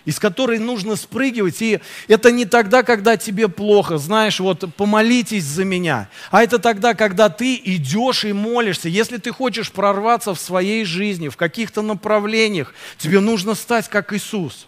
из 0.05 0.19
которой 0.19 0.59
нужно 0.59 0.97
спрыгивать. 0.97 1.61
И 1.63 1.81
это 2.09 2.31
не 2.31 2.45
тогда, 2.45 2.83
когда 2.83 3.17
тебе 3.17 3.49
плохо, 3.49 3.99
знаешь, 3.99 4.41
вот 4.41 4.65
помолитесь 4.77 5.45
за 5.45 5.65
меня. 5.65 6.09
А 6.31 6.43
это 6.43 6.59
тогда, 6.59 6.95
когда 6.95 7.29
ты 7.29 7.61
идешь 7.65 8.25
и 8.25 8.33
молишься. 8.33 8.89
Если 8.89 9.17
ты 9.17 9.33
хочешь 9.33 9.73
прорваться 9.73 10.35
в 10.35 10.41
своей 10.41 10.85
жизни, 10.85 11.29
в 11.29 11.37
каких-то 11.37 11.83
направлениях, 11.83 12.75
тебе 12.99 13.21
нужно 13.21 13.55
стать 13.55 13.89
как 13.89 14.13
Иисус. 14.13 14.67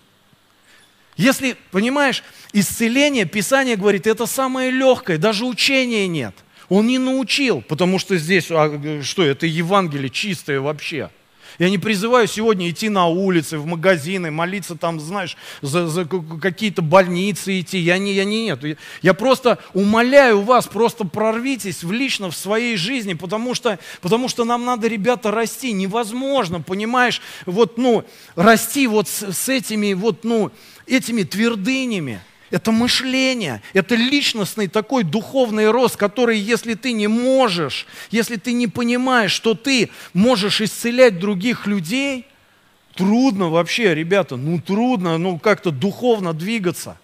Если, 1.17 1.57
понимаешь, 1.71 2.23
исцеление, 2.53 3.25
Писание 3.25 3.77
говорит, 3.77 4.07
это 4.07 4.27
самое 4.27 4.71
легкое, 4.71 5.17
даже 5.17 5.47
учения 5.47 6.07
нет. 6.07 6.35
Он 6.69 6.87
не 6.87 6.99
научил, 6.99 7.63
потому 7.63 7.99
что 7.99 8.19
здесь, 8.19 8.49
а, 8.51 9.01
что, 9.03 9.23
это 9.23 9.47
Евангелие 9.47 10.11
чистое 10.11 10.61
вообще– 10.61 11.11
я 11.59 11.71
не 11.71 11.79
призываю 11.79 12.27
сегодня 12.27 12.71
идти 12.71 12.89
на 12.89 13.07
улицы, 13.07 13.59
в 13.59 13.67
магазины, 13.67 14.31
молиться 14.31 14.77
там, 14.77 15.01
знаешь, 15.01 15.37
за, 15.63 15.87
за 15.87 16.05
какие-то 16.05 16.83
больницы 16.83 17.61
идти. 17.61 17.79
Я 17.79 17.99
не, 17.99 18.13
я 18.13 18.25
не, 18.25 18.45
нет. 18.45 18.79
Я 19.03 19.15
просто 19.15 19.59
умоляю 19.73 20.43
вас, 20.43 20.67
просто 20.67 21.05
прорвитесь 21.05 21.83
в 21.83 21.93
лично 21.93 22.31
в 22.31 22.37
своей 22.37 22.77
жизни, 22.77 23.15
потому 23.15 23.55
что, 23.55 23.79
потому 24.01 24.29
что 24.29 24.45
нам 24.45 24.65
надо, 24.65 24.89
ребята, 24.89 25.31
расти. 25.31 25.73
Невозможно, 25.73 26.61
понимаешь, 26.61 27.21
вот, 27.47 27.79
ну, 27.79 28.05
расти 28.35 28.87
вот 28.87 29.09
с, 29.09 29.33
с 29.33 29.49
этими, 29.49 29.93
вот, 29.95 30.25
ну, 30.25 30.51
этими 30.87 31.23
твердынями. 31.23 32.21
Это 32.51 32.71
мышление, 32.71 33.61
это 33.73 33.97
личностный 33.97 34.69
такой 34.69 35.03
духовный 35.03 35.71
рост, 35.71 35.97
который, 35.97 36.39
если 36.39 36.75
ты 36.75 36.93
не 36.93 37.09
можешь, 37.09 37.87
если 38.11 38.37
ты 38.37 38.53
не 38.53 38.69
понимаешь, 38.69 39.33
что 39.33 39.55
ты 39.55 39.91
можешь 40.13 40.61
исцелять 40.61 41.19
других 41.19 41.67
людей, 41.67 42.25
трудно 42.95 43.49
вообще, 43.51 43.95
ребята, 43.95 44.37
ну 44.37 44.61
трудно, 44.61 45.19
ну 45.19 45.41
как-то 45.41 45.73
духовно 45.73 46.33
двигаться. 46.33 46.97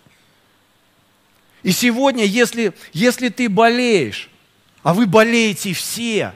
И 1.65 1.73
сегодня, 1.73 2.25
если, 2.25 2.73
если 2.93 3.29
ты 3.29 3.49
болеешь, 3.49 4.31
а 4.85 4.95
вы 4.95 5.07
болеете 5.07 5.73
все, 5.73 6.35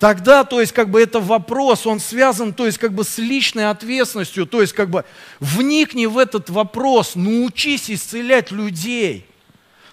Тогда, 0.00 0.44
то 0.44 0.62
есть, 0.62 0.72
как 0.72 0.88
бы 0.88 1.02
это 1.02 1.20
вопрос, 1.20 1.86
он 1.86 2.00
связан, 2.00 2.54
то 2.54 2.64
есть, 2.64 2.78
как 2.78 2.94
бы 2.94 3.04
с 3.04 3.18
личной 3.18 3.68
ответственностью, 3.68 4.46
то 4.46 4.62
есть, 4.62 4.72
как 4.72 4.88
бы 4.88 5.04
вникни 5.40 6.06
в 6.06 6.16
этот 6.16 6.48
вопрос, 6.48 7.16
научись 7.16 7.90
исцелять 7.90 8.50
людей. 8.50 9.26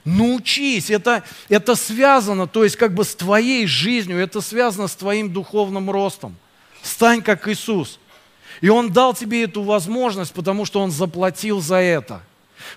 Научись, 0.05 0.89
это, 0.89 1.25
это 1.49 1.75
связано, 1.75 2.47
то 2.47 2.63
есть, 2.63 2.77
как 2.77 2.93
бы 2.93 3.03
с 3.03 3.15
твоей 3.15 3.67
жизнью, 3.67 4.17
это 4.19 4.39
связано 4.39 4.87
с 4.87 4.95
твоим 4.95 5.33
духовным 5.33 5.91
ростом. 5.91 6.37
Стань 6.81 7.21
как 7.21 7.45
Иисус. 7.49 7.99
И 8.61 8.69
Он 8.69 8.93
дал 8.93 9.13
тебе 9.13 9.43
эту 9.43 9.61
возможность, 9.61 10.31
потому 10.31 10.63
что 10.63 10.79
Он 10.79 10.89
заплатил 10.89 11.59
за 11.59 11.81
это. 11.81 12.21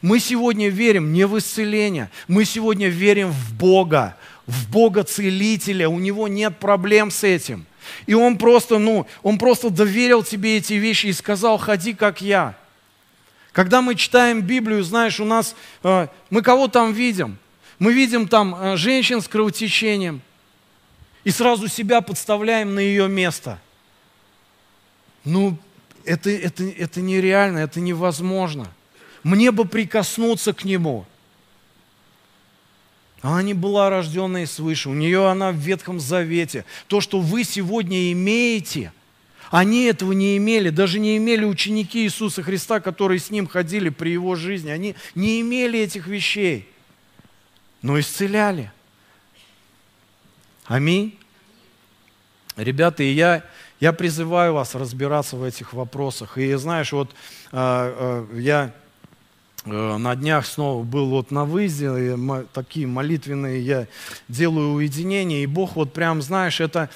Мы 0.02 0.18
сегодня 0.18 0.68
верим 0.68 1.12
не 1.12 1.28
в 1.28 1.38
исцеление, 1.38 2.10
мы 2.26 2.44
сегодня 2.44 2.88
верим 2.88 3.30
в 3.30 3.54
Бога 3.54 4.16
в 4.50 4.68
Бога 4.68 5.04
Целителя, 5.04 5.88
у 5.88 5.98
него 5.98 6.28
нет 6.28 6.58
проблем 6.58 7.10
с 7.10 7.24
этим. 7.24 7.66
И 8.06 8.14
он 8.14 8.36
просто, 8.36 8.78
ну, 8.78 9.06
он 9.22 9.38
просто 9.38 9.70
доверил 9.70 10.22
тебе 10.22 10.58
эти 10.58 10.74
вещи 10.74 11.06
и 11.06 11.12
сказал, 11.12 11.56
ходи 11.56 11.94
как 11.94 12.20
я. 12.20 12.56
Когда 13.52 13.80
мы 13.80 13.94
читаем 13.94 14.42
Библию, 14.42 14.82
знаешь, 14.82 15.18
у 15.20 15.24
нас, 15.24 15.54
э, 15.82 16.08
мы 16.28 16.42
кого 16.42 16.68
там 16.68 16.92
видим? 16.92 17.38
Мы 17.78 17.92
видим 17.92 18.28
там 18.28 18.54
э, 18.54 18.76
женщин 18.76 19.20
с 19.20 19.28
кровотечением 19.28 20.20
и 21.24 21.30
сразу 21.30 21.68
себя 21.68 22.00
подставляем 22.00 22.74
на 22.74 22.80
ее 22.80 23.08
место. 23.08 23.58
Ну, 25.24 25.56
это, 26.04 26.30
это, 26.30 26.64
это 26.64 27.00
нереально, 27.00 27.58
это 27.58 27.80
невозможно. 27.80 28.68
Мне 29.22 29.50
бы 29.52 29.64
прикоснуться 29.64 30.52
к 30.52 30.64
нему– 30.64 31.06
она 33.22 33.42
не 33.42 33.54
была 33.54 33.90
рожденной 33.90 34.46
свыше, 34.46 34.88
у 34.88 34.94
нее 34.94 35.28
она 35.28 35.52
в 35.52 35.56
Ветхом 35.56 36.00
Завете. 36.00 36.64
То, 36.86 37.00
что 37.00 37.20
вы 37.20 37.44
сегодня 37.44 38.12
имеете, 38.12 38.92
они 39.50 39.84
этого 39.84 40.12
не 40.12 40.36
имели, 40.36 40.70
даже 40.70 40.98
не 40.98 41.16
имели 41.16 41.44
ученики 41.44 42.04
Иисуса 42.04 42.42
Христа, 42.42 42.80
которые 42.80 43.18
с 43.18 43.30
Ним 43.30 43.46
ходили 43.46 43.88
при 43.90 44.10
Его 44.10 44.36
жизни. 44.36 44.70
Они 44.70 44.94
не 45.14 45.40
имели 45.40 45.78
этих 45.80 46.06
вещей, 46.06 46.68
но 47.82 47.98
исцеляли. 48.00 48.72
Аминь. 50.64 51.18
Ребята, 52.56 53.02
и 53.02 53.12
я, 53.12 53.44
я 53.80 53.92
призываю 53.92 54.54
вас 54.54 54.74
разбираться 54.74 55.36
в 55.36 55.42
этих 55.42 55.72
вопросах. 55.72 56.38
И 56.38 56.54
знаешь, 56.54 56.92
вот 56.92 57.10
э, 57.10 57.16
э, 57.52 58.26
я 58.40 58.72
на 59.66 60.16
днях 60.16 60.46
снова 60.46 60.82
был 60.82 61.10
вот 61.10 61.30
на 61.30 61.44
выезде, 61.44 62.16
такие 62.52 62.86
молитвенные 62.86 63.60
я 63.60 63.86
делаю 64.28 64.74
уединение, 64.74 65.42
и 65.42 65.46
Бог 65.46 65.76
вот 65.76 65.92
прям, 65.92 66.22
знаешь, 66.22 66.60
это, 66.60 66.88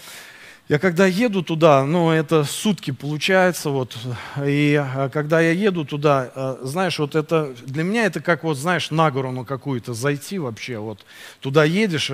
я 0.68 0.78
когда 0.78 1.06
еду 1.06 1.42
туда, 1.42 1.84
ну, 1.84 2.10
это 2.10 2.44
сутки 2.44 2.90
получается, 2.90 3.68
вот, 3.70 3.96
и 4.42 4.82
э, 4.82 5.10
когда 5.12 5.40
я 5.40 5.50
еду 5.50 5.84
туда, 5.84 6.30
э, 6.34 6.56
знаешь, 6.62 6.98
вот 6.98 7.14
это, 7.14 7.54
для 7.66 7.84
меня 7.84 8.06
это 8.06 8.20
как, 8.20 8.44
вот, 8.44 8.56
знаешь, 8.56 8.90
на 8.90 9.10
гору 9.10 9.30
ну, 9.30 9.44
какую-то 9.44 9.92
зайти 9.92 10.38
вообще, 10.38 10.78
вот, 10.78 11.04
туда 11.40 11.64
едешь, 11.64 12.10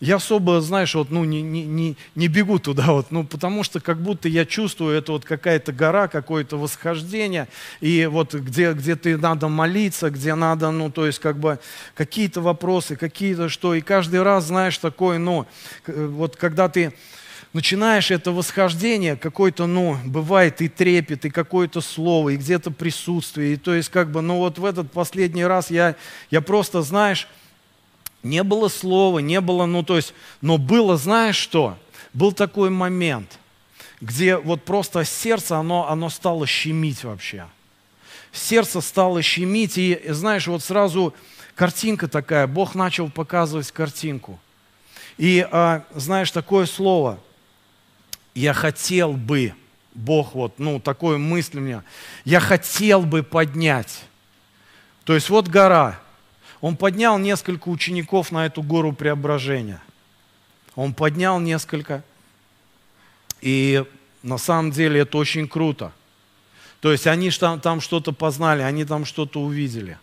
я 0.00 0.16
особо, 0.16 0.60
знаешь, 0.60 0.94
вот, 0.94 1.10
ну, 1.10 1.24
не, 1.24 1.42
не, 1.42 1.64
не, 1.64 1.96
не 2.14 2.28
бегу 2.28 2.58
туда, 2.58 2.86
вот, 2.92 3.10
ну, 3.10 3.24
потому 3.24 3.62
что 3.62 3.80
как 3.80 4.00
будто 4.00 4.28
я 4.28 4.44
чувствую, 4.44 4.96
это 4.96 5.12
вот 5.12 5.24
какая-то 5.24 5.72
гора, 5.72 6.08
какое-то 6.08 6.58
восхождение, 6.58 7.48
и 7.80 8.06
вот 8.06 8.34
где, 8.34 8.72
где 8.72 8.96
ты 8.96 9.16
надо 9.16 9.48
молиться, 9.48 10.10
где 10.10 10.34
надо, 10.34 10.70
ну, 10.70 10.90
то 10.90 11.06
есть 11.06 11.18
как 11.18 11.38
бы 11.38 11.58
какие-то 11.94 12.40
вопросы, 12.40 12.96
какие-то 12.96 13.48
что, 13.48 13.74
и 13.74 13.80
каждый 13.80 14.22
раз, 14.22 14.46
знаешь, 14.46 14.78
такое, 14.78 15.18
ну, 15.18 15.46
вот 15.86 16.36
когда 16.36 16.68
ты 16.68 16.92
начинаешь 17.52 18.10
это 18.10 18.32
восхождение, 18.32 19.16
какой-то, 19.16 19.66
ну, 19.66 19.96
бывает 20.04 20.60
и 20.60 20.68
трепет, 20.68 21.24
и 21.24 21.30
какое-то 21.30 21.80
слово, 21.80 22.30
и 22.30 22.36
где-то 22.36 22.70
присутствие, 22.70 23.54
и 23.54 23.56
то 23.56 23.74
есть 23.74 23.88
как 23.88 24.10
бы, 24.10 24.20
ну, 24.20 24.38
вот 24.38 24.58
в 24.58 24.64
этот 24.64 24.92
последний 24.92 25.44
раз 25.44 25.70
я, 25.70 25.96
я 26.30 26.42
просто, 26.42 26.82
знаешь, 26.82 27.26
не 28.22 28.42
было 28.42 28.68
слова, 28.68 29.18
не 29.18 29.40
было, 29.40 29.66
ну 29.66 29.82
то 29.82 29.96
есть, 29.96 30.14
но 30.40 30.58
было, 30.58 30.96
знаешь 30.96 31.36
что? 31.36 31.78
Был 32.12 32.32
такой 32.32 32.70
момент, 32.70 33.38
где 34.00 34.36
вот 34.36 34.64
просто 34.64 35.04
сердце, 35.04 35.56
оно, 35.56 35.88
оно 35.88 36.08
стало 36.10 36.46
щемить 36.46 37.04
вообще. 37.04 37.46
Сердце 38.32 38.80
стало 38.80 39.22
щемить, 39.22 39.78
и 39.78 40.00
знаешь, 40.08 40.46
вот 40.46 40.62
сразу 40.62 41.14
картинка 41.54 42.08
такая, 42.08 42.46
Бог 42.46 42.74
начал 42.74 43.10
показывать 43.10 43.70
картинку. 43.72 44.38
И 45.18 45.46
а, 45.50 45.84
знаешь, 45.94 46.30
такое 46.30 46.66
слово, 46.66 47.18
я 48.34 48.52
хотел 48.52 49.14
бы, 49.14 49.54
Бог 49.94 50.34
вот, 50.34 50.58
ну, 50.58 50.78
такое 50.78 51.16
мысль 51.16 51.58
у 51.58 51.62
меня, 51.62 51.84
я 52.24 52.40
хотел 52.40 53.02
бы 53.02 53.22
поднять. 53.22 54.04
То 55.04 55.14
есть 55.14 55.30
вот 55.30 55.48
гора, 55.48 55.98
он 56.60 56.76
поднял 56.76 57.18
несколько 57.18 57.68
учеников 57.68 58.32
на 58.32 58.46
эту 58.46 58.62
гору 58.62 58.92
преображения. 58.92 59.80
Он 60.74 60.94
поднял 60.94 61.38
несколько. 61.40 62.02
И 63.40 63.84
на 64.22 64.38
самом 64.38 64.70
деле 64.70 65.00
это 65.00 65.18
очень 65.18 65.48
круто. 65.48 65.92
То 66.80 66.92
есть 66.92 67.06
они 67.06 67.30
там, 67.30 67.60
там 67.60 67.80
что-то 67.80 68.12
познали, 68.12 68.62
они 68.62 68.84
там 68.84 69.04
что-то 69.04 69.40
увидели. 69.40 69.98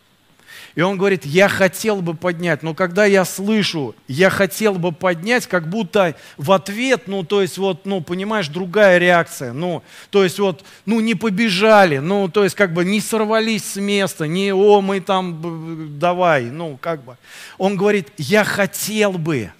И 0.75 0.81
он 0.81 0.97
говорит, 0.97 1.25
я 1.25 1.47
хотел 1.47 2.01
бы 2.01 2.13
поднять, 2.13 2.63
но 2.63 2.73
когда 2.73 3.05
я 3.05 3.25
слышу, 3.25 3.95
я 4.07 4.29
хотел 4.29 4.75
бы 4.75 4.91
поднять, 4.91 5.47
как 5.47 5.69
будто 5.69 6.15
в 6.37 6.51
ответ, 6.51 7.03
ну, 7.07 7.23
то 7.23 7.41
есть 7.41 7.57
вот, 7.57 7.85
ну, 7.85 8.01
понимаешь, 8.01 8.47
другая 8.47 8.97
реакция, 8.97 9.53
ну, 9.53 9.83
то 10.09 10.23
есть 10.23 10.39
вот, 10.39 10.63
ну, 10.85 10.99
не 10.99 11.15
побежали, 11.15 11.97
ну, 11.97 12.27
то 12.27 12.43
есть 12.43 12.55
как 12.55 12.73
бы 12.73 12.85
не 12.85 13.01
сорвались 13.01 13.63
с 13.63 13.75
места, 13.75 14.27
не, 14.27 14.53
о, 14.53 14.81
мы 14.81 14.99
там, 14.99 15.99
давай, 15.99 16.45
ну, 16.45 16.77
как 16.81 17.03
бы. 17.03 17.17
Он 17.57 17.77
говорит, 17.77 18.09
я 18.17 18.43
хотел 18.43 19.13
бы, 19.13 19.51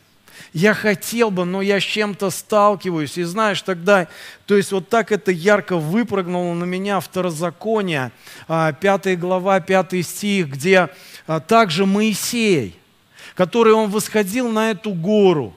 я 0.54 0.76
хотел 0.76 1.32
бы, 1.32 1.45
но 1.45 1.62
я 1.62 1.80
с 1.80 1.84
чем-то 1.84 2.30
сталкиваюсь. 2.30 3.18
И 3.18 3.24
знаешь, 3.24 3.62
тогда, 3.64 4.08
то 4.45 4.56
есть 4.56 4.72
вот 4.72 4.88
так 4.88 5.12
это 5.12 5.32
ярко 5.32 5.78
выпрыгнуло 5.78 6.54
на 6.54 6.64
меня 6.64 6.99
второзаконие, 6.99 8.12
5 8.47 8.47
а, 8.47 9.16
глава, 9.16 9.60
5 9.60 10.06
стих, 10.06 10.49
где 10.49 10.89
а, 11.26 11.39
также 11.39 11.88
Моисей, 11.88 12.80
который 13.34 13.74
он 13.74 13.89
восходил 13.89 14.49
на 14.49 14.70
эту 14.70 14.91
гору, 14.91 15.56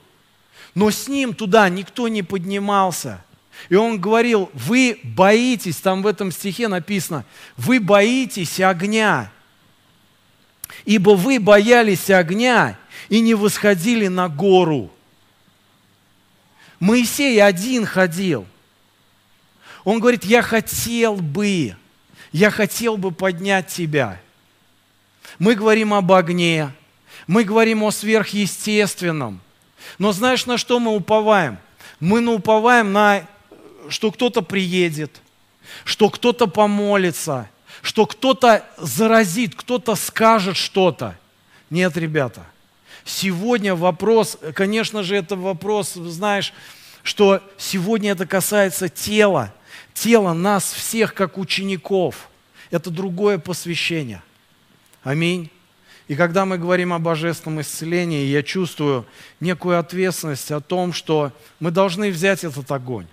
но 0.73 0.89
с 0.89 1.07
ним 1.07 1.33
туда 1.33 1.69
никто 1.69 2.07
не 2.07 2.23
поднимался. 2.23 3.23
И 3.69 3.75
он 3.75 3.99
говорил, 3.99 4.49
вы 4.53 4.99
боитесь, 5.03 5.77
там 5.77 6.01
в 6.01 6.07
этом 6.07 6.31
стихе 6.31 6.67
написано, 6.67 7.23
вы 7.55 7.79
боитесь 7.79 8.59
огня, 8.59 9.31
ибо 10.85 11.11
вы 11.11 11.39
боялись 11.39 12.09
огня 12.09 12.77
и 13.09 13.19
не 13.19 13.33
восходили 13.33 14.07
на 14.07 14.29
гору. 14.29 14.89
Моисей 16.79 17.41
один 17.41 17.85
ходил. 17.85 18.45
Он 19.83 19.99
говорит, 19.99 20.25
я 20.25 20.41
хотел 20.41 21.15
бы, 21.15 21.75
я 22.31 22.51
хотел 22.51 22.97
бы 22.97 23.11
поднять 23.11 23.67
тебя. 23.67 24.21
Мы 25.39 25.55
говорим 25.55 25.93
об 25.93 26.11
огне, 26.11 26.71
мы 27.25 27.43
говорим 27.43 27.83
о 27.83 27.91
сверхъестественном. 27.91 29.39
Но 29.97 30.11
знаешь, 30.11 30.45
на 30.45 30.57
что 30.57 30.79
мы 30.79 30.93
уповаем? 30.93 31.57
Мы 31.99 32.25
уповаем 32.27 32.91
на, 32.91 33.25
что 33.89 34.11
кто-то 34.11 34.41
приедет, 34.41 35.21
что 35.83 36.09
кто-то 36.09 36.47
помолится, 36.47 37.49
что 37.81 38.05
кто-то 38.05 38.65
заразит, 38.77 39.55
кто-то 39.55 39.95
скажет 39.95 40.57
что-то. 40.57 41.17
Нет, 41.69 41.95
ребята– 41.97 42.45
Сегодня 43.07 43.73
вопрос, 43.73 44.37
конечно 44.53 45.01
же, 45.01 45.15
это 45.15 45.37
вопрос, 45.37 45.93
знаешь, 45.93 46.53
что 47.03 47.41
сегодня 47.57 48.11
это 48.11 48.25
касается 48.25 48.89
тела, 48.89 49.53
тела 49.93 50.33
нас 50.33 50.73
всех 50.73 51.13
как 51.13 51.37
учеников. 51.37 52.27
Это 52.69 52.89
другое 52.89 53.37
посвящение. 53.37 54.21
Аминь. 55.03 55.49
И 56.09 56.15
когда 56.15 56.45
мы 56.45 56.57
говорим 56.57 56.91
о 56.91 56.99
божественном 56.99 57.61
исцелении, 57.61 58.25
я 58.25 58.43
чувствую 58.43 59.05
некую 59.39 59.79
ответственность 59.79 60.51
о 60.51 60.59
том, 60.59 60.91
что 60.91 61.31
мы 61.61 61.71
должны 61.71 62.11
взять 62.11 62.43
этот 62.43 62.69
огонь. 62.73 63.07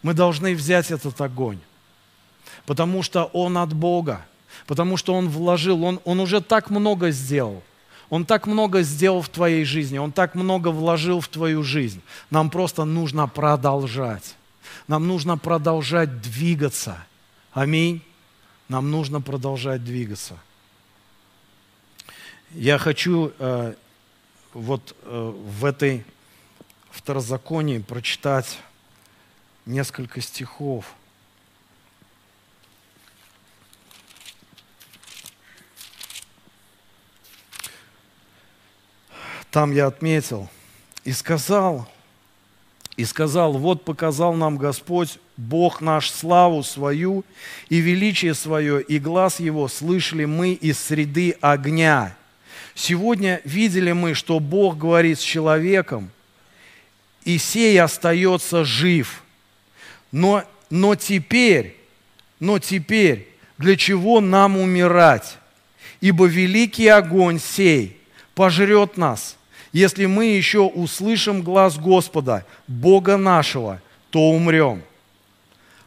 Мы 0.00 0.14
должны 0.14 0.54
взять 0.54 0.90
этот 0.90 1.20
огонь. 1.20 1.58
Потому 2.64 3.02
что 3.02 3.24
он 3.34 3.58
от 3.58 3.74
Бога. 3.74 4.24
Потому 4.66 4.96
что 4.96 5.12
он 5.12 5.28
вложил, 5.28 5.84
он, 5.84 6.00
он 6.04 6.18
уже 6.18 6.40
так 6.40 6.70
много 6.70 7.10
сделал. 7.10 7.62
Он 8.10 8.24
так 8.24 8.46
много 8.46 8.82
сделал 8.82 9.20
в 9.20 9.28
твоей 9.28 9.64
жизни, 9.64 9.98
Он 9.98 10.12
так 10.12 10.34
много 10.34 10.68
вложил 10.68 11.20
в 11.20 11.28
твою 11.28 11.62
жизнь. 11.62 12.02
Нам 12.30 12.50
просто 12.50 12.84
нужно 12.84 13.28
продолжать. 13.28 14.36
Нам 14.86 15.06
нужно 15.06 15.36
продолжать 15.36 16.20
двигаться. 16.22 16.98
Аминь. 17.52 18.02
Нам 18.68 18.90
нужно 18.90 19.20
продолжать 19.20 19.84
двигаться. 19.84 20.38
Я 22.50 22.78
хочу 22.78 23.32
э, 23.38 23.74
вот 24.54 24.96
э, 25.02 25.32
в 25.34 25.64
этой 25.64 26.04
Второзаконии 26.90 27.78
прочитать 27.78 28.58
несколько 29.66 30.20
стихов. 30.20 30.94
Там 39.50 39.72
я 39.72 39.86
отметил, 39.86 40.48
и 41.04 41.12
сказал, 41.12 41.88
и 42.96 43.04
сказал, 43.04 43.52
вот 43.52 43.84
показал 43.84 44.34
нам 44.34 44.58
Господь, 44.58 45.18
Бог 45.36 45.80
наш, 45.80 46.10
славу 46.10 46.62
свою 46.62 47.24
и 47.68 47.78
величие 47.78 48.34
свое, 48.34 48.82
и 48.82 48.98
глаз 48.98 49.40
его 49.40 49.68
слышали 49.68 50.24
мы 50.24 50.52
из 50.52 50.78
среды 50.78 51.36
огня. 51.40 52.16
Сегодня 52.74 53.40
видели 53.44 53.92
мы, 53.92 54.14
что 54.14 54.38
Бог 54.38 54.76
говорит 54.76 55.18
с 55.18 55.22
человеком, 55.22 56.10
и 57.24 57.38
сей 57.38 57.80
остается 57.80 58.64
жив. 58.64 59.22
Но, 60.12 60.44
но 60.68 60.94
теперь, 60.94 61.76
но 62.38 62.58
теперь, 62.58 63.28
для 63.58 63.76
чего 63.76 64.20
нам 64.20 64.58
умирать? 64.58 65.38
Ибо 66.00 66.26
великий 66.26 66.88
огонь 66.88 67.40
сей 67.40 68.00
пожрет 68.34 68.96
нас, 68.96 69.37
если 69.72 70.06
мы 70.06 70.26
еще 70.26 70.60
услышим 70.60 71.42
глаз 71.42 71.78
Господа, 71.78 72.44
Бога 72.66 73.16
нашего, 73.16 73.80
то 74.10 74.30
умрем. 74.30 74.82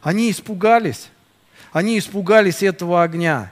Они 0.02 0.30
испугались. 0.30 1.08
Они 1.72 1.98
испугались 1.98 2.62
этого 2.62 3.02
огня. 3.02 3.50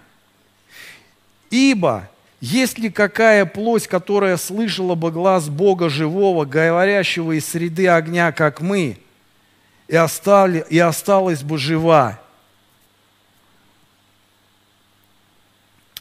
Ибо 1.50 2.08
есть 2.40 2.78
ли 2.78 2.90
какая 2.90 3.44
плоть, 3.44 3.86
которая 3.86 4.36
слышала 4.36 4.94
бы 4.94 5.10
глаз 5.10 5.48
Бога 5.48 5.88
живого, 5.88 6.44
говорящего 6.44 7.32
из 7.32 7.46
среды 7.46 7.88
огня, 7.88 8.32
как 8.32 8.60
мы, 8.60 8.98
и, 9.88 9.96
остали, 9.96 10.64
и 10.68 10.78
осталась 10.78 11.42
бы 11.42 11.58
жива? 11.58 12.20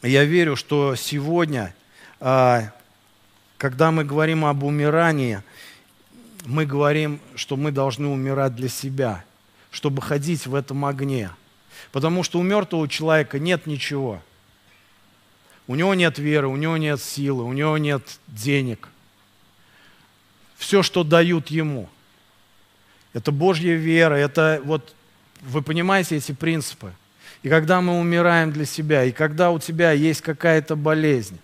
Я 0.02 0.24
верю, 0.24 0.56
что 0.56 0.94
сегодня 0.94 1.74
а, 2.20 2.72
когда 3.60 3.90
мы 3.90 4.04
говорим 4.04 4.46
об 4.46 4.64
умирании, 4.64 5.42
мы 6.46 6.64
говорим, 6.64 7.20
что 7.34 7.58
мы 7.58 7.70
должны 7.70 8.08
умирать 8.08 8.56
для 8.56 8.70
себя, 8.70 9.22
чтобы 9.70 10.00
ходить 10.00 10.46
в 10.46 10.54
этом 10.54 10.86
огне. 10.86 11.28
Потому 11.92 12.22
что 12.22 12.38
у 12.38 12.42
мертвого 12.42 12.88
человека 12.88 13.38
нет 13.38 13.66
ничего. 13.66 14.22
У 15.66 15.74
него 15.74 15.92
нет 15.92 16.18
веры, 16.18 16.48
у 16.48 16.56
него 16.56 16.78
нет 16.78 17.02
силы, 17.02 17.44
у 17.44 17.52
него 17.52 17.76
нет 17.76 18.02
денег. 18.28 18.88
Все, 20.56 20.82
что 20.82 21.04
дают 21.04 21.48
ему, 21.48 21.90
это 23.12 23.30
Божья 23.30 23.74
вера, 23.74 24.14
это 24.14 24.62
вот, 24.64 24.94
вы 25.42 25.60
понимаете 25.60 26.16
эти 26.16 26.32
принципы. 26.32 26.94
И 27.42 27.50
когда 27.50 27.82
мы 27.82 27.98
умираем 27.98 28.52
для 28.52 28.64
себя, 28.64 29.04
и 29.04 29.12
когда 29.12 29.50
у 29.50 29.58
тебя 29.58 29.92
есть 29.92 30.22
какая-то 30.22 30.76
болезнь, 30.76 31.38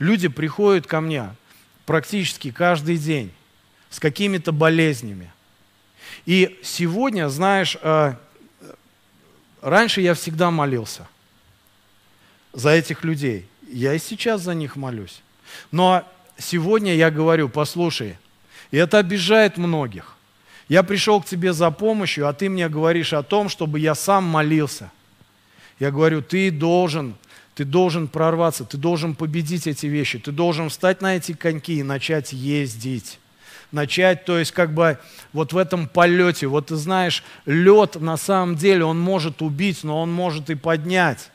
люди 0.00 0.26
приходят 0.26 0.88
ко 0.88 1.00
мне, 1.00 1.30
практически 1.86 2.50
каждый 2.50 2.96
день 2.96 3.32
с 3.90 4.00
какими-то 4.00 4.52
болезнями. 4.52 5.32
И 6.26 6.58
сегодня, 6.62 7.28
знаешь, 7.28 7.76
э, 7.80 8.14
раньше 9.60 10.00
я 10.00 10.14
всегда 10.14 10.50
молился 10.50 11.06
за 12.52 12.70
этих 12.70 13.04
людей. 13.04 13.46
Я 13.68 13.94
и 13.94 13.98
сейчас 13.98 14.42
за 14.42 14.54
них 14.54 14.76
молюсь. 14.76 15.22
Но 15.70 16.08
сегодня 16.38 16.94
я 16.94 17.10
говорю, 17.10 17.48
послушай, 17.48 18.18
и 18.70 18.76
это 18.76 18.98
обижает 18.98 19.56
многих. 19.56 20.16
Я 20.68 20.82
пришел 20.82 21.20
к 21.20 21.26
тебе 21.26 21.52
за 21.52 21.70
помощью, 21.70 22.26
а 22.26 22.32
ты 22.32 22.48
мне 22.48 22.68
говоришь 22.68 23.12
о 23.12 23.22
том, 23.22 23.48
чтобы 23.48 23.78
я 23.78 23.94
сам 23.94 24.24
молился. 24.24 24.90
Я 25.78 25.90
говорю, 25.90 26.22
ты 26.22 26.50
должен 26.50 27.16
ты 27.54 27.64
должен 27.64 28.08
прорваться, 28.08 28.64
ты 28.64 28.76
должен 28.76 29.14
победить 29.14 29.66
эти 29.66 29.86
вещи, 29.86 30.18
ты 30.18 30.32
должен 30.32 30.68
встать 30.68 31.00
на 31.00 31.16
эти 31.16 31.32
коньки 31.32 31.78
и 31.78 31.82
начать 31.82 32.32
ездить. 32.32 33.18
Начать, 33.70 34.24
то 34.24 34.38
есть 34.38 34.52
как 34.52 34.72
бы 34.72 34.98
вот 35.32 35.52
в 35.52 35.56
этом 35.56 35.88
полете, 35.88 36.46
вот 36.46 36.66
ты 36.66 36.76
знаешь, 36.76 37.24
лед 37.44 37.96
на 37.96 38.16
самом 38.16 38.56
деле, 38.56 38.84
он 38.84 39.00
может 39.00 39.42
убить, 39.42 39.82
но 39.82 40.00
он 40.00 40.12
может 40.12 40.50
и 40.50 40.54
поднять. 40.54 41.30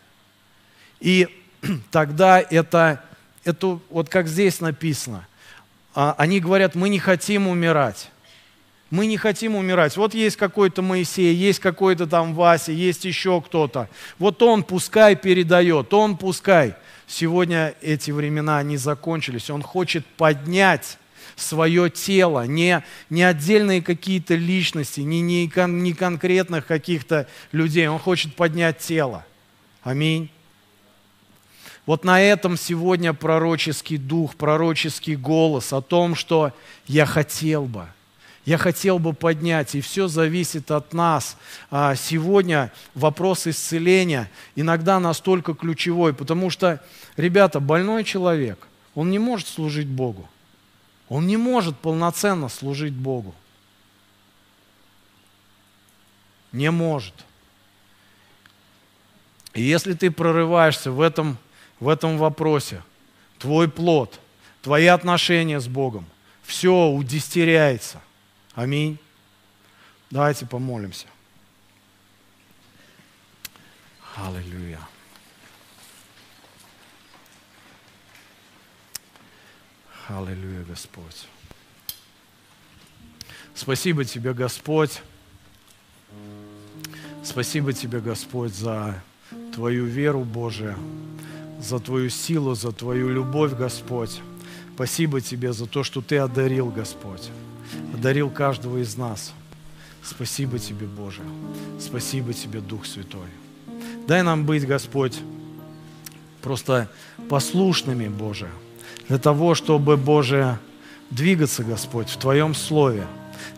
И 1.02 1.28
тогда 1.92 2.40
это, 2.40 3.04
это 3.44 3.80
вот 3.90 4.10
как 4.10 4.28
здесь 4.28 4.62
написано, 4.62 5.28
а, 5.94 6.16
они 6.18 6.40
говорят, 6.40 6.76
мы 6.76 6.90
не 6.90 7.00
хотим 7.00 7.48
умирать. 7.48 8.10
Мы 8.90 9.06
не 9.06 9.18
хотим 9.18 9.56
умирать. 9.56 9.96
Вот 9.98 10.16
есть 10.16 10.36
какой-то 10.36 10.82
Моисей, 10.82 11.34
есть 11.36 11.60
какой-то 11.60 12.08
там 12.08 12.34
Вася, 12.34 12.72
есть 12.72 13.06
еще 13.06 13.40
кто-то. 13.42 13.88
Вот 14.18 14.42
он 14.42 14.64
пускай 14.64 15.16
передает, 15.16 15.94
он 15.94 16.18
пускай. 16.18 16.74
Сегодня 17.08 17.76
эти 17.82 18.10
времена, 18.10 18.58
они 18.58 18.78
закончились. 18.78 19.50
Он 19.50 19.62
хочет 19.62 20.06
поднять 20.06 20.98
свое 21.36 21.90
тело, 21.90 22.46
не, 22.46 22.84
не 23.10 23.24
отдельные 23.24 23.82
какие-то 23.82 24.36
личности, 24.36 25.02
не, 25.02 25.22
не, 25.22 25.52
не 25.68 25.94
конкретных 25.94 26.66
каких-то 26.66 27.28
людей. 27.52 27.88
Он 27.88 28.00
хочет 28.00 28.36
поднять 28.36 28.80
тело. 28.80 29.24
Аминь. 29.84 30.32
Вот 31.86 32.04
на 32.04 32.22
этом 32.22 32.58
сегодня 32.58 33.14
пророческий 33.14 33.98
дух, 33.98 34.36
пророческий 34.36 35.16
голос 35.16 35.74
о 35.74 35.82
том, 35.82 36.16
что 36.16 36.54
я 36.88 37.06
хотел 37.06 37.66
бы– 37.66 37.88
я 38.46 38.58
хотел 38.58 39.00
бы 39.00 39.14
поднять, 39.14 39.76
и 39.76 39.82
все 39.82 40.08
зависит 40.08 40.72
от 40.72 40.94
нас. 40.94 41.38
А 41.70 41.96
сегодня 41.96 42.72
вопрос 42.96 43.48
исцеления 43.48 44.30
иногда 44.56 45.00
настолько 45.00 45.54
ключевой, 45.54 46.14
потому 46.14 46.50
что, 46.50 46.82
ребята, 47.18 47.60
больной 47.60 48.04
человек, 48.04 48.68
он 48.96 49.12
не 49.12 49.20
может 49.20 49.48
служить 49.48 49.88
Богу. 49.88 50.28
Он 51.10 51.28
не 51.28 51.38
может 51.38 51.78
полноценно 51.78 52.50
служить 52.50 52.94
Богу. 52.94 53.34
Не 56.52 56.72
может. 56.72 57.14
И 59.54 59.62
если 59.62 59.94
ты 59.94 60.12
прорываешься 60.12 60.92
в 60.92 61.02
этом, 61.02 61.38
в 61.80 61.90
этом 61.90 62.18
вопросе, 62.18 62.84
твой 63.40 63.70
плод, 63.70 64.20
твои 64.62 64.86
отношения 64.86 65.60
с 65.60 65.68
Богом, 65.68 66.06
все 66.44 66.88
удистеряется. 66.88 68.02
Аминь. 68.60 68.98
Давайте 70.12 70.46
помолимся. 70.46 71.08
Аллилуйя. 74.18 74.82
Аллилуйя, 80.10 80.66
Господь. 80.66 81.30
Спасибо 83.56 84.04
Тебе, 84.04 84.34
Господь. 84.34 85.04
Спасибо 87.24 87.72
Тебе, 87.72 88.02
Господь, 88.02 88.54
за 88.54 89.02
Твою 89.54 89.86
веру, 89.86 90.26
Божия, 90.26 90.78
за 91.62 91.80
Твою 91.80 92.10
силу, 92.10 92.56
за 92.56 92.74
Твою 92.74 93.08
любовь, 93.08 93.54
Господь. 93.54 94.20
Спасибо 94.76 95.22
Тебе 95.22 95.54
за 95.54 95.66
то, 95.66 95.86
что 95.86 96.02
Ты 96.02 96.18
одарил, 96.18 96.70
Господь 96.70 97.32
одарил 97.94 98.30
каждого 98.30 98.78
из 98.78 98.98
нас. 98.98 99.34
Спасибо 100.04 100.60
Тебе, 100.60 100.88
Боже. 100.88 101.22
Спасибо 101.80 102.34
Тебе, 102.34 102.62
Дух 102.62 102.86
Святой. 102.86 103.28
Дай 104.08 104.24
нам 104.24 104.46
быть, 104.46 104.66
Господь, 104.66 105.20
просто 106.42 106.90
послушными, 107.30 108.08
Боже, 108.08 108.48
для 109.08 109.18
того, 109.18 109.56
чтобы, 109.56 109.98
Боже, 109.98 110.58
двигаться, 111.12 111.64
Господь, 111.64 112.10
в 112.10 112.18
Твоем 112.18 112.56
Слове. 112.56 113.06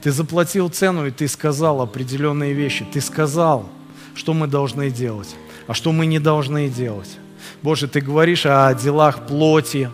Ты 0.02 0.12
заплатил 0.12 0.70
цену, 0.70 1.06
и 1.06 1.12
Ты 1.12 1.28
сказал 1.28 1.82
определенные 1.82 2.54
вещи. 2.54 2.86
Ты 2.92 3.02
сказал, 3.02 3.70
что 4.16 4.34
мы 4.34 4.48
должны 4.48 4.90
делать, 4.90 5.36
а 5.68 5.74
что 5.74 5.92
мы 5.92 6.06
не 6.06 6.20
должны 6.20 6.70
делать. 6.70 7.18
Боже, 7.62 7.88
Ты 7.88 8.02
говоришь 8.02 8.46
о 8.46 8.74
делах 8.74 9.28
плоти, 9.28 9.90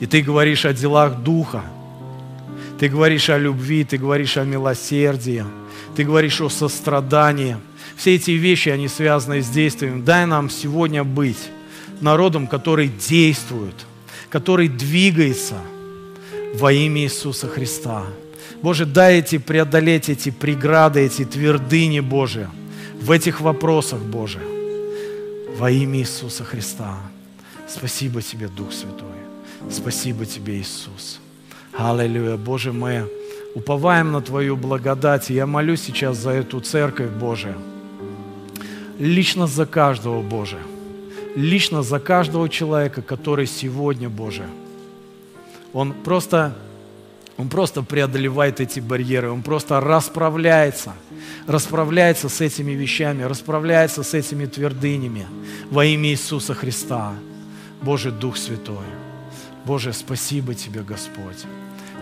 и 0.00 0.06
Ты 0.06 0.22
говоришь 0.22 0.64
о 0.64 0.72
делах 0.72 1.20
Духа– 1.22 1.62
ты 2.78 2.88
говоришь 2.88 3.28
о 3.30 3.38
любви, 3.38 3.84
ты 3.84 3.98
говоришь 3.98 4.36
о 4.36 4.44
милосердии, 4.44 5.44
ты 5.96 6.04
говоришь 6.04 6.40
о 6.40 6.48
сострадании. 6.48 7.56
Все 7.96 8.14
эти 8.14 8.32
вещи, 8.32 8.68
они 8.68 8.86
связаны 8.86 9.42
с 9.42 9.48
действием. 9.48 10.04
Дай 10.04 10.26
нам 10.26 10.48
сегодня 10.48 11.02
быть 11.02 11.50
народом, 12.00 12.46
который 12.46 12.88
действует, 12.88 13.74
который 14.30 14.68
двигается 14.68 15.56
во 16.54 16.72
имя 16.72 17.02
Иисуса 17.02 17.48
Христа. 17.48 18.04
Боже, 18.62 18.86
дай 18.86 19.18
эти 19.18 19.38
преодолеть 19.38 20.08
эти 20.08 20.30
преграды, 20.30 21.00
эти 21.00 21.24
твердыни, 21.24 22.00
Боже, 22.00 22.48
в 23.00 23.10
этих 23.10 23.40
вопросах, 23.40 24.00
Боже, 24.00 24.40
во 25.56 25.70
имя 25.70 25.98
Иисуса 25.98 26.44
Христа. 26.44 26.98
Спасибо 27.68 28.22
Тебе, 28.22 28.48
Дух 28.48 28.72
Святой. 28.72 29.18
Спасибо 29.70 30.24
Тебе, 30.24 30.58
Иисус. 30.58 31.20
Аллилуйя. 31.78 32.36
Боже, 32.36 32.72
мы 32.72 33.08
уповаем 33.54 34.10
на 34.10 34.20
Твою 34.20 34.56
благодать. 34.56 35.30
Я 35.30 35.46
молюсь 35.46 35.82
сейчас 35.82 36.16
за 36.16 36.30
эту 36.30 36.58
церковь, 36.60 37.10
Боже. 37.10 37.56
Лично 38.98 39.46
за 39.46 39.64
каждого, 39.64 40.20
Боже. 40.20 40.58
Лично 41.36 41.84
за 41.84 42.00
каждого 42.00 42.48
человека, 42.48 43.00
который 43.00 43.46
сегодня, 43.46 44.08
Боже, 44.08 44.42
он 45.72 45.92
просто, 45.92 46.52
он 47.36 47.48
просто 47.48 47.84
преодолевает 47.84 48.58
эти 48.58 48.80
барьеры, 48.80 49.30
он 49.30 49.42
просто 49.42 49.78
расправляется, 49.78 50.94
расправляется 51.46 52.28
с 52.28 52.40
этими 52.40 52.72
вещами, 52.72 53.22
расправляется 53.22 54.02
с 54.02 54.14
этими 54.14 54.46
твердынями 54.46 55.28
во 55.70 55.84
имя 55.84 56.08
Иисуса 56.08 56.54
Христа. 56.54 57.14
Боже, 57.82 58.10
Дух 58.10 58.36
Святой, 58.36 58.86
Боже, 59.64 59.92
спасибо 59.92 60.54
Тебе, 60.54 60.82
Господь 60.82 61.46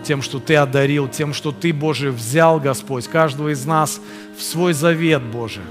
тем, 0.03 0.21
что 0.21 0.39
Ты 0.39 0.55
одарил, 0.55 1.07
тем, 1.07 1.33
что 1.33 1.51
Ты, 1.51 1.73
Боже, 1.73 2.11
взял, 2.11 2.59
Господь, 2.59 3.07
каждого 3.07 3.49
из 3.49 3.65
нас 3.65 3.99
в 4.37 4.41
свой 4.41 4.73
завет, 4.73 5.21
Боже. 5.21 5.61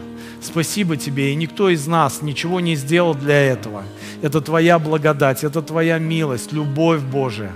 Спасибо 0.42 0.96
Тебе, 0.96 1.32
и 1.32 1.34
никто 1.34 1.68
из 1.68 1.86
нас 1.86 2.22
ничего 2.22 2.60
не 2.60 2.76
сделал 2.76 3.14
для 3.14 3.40
этого. 3.40 3.82
Это 4.22 4.40
Твоя 4.40 4.78
благодать, 4.78 5.44
это 5.44 5.62
Твоя 5.62 5.98
милость, 5.98 6.52
любовь 6.52 7.00
Божия. 7.00 7.52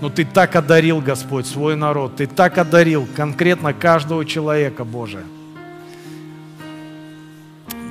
Но 0.00 0.08
Ты 0.08 0.24
так 0.24 0.56
одарил, 0.56 1.00
Господь, 1.00 1.46
свой 1.46 1.76
народ, 1.76 2.16
Ты 2.16 2.26
так 2.26 2.58
одарил 2.58 3.06
конкретно 3.16 3.72
каждого 3.72 4.24
человека, 4.24 4.84
Боже. 4.84 5.24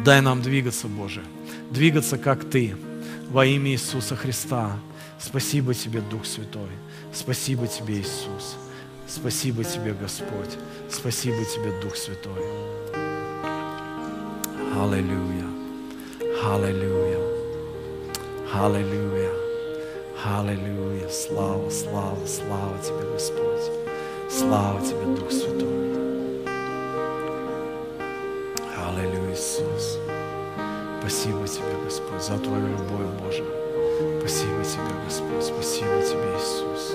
Дай 0.03 0.21
нам 0.21 0.41
двигаться, 0.41 0.87
Боже, 0.87 1.21
двигаться, 1.69 2.17
как 2.17 2.49
Ты, 2.49 2.75
во 3.29 3.45
имя 3.45 3.71
Иисуса 3.71 4.15
Христа. 4.15 4.71
Спасибо 5.19 5.73
Тебе, 5.73 5.99
Дух 5.99 6.25
Святой. 6.25 6.69
Спасибо 7.11 7.67
Тебе, 7.67 7.99
Иисус. 7.99 8.57
Спасибо 9.07 9.63
Тебе, 9.63 9.93
Господь. 9.93 10.57
Спасибо 10.89 11.43
Тебе, 11.43 11.71
Дух 11.81 11.95
Святой. 11.95 12.43
Аллилуйя. 14.75 15.45
Аллилуйя. 16.43 17.19
Аллилуйя. 18.53 19.31
Аллилуйя. 20.23 21.09
Слава, 21.09 21.69
слава, 21.71 22.25
слава 22.27 22.77
Тебе, 22.83 23.11
Господь. 23.11 23.71
Слава 24.29 24.79
Тебе, 24.81 25.15
Дух 25.15 25.31
Святой. 25.31 26.45
Аллилуйя, 28.77 29.33
Иисус. 29.33 29.97
Спасибо 30.99 31.47
Тебе, 31.47 31.83
Господь, 31.83 32.21
за 32.21 32.37
Твою 32.37 32.67
любовь, 32.67 33.07
Боже. 33.23 33.58
Спасибо 33.99 34.63
Тебе, 34.63 34.95
Господь. 35.03 35.43
Спасибо 35.43 36.01
Тебе, 36.01 36.31
Иисус. 36.37 36.93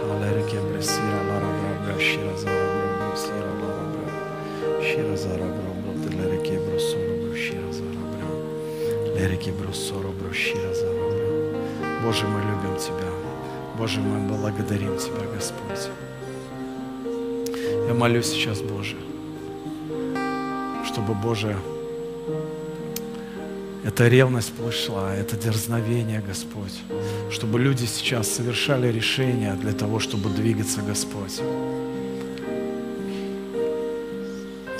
Аллилуйя, 0.00 0.62
бресира, 0.62 1.20
лара, 1.28 1.50
бра, 1.58 1.72
бра, 1.84 2.00
шира, 2.00 2.36
зара, 2.36 2.66
бра, 2.70 2.86
бра, 2.98 3.16
сира, 3.16 3.52
лара, 3.60 3.84
бра. 3.90 4.80
Шира, 4.80 5.16
зара, 5.16 5.42
бра, 5.42 5.70
бра, 5.82 5.92
ты 6.04 6.08
лереке, 6.16 6.60
бро, 6.60 6.78
соро, 6.78 7.14
бро, 7.16 7.34
шира, 7.34 7.72
зара, 7.72 8.02
бра. 8.12 9.16
Лереке, 9.16 9.50
бро, 9.50 9.72
соро, 9.72 10.10
бро, 10.10 10.32
шира, 10.32 10.72
зара, 10.72 10.92
бра. 10.92 11.98
Боже, 12.04 12.26
мы 12.28 12.40
любим 12.42 12.76
Тебя. 12.78 13.10
Боже, 13.76 14.00
мы 14.00 14.28
благодарим 14.28 14.96
Тебя, 14.98 15.26
Господь. 15.34 15.90
Я 17.88 17.94
молюсь 17.94 18.26
сейчас, 18.26 18.60
Боже, 18.60 18.96
чтобы, 20.84 21.14
Боже, 21.14 21.56
эта 23.82 24.08
ревность 24.08 24.52
пошла, 24.52 25.14
это 25.14 25.36
дерзновение, 25.36 26.20
Господь, 26.20 26.80
чтобы 27.30 27.58
люди 27.58 27.86
сейчас 27.86 28.28
совершали 28.28 28.92
решения 28.92 29.54
для 29.54 29.72
того, 29.72 30.00
чтобы 30.00 30.28
двигаться, 30.28 30.82
Господь. 30.82 31.40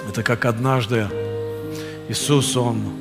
Это 0.09 0.23
как 0.23 0.45
однажды 0.45 1.09
Иисус, 2.09 2.57
Он 2.57 2.93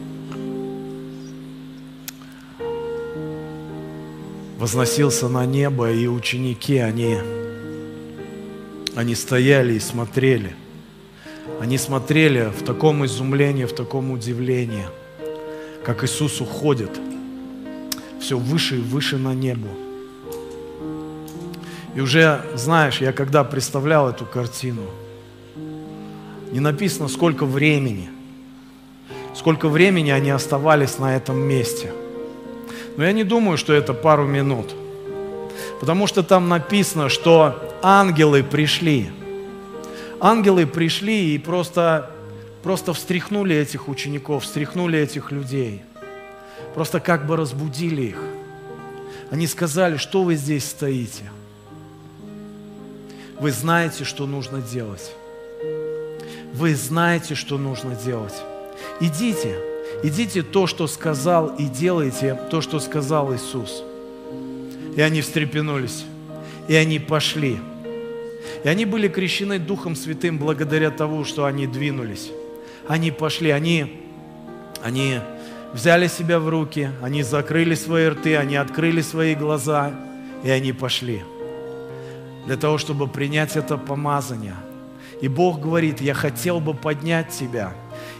возносился 4.58 5.28
на 5.28 5.46
небо, 5.46 5.92
и 5.92 6.08
ученики, 6.08 6.78
они, 6.78 7.18
они 8.96 9.16
стояли 9.16 9.74
и 9.74 9.80
смотрели. 9.80 10.56
Они 11.60 11.78
смотрели 11.78 12.52
в 12.58 12.64
таком 12.64 13.06
изумлении, 13.06 13.66
в 13.66 13.74
таком 13.74 14.12
удивлении– 14.12 14.86
как 15.90 16.04
Иисус 16.04 16.40
уходит 16.40 16.92
все 18.20 18.38
выше 18.38 18.76
и 18.76 18.80
выше 18.80 19.18
на 19.18 19.34
небо. 19.34 19.70
И 21.96 22.00
уже, 22.00 22.46
знаешь, 22.54 23.02
я 23.02 23.12
когда 23.12 23.44
представлял 23.44 24.08
эту 24.08 24.24
картину, 24.24 24.84
не 26.52 26.60
написано, 26.60 27.08
сколько 27.08 27.44
времени, 27.44 28.12
сколько 29.34 29.68
времени 29.68 30.12
они 30.12 30.30
оставались 30.30 31.00
на 31.00 31.16
этом 31.16 31.40
месте. 31.40 31.92
Но 32.96 33.04
я 33.04 33.12
не 33.12 33.24
думаю, 33.24 33.58
что 33.58 33.74
это 33.74 33.96
пару 33.96 34.28
минут. 34.28 34.76
Потому 35.80 36.06
что 36.06 36.22
там 36.22 36.50
написано, 36.50 37.10
что 37.10 37.60
ангелы 37.82 38.44
пришли. 38.44 39.10
Ангелы 40.20 40.68
пришли 40.68 41.34
и 41.34 41.40
просто 41.40 42.12
просто 42.64 42.94
встряхнули 42.94 43.56
этих 43.56 43.88
учеников, 43.88 44.44
встряхнули 44.44 45.00
этих 45.00 45.32
людей. 45.32 45.82
Просто 46.74 47.00
как 47.00 47.26
бы 47.26 47.36
разбудили 47.36 48.04
их. 48.04 48.22
Они 49.32 49.48
сказали, 49.48 49.98
что 49.98 50.24
вы 50.24 50.36
здесь 50.36 50.66
стоите. 50.66 51.24
Вы 53.40 53.52
знаете, 53.52 54.04
что 54.04 54.26
нужно 54.26 54.62
делать. 54.62 55.14
Вы 56.54 56.76
знаете, 56.76 57.36
что 57.36 57.58
нужно 57.58 57.96
делать. 57.96 58.34
Идите, 59.00 59.56
идите 60.04 60.42
то, 60.42 60.68
что 60.68 60.88
сказал, 60.88 61.56
и 61.56 61.66
делайте 61.66 62.38
то, 62.52 62.60
что 62.60 62.80
сказал 62.80 63.34
Иисус. 63.34 63.84
И 64.96 65.02
они 65.02 65.22
встрепенулись, 65.22 66.04
и 66.68 66.76
они 66.76 67.00
пошли. 67.00 67.60
И 68.64 68.68
они 68.68 68.86
были 68.86 69.08
крещены 69.08 69.60
Духом 69.60 69.96
Святым 69.96 70.38
благодаря 70.38 70.92
тому, 70.92 71.24
что 71.24 71.46
они 71.46 71.68
двинулись 71.68 72.32
они 72.90 73.12
пошли, 73.12 73.52
они, 73.52 74.02
они 74.84 75.20
взяли 75.74 76.08
себя 76.08 76.40
в 76.40 76.50
руки, 76.50 76.90
они 77.04 77.22
закрыли 77.22 77.76
свои 77.76 78.08
рты, 78.08 78.36
они 78.36 78.56
открыли 78.56 79.02
свои 79.02 79.36
глаза, 79.36 79.94
и 80.44 80.50
они 80.50 80.74
пошли 80.74 81.22
для 82.48 82.58
того, 82.58 82.80
чтобы 82.80 83.08
принять 83.08 83.56
это 83.56 83.78
помазание. 83.78 84.56
И 85.22 85.28
Бог 85.28 85.60
говорит, 85.60 86.02
я 86.02 86.16
хотел 86.16 86.60
бы 86.60 86.74
поднять 86.74 87.30
тебя. 87.30 87.74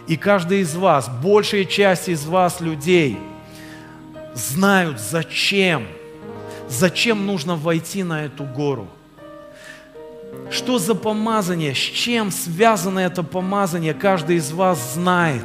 И 0.06 0.16
каждый 0.16 0.60
из 0.60 0.76
вас, 0.76 1.10
большая 1.20 1.64
часть 1.64 2.08
из 2.08 2.24
вас, 2.26 2.60
людей, 2.60 3.18
знают, 4.34 5.00
зачем, 5.00 5.84
зачем 6.68 7.26
нужно 7.26 7.56
войти 7.56 8.04
на 8.04 8.24
эту 8.24 8.44
гору– 8.44 8.86
что 10.50 10.78
за 10.78 10.94
помазание, 10.94 11.74
с 11.74 11.78
чем 11.78 12.30
связано 12.30 12.98
это 12.98 13.22
помазание, 13.22 13.94
каждый 13.94 14.36
из 14.36 14.50
вас 14.50 14.94
знает. 14.94 15.44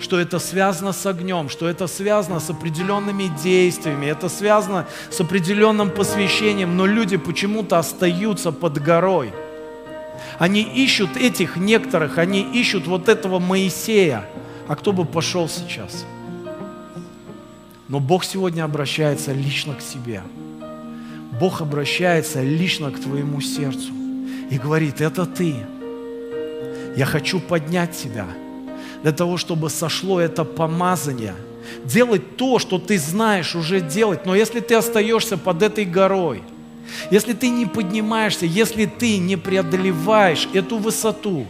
Что 0.00 0.18
это 0.18 0.38
связано 0.38 0.92
с 0.92 1.04
огнем, 1.04 1.50
что 1.50 1.68
это 1.68 1.86
связано 1.86 2.40
с 2.40 2.48
определенными 2.48 3.30
действиями, 3.42 4.06
это 4.06 4.30
связано 4.30 4.86
с 5.10 5.20
определенным 5.20 5.90
посвящением, 5.90 6.76
но 6.76 6.86
люди 6.86 7.18
почему-то 7.18 7.78
остаются 7.78 8.50
под 8.50 8.82
горой. 8.82 9.32
Они 10.38 10.62
ищут 10.62 11.16
этих 11.18 11.56
некоторых, 11.56 12.16
они 12.16 12.40
ищут 12.40 12.86
вот 12.86 13.10
этого 13.10 13.38
Моисея. 13.38 14.24
А 14.66 14.76
кто 14.76 14.92
бы 14.92 15.04
пошел 15.04 15.48
сейчас? 15.48 16.06
Но 17.88 18.00
Бог 18.00 18.24
сегодня 18.24 18.64
обращается 18.64 19.32
лично 19.32 19.74
к 19.74 19.82
себе– 19.82 20.22
Бог 21.40 21.62
обращается 21.62 22.42
лично 22.42 22.90
к 22.90 23.00
твоему 23.00 23.40
сердцу 23.40 23.90
и 24.50 24.58
говорит, 24.58 25.00
это 25.00 25.24
ты. 25.24 25.54
Я 26.96 27.06
хочу 27.06 27.40
поднять 27.40 27.96
тебя 27.96 28.26
для 29.02 29.12
того, 29.12 29.38
чтобы 29.38 29.70
сошло 29.70 30.20
это 30.20 30.44
помазание. 30.44 31.34
Делать 31.86 32.36
то, 32.36 32.58
что 32.58 32.78
ты 32.78 32.98
знаешь 32.98 33.56
уже 33.56 33.80
делать. 33.80 34.26
Но 34.26 34.34
если 34.34 34.60
ты 34.60 34.74
остаешься 34.74 35.38
под 35.38 35.62
этой 35.62 35.86
горой, 35.86 36.42
если 37.10 37.32
ты 37.32 37.48
не 37.48 37.64
поднимаешься, 37.64 38.44
если 38.44 38.84
ты 38.84 39.16
не 39.16 39.36
преодолеваешь 39.36 40.46
эту 40.52 40.76
высоту, 40.76 41.46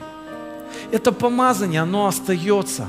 это 0.93 1.11
помазание, 1.11 1.81
оно 1.81 2.07
остается. 2.07 2.87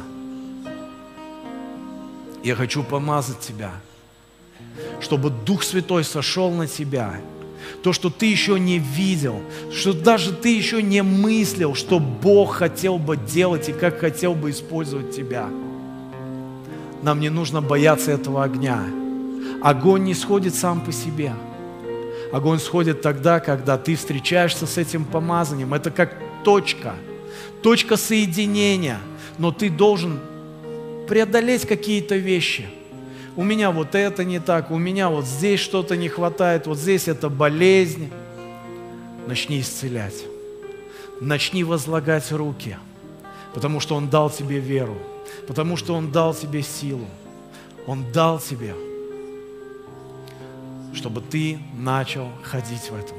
Я 2.43 2.53
хочу 2.53 2.83
помазать 2.83 3.39
тебя– 3.39 3.71
чтобы 4.99 5.29
Дух 5.29 5.63
Святой 5.63 6.03
сошел 6.03 6.51
на 6.51 6.67
тебя. 6.67 7.15
То, 7.83 7.93
что 7.93 8.09
ты 8.09 8.25
еще 8.25 8.59
не 8.59 8.79
видел, 8.79 9.41
что 9.71 9.93
даже 9.93 10.33
ты 10.33 10.55
еще 10.55 10.83
не 10.83 11.01
мыслил, 11.01 11.73
что 11.73 11.99
Бог 11.99 12.55
хотел 12.55 12.97
бы 12.97 13.17
делать 13.17 13.69
и 13.69 13.73
как 13.73 13.99
хотел 13.99 14.35
бы 14.35 14.51
использовать 14.51 15.15
тебя. 15.15 15.49
Нам 17.01 17.19
не 17.19 17.29
нужно 17.29 17.61
бояться 17.61 18.11
этого 18.11 18.43
огня. 18.43 18.83
Огонь 19.63 20.03
не 20.03 20.13
сходит 20.13 20.53
сам 20.53 20.81
по 20.81 20.91
себе. 20.91 21.33
Огонь 22.31 22.59
сходит 22.59 23.01
тогда, 23.01 23.39
когда 23.39 23.77
ты 23.77 23.95
встречаешься 23.95 24.67
с 24.67 24.77
этим 24.77 25.05
помазанием. 25.05 25.73
Это 25.73 25.91
как 25.91 26.15
точка, 26.43 26.95
точка 27.61 27.97
соединения. 27.97 28.99
Но 29.37 29.51
ты 29.51 29.69
должен 29.69 30.19
преодолеть 31.07 31.67
какие-то 31.67 32.15
вещи. 32.15 32.69
У 33.35 33.43
меня 33.43 33.71
вот 33.71 33.95
это 33.95 34.23
не 34.23 34.39
так, 34.39 34.71
у 34.71 34.77
меня 34.77 35.09
вот 35.09 35.25
здесь 35.25 35.59
что-то 35.59 35.95
не 35.95 36.09
хватает, 36.09 36.67
вот 36.67 36.77
здесь 36.77 37.07
это 37.07 37.29
болезнь. 37.29 38.11
Начни 39.27 39.61
исцелять. 39.61 40.25
Начни 41.19 41.63
возлагать 41.63 42.31
руки, 42.31 42.77
потому 43.53 43.79
что 43.79 43.95
Он 43.95 44.09
дал 44.09 44.29
тебе 44.29 44.59
веру, 44.59 44.97
потому 45.47 45.77
что 45.77 45.93
Он 45.93 46.11
дал 46.11 46.33
тебе 46.33 46.61
силу. 46.61 47.07
Он 47.87 48.11
дал 48.11 48.39
тебе 48.39 48.73
чтобы 50.93 51.21
ты 51.21 51.59
начал 51.73 52.27
ходить 52.43 52.89
в 52.89 52.95
этом, 52.95 53.17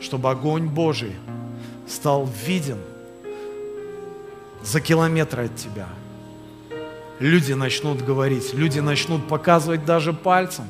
чтобы 0.00 0.30
огонь 0.30 0.66
Божий 0.66 1.14
стал 1.86 2.28
виден 2.46 2.78
за 4.62 4.80
километры 4.80 5.46
от 5.46 5.56
тебя. 5.56 5.88
Люди 7.18 7.54
начнут 7.54 8.02
говорить, 8.02 8.52
люди 8.52 8.80
начнут 8.80 9.26
показывать 9.26 9.84
даже 9.84 10.12
пальцем. 10.12 10.64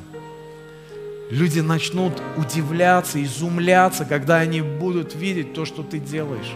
Люди 1.29 1.59
начнут 1.59 2.13
удивляться, 2.37 3.21
изумляться, 3.21 4.05
когда 4.05 4.37
они 4.37 4.61
будут 4.61 5.13
видеть 5.13 5.53
то, 5.53 5.65
что 5.65 5.83
ты 5.83 5.99
делаешь. 5.99 6.53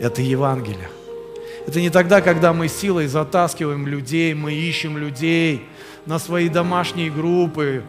Это 0.00 0.20
Евангелие. 0.20 0.88
Это 1.64 1.80
не 1.80 1.90
тогда, 1.90 2.20
когда 2.20 2.52
мы 2.52 2.66
силой 2.66 3.06
затаскиваем 3.06 3.86
людей, 3.86 4.34
мы 4.34 4.52
ищем 4.52 4.98
людей, 4.98 5.62
на 6.06 6.18
свои 6.18 6.48
домашние 6.48 7.08
группы. 7.08 7.84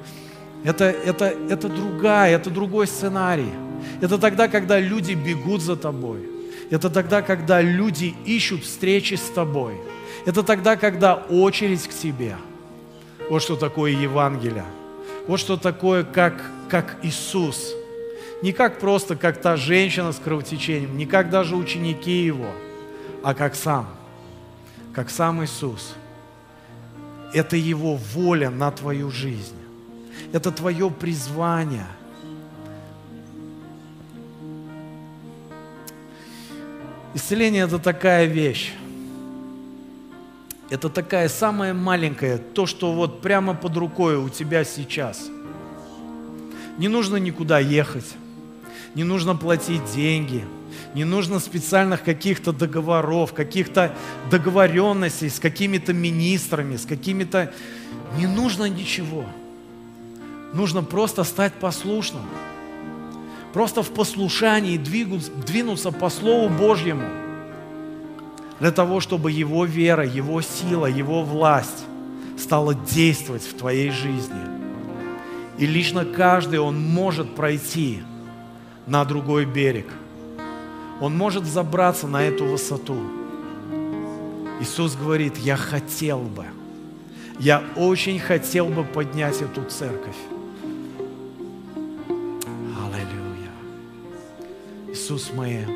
Это, 0.63 0.85
это, 0.85 1.33
это 1.49 1.69
другая, 1.69 2.35
это 2.35 2.51
другой 2.51 2.85
сценарий. 2.85 3.49
Это 3.99 4.19
тогда, 4.19 4.47
когда 4.47 4.79
люди 4.79 5.13
бегут 5.13 5.61
за 5.61 5.75
тобой. 5.75 6.32
Это 6.73 6.89
тогда, 6.89 7.21
когда 7.21 7.61
люди 7.61 8.15
ищут 8.25 8.63
встречи 8.63 9.13
с 9.13 9.29
тобой. 9.29 9.75
Это 10.25 10.41
тогда, 10.41 10.75
когда 10.75 11.13
очередь 11.13 11.87
к 11.87 11.93
тебе. 11.93 12.35
Вот 13.29 13.43
что 13.43 13.55
такое 13.55 13.91
Евангелие. 13.91 14.65
Вот 15.27 15.39
что 15.39 15.55
такое, 15.55 16.03
как, 16.03 16.33
как 16.69 16.97
Иисус. 17.03 17.75
Не 18.41 18.53
как 18.53 18.79
просто, 18.79 19.15
как 19.15 19.39
та 19.39 19.55
женщина 19.55 20.13
с 20.13 20.17
кровотечением, 20.17 20.97
не 20.97 21.05
как 21.05 21.29
даже 21.29 21.55
ученики 21.55 22.25
Его, 22.25 22.49
а 23.21 23.35
как 23.35 23.53
сам, 23.53 23.87
как 24.93 25.11
сам 25.11 25.45
Иисус– 25.45 25.93
это 27.35 27.55
Его 27.55 27.97
воля 27.97 28.49
на 28.49 28.71
твою 28.71 29.11
жизнь. 29.11 29.59
Это 30.31 30.51
твое 30.51 30.89
призвание. 30.89 31.85
Исцеление– 37.13 37.63
это 37.65 37.79
такая 37.79 38.25
вещь. 38.25 38.73
Это 40.69 40.89
такая 40.89 41.29
самая 41.29 41.73
маленькая, 41.73 42.37
то, 42.37 42.65
что 42.65 42.93
вот 42.93 43.21
прямо 43.21 43.53
под 43.53 43.77
рукой 43.77 44.17
у 44.17 44.29
тебя 44.29 44.63
сейчас. 44.63 45.29
Не 46.77 46.87
нужно 46.87 47.17
никуда 47.17 47.59
ехать, 47.59 48.15
не 48.95 49.03
нужно 49.03 49.35
платить 49.35 49.83
деньги– 49.93 50.43
не 50.93 51.05
нужно 51.05 51.39
специальных 51.39 52.03
каких-то 52.03 52.51
договоров, 52.51 53.33
каких-то 53.33 53.95
договоренностей 54.29 55.29
с 55.29 55.39
какими-то 55.39 55.93
министрами, 55.93 56.77
с 56.77 56.85
какими-то... 56.85 57.51
Не 58.17 58.27
нужно 58.27 58.65
ничего. 58.65 59.25
Нужно 60.53 60.83
просто 60.83 61.23
стать 61.23 61.53
послушным. 61.53 62.21
Просто 63.53 63.83
в 63.83 63.91
послушании 63.91 64.77
двинуться 64.77 65.91
по 65.91 66.09
Слову 66.09 66.49
Божьему. 66.49 67.07
Для 68.59 68.71
того, 68.71 68.99
чтобы 68.99 69.31
Его 69.31 69.65
вера, 69.65 70.05
Его 70.05 70.41
сила, 70.41 70.87
Его 70.87 71.23
власть 71.23 71.85
стала 72.37 72.73
действовать 72.73 73.43
в 73.43 73.55
твоей 73.55 73.91
жизни. 73.91 74.41
И 75.57 75.65
лично 75.65 76.03
каждый, 76.03 76.59
он 76.59 76.81
может 76.81 77.35
пройти 77.35 78.01
на 78.87 79.05
другой 79.05 79.45
берег– 79.45 79.87
он 81.03 81.17
может 81.17 81.45
забраться 81.45 82.07
на 82.07 82.23
эту 82.23 82.45
высоту. 82.45 82.95
Иисус 84.61 84.95
говорит, 84.95 85.37
я 85.37 85.57
хотел 85.57 86.19
бы, 86.19 86.45
я 87.39 87.61
очень 87.75 88.19
хотел 88.19 88.67
бы 88.67 88.85
поднять 88.85 89.41
эту 89.41 89.65
церковь. 89.65 90.15
Иисус, 95.03 95.31
мы 95.35 95.67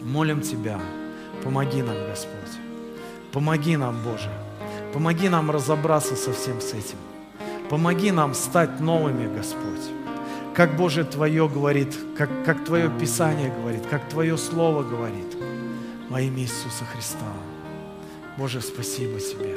молим 0.00 0.40
Тебя, 0.40 0.80
помоги 1.44 1.82
нам, 1.82 1.96
Господь. 2.08 2.56
Помоги 3.30 3.76
нам, 3.76 4.02
Боже. 4.02 4.30
Помоги 4.94 5.28
нам 5.28 5.50
разобраться 5.50 6.16
со 6.16 6.32
всем 6.32 6.62
с 6.62 6.72
этим. 6.72 6.96
Помоги 7.68 8.10
нам 8.10 8.32
стать 8.32 8.80
новыми, 8.80 9.28
Господь 9.36 9.82
как 10.54 10.76
Божие 10.76 11.04
Твое 11.04 11.48
говорит, 11.48 11.96
как, 12.14 12.28
как 12.44 12.62
Твое 12.62 12.90
Писание 12.90 13.50
говорит, 13.50 13.86
как 13.90 14.06
Твое 14.10 14.36
Слово 14.36 14.82
говорит 14.82 15.34
во 16.10 16.20
имя 16.20 16.42
Иисуса 16.42 16.84
Христа. 16.92 17.32
Боже, 18.36 18.60
спасибо 18.60 19.18
Тебе. 19.18 19.56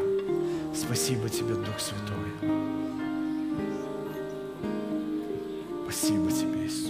Спасибо 0.74 1.28
Тебе, 1.28 1.56
Дух 1.56 1.78
Святой. 1.80 2.54
Спасибо 5.84 6.32
Тебе, 6.32 6.66
Иисус. 6.66 6.85